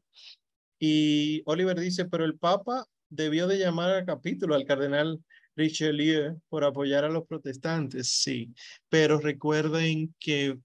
[0.80, 5.20] Y Oliver dice, pero el Papa debió de llamar al capítulo al cardenal
[5.56, 8.54] Richelieu por apoyar a los protestantes, sí,
[8.90, 10.58] pero recuerden que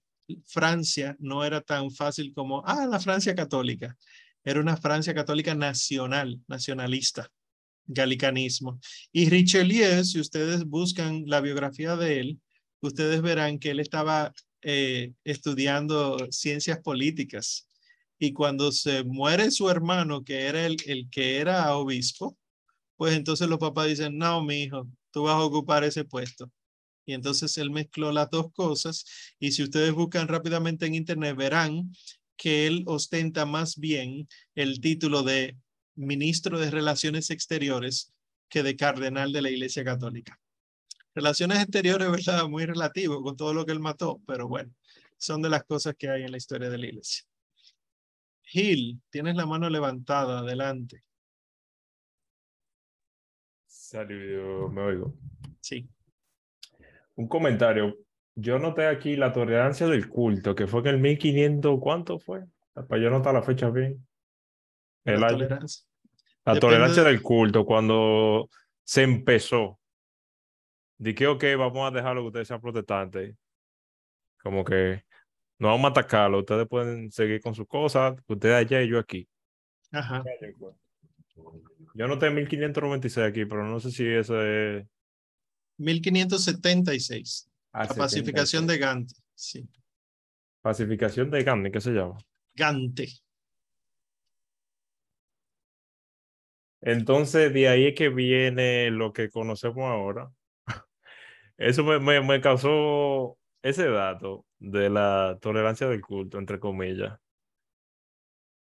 [0.45, 3.97] Francia no era tan fácil como, ah, la Francia católica,
[4.43, 7.29] era una Francia católica nacional, nacionalista
[7.85, 8.79] galicanismo.
[9.11, 12.41] Y Richelieu, si ustedes buscan la biografía de él,
[12.81, 17.67] ustedes verán que él estaba eh, estudiando ciencias políticas.
[18.19, 22.37] Y cuando se muere su hermano, que era el, el que era obispo,
[22.95, 26.51] pues entonces los papás dicen, no, mi hijo, tú vas a ocupar ese puesto.
[27.05, 29.05] Y entonces él mezcló las dos cosas.
[29.39, 31.91] Y si ustedes buscan rápidamente en internet, verán
[32.37, 35.57] que él ostenta más bien el título de
[35.95, 38.13] ministro de Relaciones Exteriores
[38.49, 40.39] que de cardenal de la Iglesia Católica.
[41.13, 42.47] Relaciones exteriores, ¿verdad?
[42.47, 44.71] Muy relativo con todo lo que él mató, pero bueno,
[45.17, 47.25] son de las cosas que hay en la historia de la Iglesia.
[48.43, 51.03] Gil, tienes la mano levantada, adelante.
[53.65, 55.13] Salió, me oigo.
[55.59, 55.89] Sí.
[57.15, 57.97] Un comentario.
[58.35, 62.45] Yo noté aquí la tolerancia del culto, que fue que en el 1500, ¿cuánto fue?
[62.73, 64.07] Para yo notar la fecha bien.
[65.03, 65.85] El la tolerancia.
[66.45, 68.49] La tolerancia del culto, cuando
[68.83, 69.80] se empezó.
[71.01, 73.35] Dije, ok, vamos a dejarlo que ustedes sean protestantes.
[74.43, 75.03] Como que
[75.57, 79.27] no vamos a atacarlo, ustedes pueden seguir con sus cosas, ustedes allá y yo aquí.
[79.91, 80.23] Ajá.
[81.95, 84.85] Yo noté 1596 aquí, pero no sé si eso es.
[85.77, 87.49] 1576.
[87.73, 89.67] Ah, la pacificación de Gante, sí.
[90.61, 92.19] Pacificación de Gante, ¿qué se llama?
[92.53, 93.07] Gante.
[96.79, 100.31] Entonces, de ahí es que viene lo que conocemos ahora.
[101.61, 107.19] Eso me, me, causó ese dato de la tolerancia del culto, entre comillas.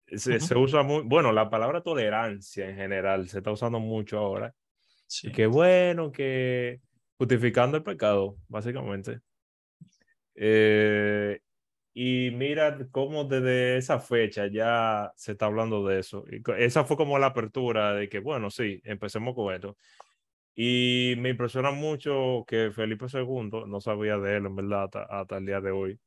[0.08, 4.54] Se, se, usa muy, bueno, la palabra tolerancia en general se está usando mucho ahora.
[5.08, 5.32] Sí.
[5.32, 6.82] Que bueno, que
[7.18, 9.22] justificando el pecado, básicamente.
[10.36, 11.40] Eh,
[11.94, 16.26] y mira cómo desde esa fecha ya se está hablando de eso.
[16.30, 19.78] Y esa fue como la apertura de que, bueno, sí, empecemos con esto.
[20.56, 25.46] Y me impresiona mucho que Felipe II, no sabía de él en verdad hasta, el
[25.46, 26.00] día de hoy,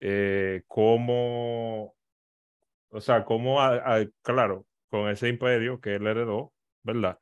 [0.00, 1.94] eh, cómo,
[2.90, 3.58] o sea, cómo,
[4.22, 6.52] claro, con ese imperio que él heredó,
[6.82, 7.18] ¿verdad?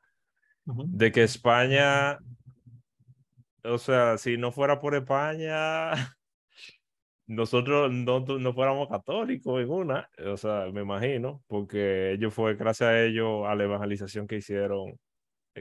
[0.64, 2.18] De que España,
[3.64, 5.92] o sea, si no fuera por España,
[7.26, 12.90] nosotros no, no fuéramos católicos en una, o sea, me imagino, porque ellos fue gracias
[12.90, 14.98] a ellos, a la evangelización que hicieron,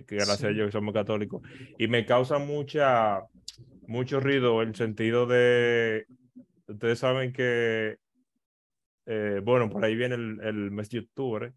[0.06, 1.42] que gracias a ellos somos católicos.
[1.78, 3.24] Y me causa mucha,
[3.88, 6.06] mucho ruido el sentido de,
[6.68, 7.98] ustedes saben que,
[9.06, 11.54] eh, bueno, por ahí viene el, el, mes de octubre,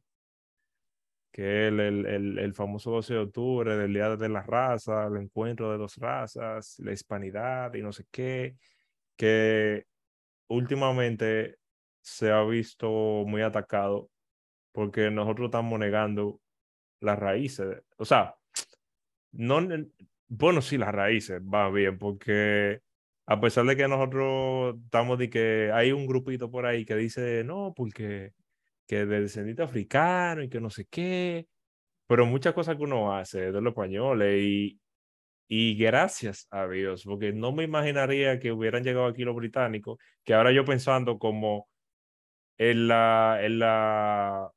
[1.32, 5.70] que el, el, el, famoso 12 de octubre, del Día de las Razas, el encuentro
[5.70, 8.56] de dos razas, la hispanidad y no sé qué,
[9.16, 9.84] que
[10.48, 11.56] últimamente
[12.00, 12.88] se ha visto
[13.26, 14.10] muy atacado
[14.72, 16.40] porque nosotros estamos negando
[17.00, 17.82] las raíces.
[17.96, 18.36] O sea,
[19.32, 19.60] no,
[20.28, 22.80] bueno, sí, las raíces va bien, porque
[23.26, 27.44] a pesar de que nosotros estamos de que hay un grupito por ahí que dice,
[27.44, 28.32] no, porque
[28.86, 31.46] que de descendiente africano y que no sé qué,
[32.08, 34.80] pero muchas cosas que uno hace de los españoles y,
[35.48, 40.34] y gracias a Dios, porque no me imaginaría que hubieran llegado aquí los británicos, que
[40.34, 41.68] ahora yo pensando como
[42.58, 44.50] en la, en la,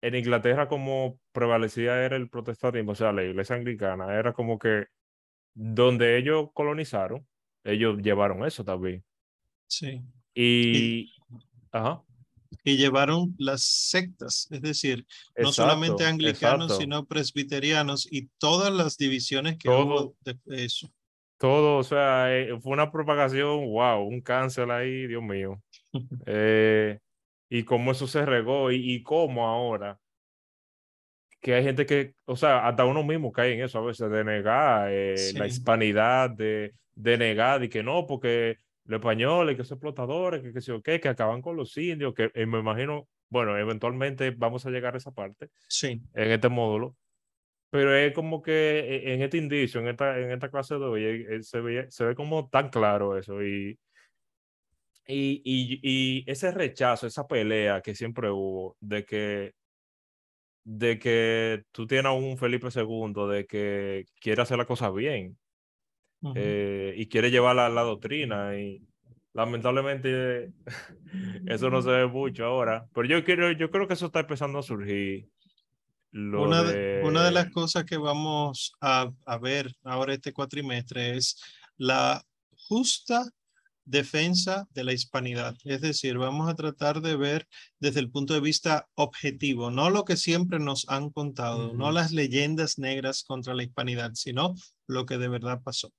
[0.00, 4.86] en Inglaterra como prevalecía era el protestantismo, o sea, la iglesia anglicana, era como que
[5.54, 7.26] donde ellos colonizaron,
[7.64, 9.04] ellos llevaron eso también.
[9.66, 10.02] Sí.
[10.34, 11.12] Y,
[11.72, 12.02] ajá
[12.64, 15.06] y llevaron las sectas, es decir,
[15.36, 20.88] no solamente anglicanos, sino presbiterianos y todas las divisiones que hubo de eso.
[21.38, 25.62] Todo, o sea, eh, fue una propagación, wow, un cáncer ahí, Dios mío.
[26.26, 26.98] eh,
[27.48, 29.98] y cómo eso se regó y, y cómo ahora
[31.40, 34.24] que hay gente que, o sea, hasta uno mismo cae en eso a veces, de
[34.24, 39.76] negar eh, la hispanidad, de, de negar y que no, porque los españoles, que son
[39.76, 44.30] explotadores, que, que sé qué, que acaban con los indios, que me imagino, bueno, eventualmente
[44.30, 46.02] vamos a llegar a esa parte sí.
[46.14, 46.96] en este módulo,
[47.70, 51.04] pero es como que e, en este indicio, en esta, en esta clase de hoy,
[51.04, 53.78] eh, eh, se ve, se ve como tan claro eso y,
[55.08, 59.54] y, y, y ese rechazo, esa pelea que siempre hubo de que
[60.64, 65.38] de que tú tienes un Felipe II de que quiere hacer la cosa bien
[66.34, 68.86] eh, y quiere llevar la, la, doctrina y
[69.32, 70.52] lamentablemente
[71.46, 74.58] eso no se ve mucho ahora pero yo quiero yo creo que eso está empezando
[74.58, 75.30] a surgir
[76.12, 77.00] una, de...
[77.02, 81.42] una de las cosas que vamos a, a ver ahora este cuatrimestre es
[81.78, 82.22] la
[82.68, 83.24] justa
[83.88, 85.56] defensa de la hispanidad.
[85.64, 87.46] Es decir, vamos a tratar de ver
[87.80, 92.12] desde el punto de vista objetivo, no lo que siempre nos han contado, no las
[92.12, 94.54] leyendas negras contra la hispanidad, sino
[94.86, 95.90] lo que de verdad pasó.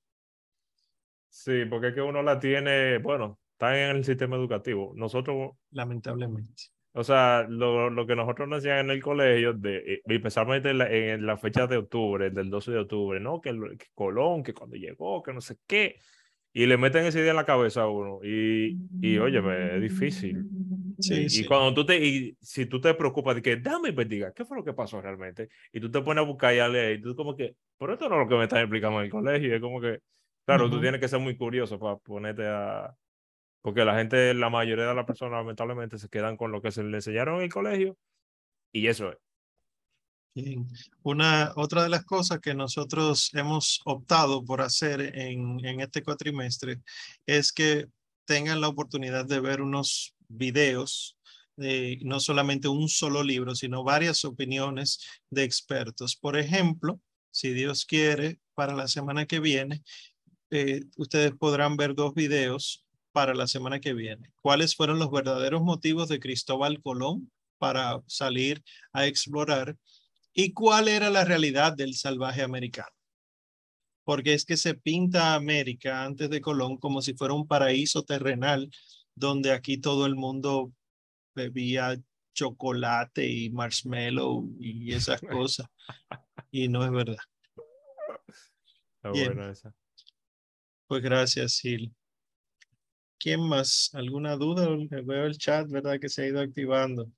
[1.30, 4.94] Sí, porque es que uno la tiene, bueno, está en el sistema educativo.
[4.96, 5.52] Nosotros...
[5.72, 6.64] Lamentablemente.
[6.94, 10.80] O sea, lo, lo que nosotros nos decían en el colegio, de, eh, especialmente en
[10.80, 13.40] la, en la, fecha de octubre, del 12 de octubre, ¿no?
[13.40, 16.00] Que, que Colón, que cuando llegó, que no sé qué
[16.52, 18.20] y le meten esa idea en la cabeza a uno.
[18.24, 19.40] Y, y oye,
[19.76, 20.46] es difícil.
[21.00, 24.44] Sí, y, cuando tú te, y si tú te preocupas de que, dame investigar, ¿qué
[24.44, 25.50] fue lo que pasó realmente?
[25.72, 28.10] Y tú te pones a buscar y a leer, y tú como que, pero esto
[28.10, 29.56] no es lo que me están explicando en el colegio.
[29.56, 30.00] Es como que,
[30.46, 32.94] claro, tú tienes que ser muy curioso para ponerte a...
[33.62, 36.84] Porque la gente, la mayoría de las personas lamentablemente se quedan con lo que se
[36.84, 37.98] le enseñaron en el colegio
[38.72, 39.18] y eso es.
[41.04, 46.80] Una, otra de las cosas que nosotros hemos optado por hacer en, en este cuatrimestre
[47.26, 47.88] es que
[48.26, 51.18] tengan la oportunidad de ver unos videos
[51.58, 55.00] de no solamente un solo libro, sino varias opiniones
[55.30, 56.16] de expertos.
[56.16, 57.02] Por ejemplo,
[57.32, 59.84] si Dios quiere, para la semana que viene,
[60.52, 64.32] eh, ustedes podrán ver dos videos para la semana que viene.
[64.42, 69.76] ¿Cuáles fueron los verdaderos motivos de Cristóbal Colón para salir a explorar?
[70.34, 72.96] ¿Y cuál era la realidad del salvaje americano?
[74.04, 78.70] Porque es que se pinta América antes de Colón como si fuera un paraíso terrenal
[79.16, 80.72] donde aquí todo el mundo
[81.36, 82.00] bebía
[82.34, 85.68] chocolate y marshmallow y esas cosas.
[86.52, 87.18] Y no es verdad.
[90.88, 91.94] Pues gracias, Sil.
[93.20, 93.90] ¿Quién más?
[93.94, 94.68] ¿Alguna duda?
[95.04, 96.00] Veo el chat, ¿verdad?
[96.00, 97.12] Que se ha ido activando.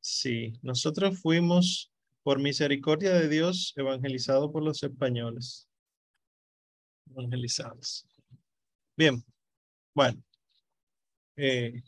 [0.00, 1.90] Sí, nosotros fuimos
[2.26, 5.68] por misericordia de Dios, evangelizado por los españoles.
[7.08, 8.04] Evangelizados.
[8.96, 9.24] Bien,
[9.94, 10.20] bueno.
[11.36, 11.84] Eh,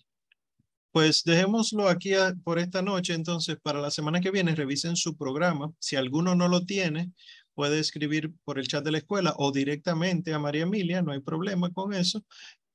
[0.93, 2.12] pues dejémoslo aquí
[2.44, 3.15] por esta noche.
[3.15, 5.73] Entonces, para la semana que viene, revisen su programa.
[5.81, 7.10] Si alguno no lo tiene,
[7.55, 11.20] puede escribir por el chat de la escuela o directamente a María Emilia, no hay
[11.20, 12.24] problema con eso.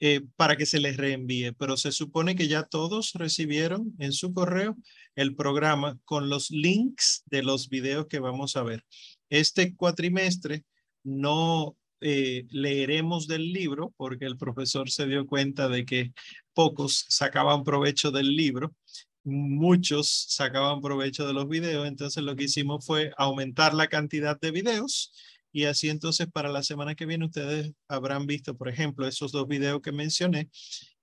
[0.05, 4.33] Eh, para que se les reenvíe, pero se supone que ya todos recibieron en su
[4.33, 4.75] correo
[5.15, 8.83] el programa con los links de los videos que vamos a ver.
[9.29, 10.65] Este cuatrimestre
[11.05, 16.11] no eh, leeremos del libro porque el profesor se dio cuenta de que
[16.53, 18.75] pocos sacaban provecho del libro,
[19.23, 24.51] muchos sacaban provecho de los videos, entonces lo que hicimos fue aumentar la cantidad de
[24.51, 25.13] videos
[25.53, 29.47] y así entonces para la semana que viene ustedes habrán visto, por ejemplo, esos dos
[29.47, 30.49] videos que mencioné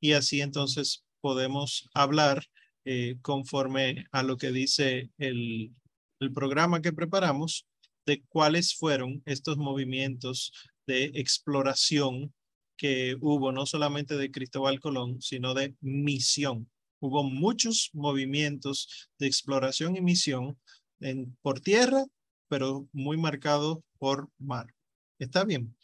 [0.00, 2.44] y así entonces podemos hablar
[2.84, 5.72] eh, conforme a lo que dice el,
[6.18, 7.66] el programa que preparamos
[8.06, 10.52] de cuáles fueron estos movimientos
[10.86, 12.34] de exploración
[12.76, 16.68] que hubo no solamente de Cristóbal Colón, sino de misión.
[16.98, 20.58] Hubo muchos movimientos de exploración y misión
[20.98, 22.04] en, por tierra,
[22.50, 24.66] pero muy marcados por mar.
[25.20, 25.74] Está bien.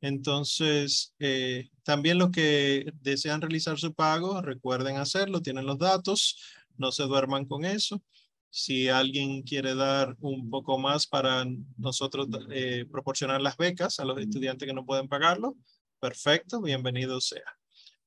[0.00, 6.38] Entonces, eh, también los que desean realizar su pago, recuerden hacerlo, tienen los datos,
[6.76, 8.02] no se duerman con eso.
[8.50, 11.46] Si alguien quiere dar un poco más para
[11.76, 15.56] nosotros eh, proporcionar las becas a los estudiantes que no pueden pagarlo,
[16.00, 17.56] perfecto, bienvenido sea.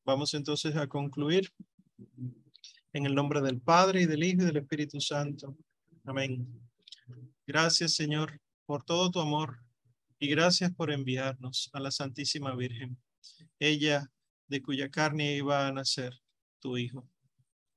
[0.03, 1.49] Vamos entonces a concluir
[2.93, 5.55] en el nombre del Padre y del Hijo y del Espíritu Santo.
[6.03, 6.68] Amén.
[7.49, 9.57] Gracias, Señor, por todo tu amor
[10.19, 13.01] y gracias por enviarnos a la Santísima Virgen,
[13.57, 14.11] ella
[14.47, 16.13] de cuya carne iba a nacer
[16.59, 17.09] tu Hijo.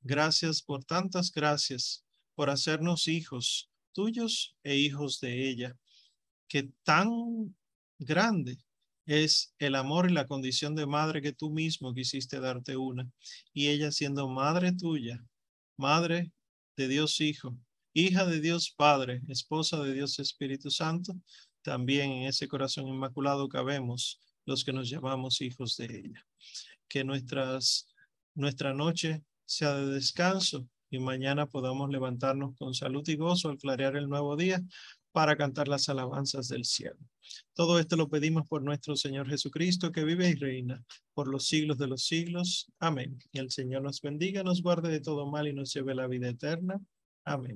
[0.03, 2.05] Gracias por tantas gracias,
[2.35, 5.75] por hacernos hijos tuyos e hijos de ella,
[6.49, 7.57] que tan
[7.99, 8.59] grande
[9.07, 13.11] es el amor y la condición de madre que tú mismo quisiste darte una,
[13.55, 15.25] y ella siendo madre tuya,
[15.79, 16.31] madre
[16.77, 17.57] de Dios Hijo,
[17.95, 21.15] hija de Dios Padre, esposa de Dios Espíritu Santo,
[21.63, 26.27] también en ese corazón inmaculado cabemos los que nos llamamos hijos de ella.
[26.89, 27.89] Que nuestras,
[28.35, 33.97] nuestra noche sea de descanso y mañana podamos levantarnos con salud y gozo al clarear
[33.97, 34.63] el nuevo día
[35.13, 36.99] para cantar las alabanzas del cielo.
[37.55, 40.83] Todo esto lo pedimos por nuestro Señor Jesucristo, que vive y reina
[41.15, 42.71] por los siglos de los siglos.
[42.79, 43.19] Amén.
[43.31, 46.07] Y el Señor nos bendiga, nos guarde de todo mal y nos lleve a la
[46.07, 46.81] vida eterna.
[47.25, 47.51] Amén.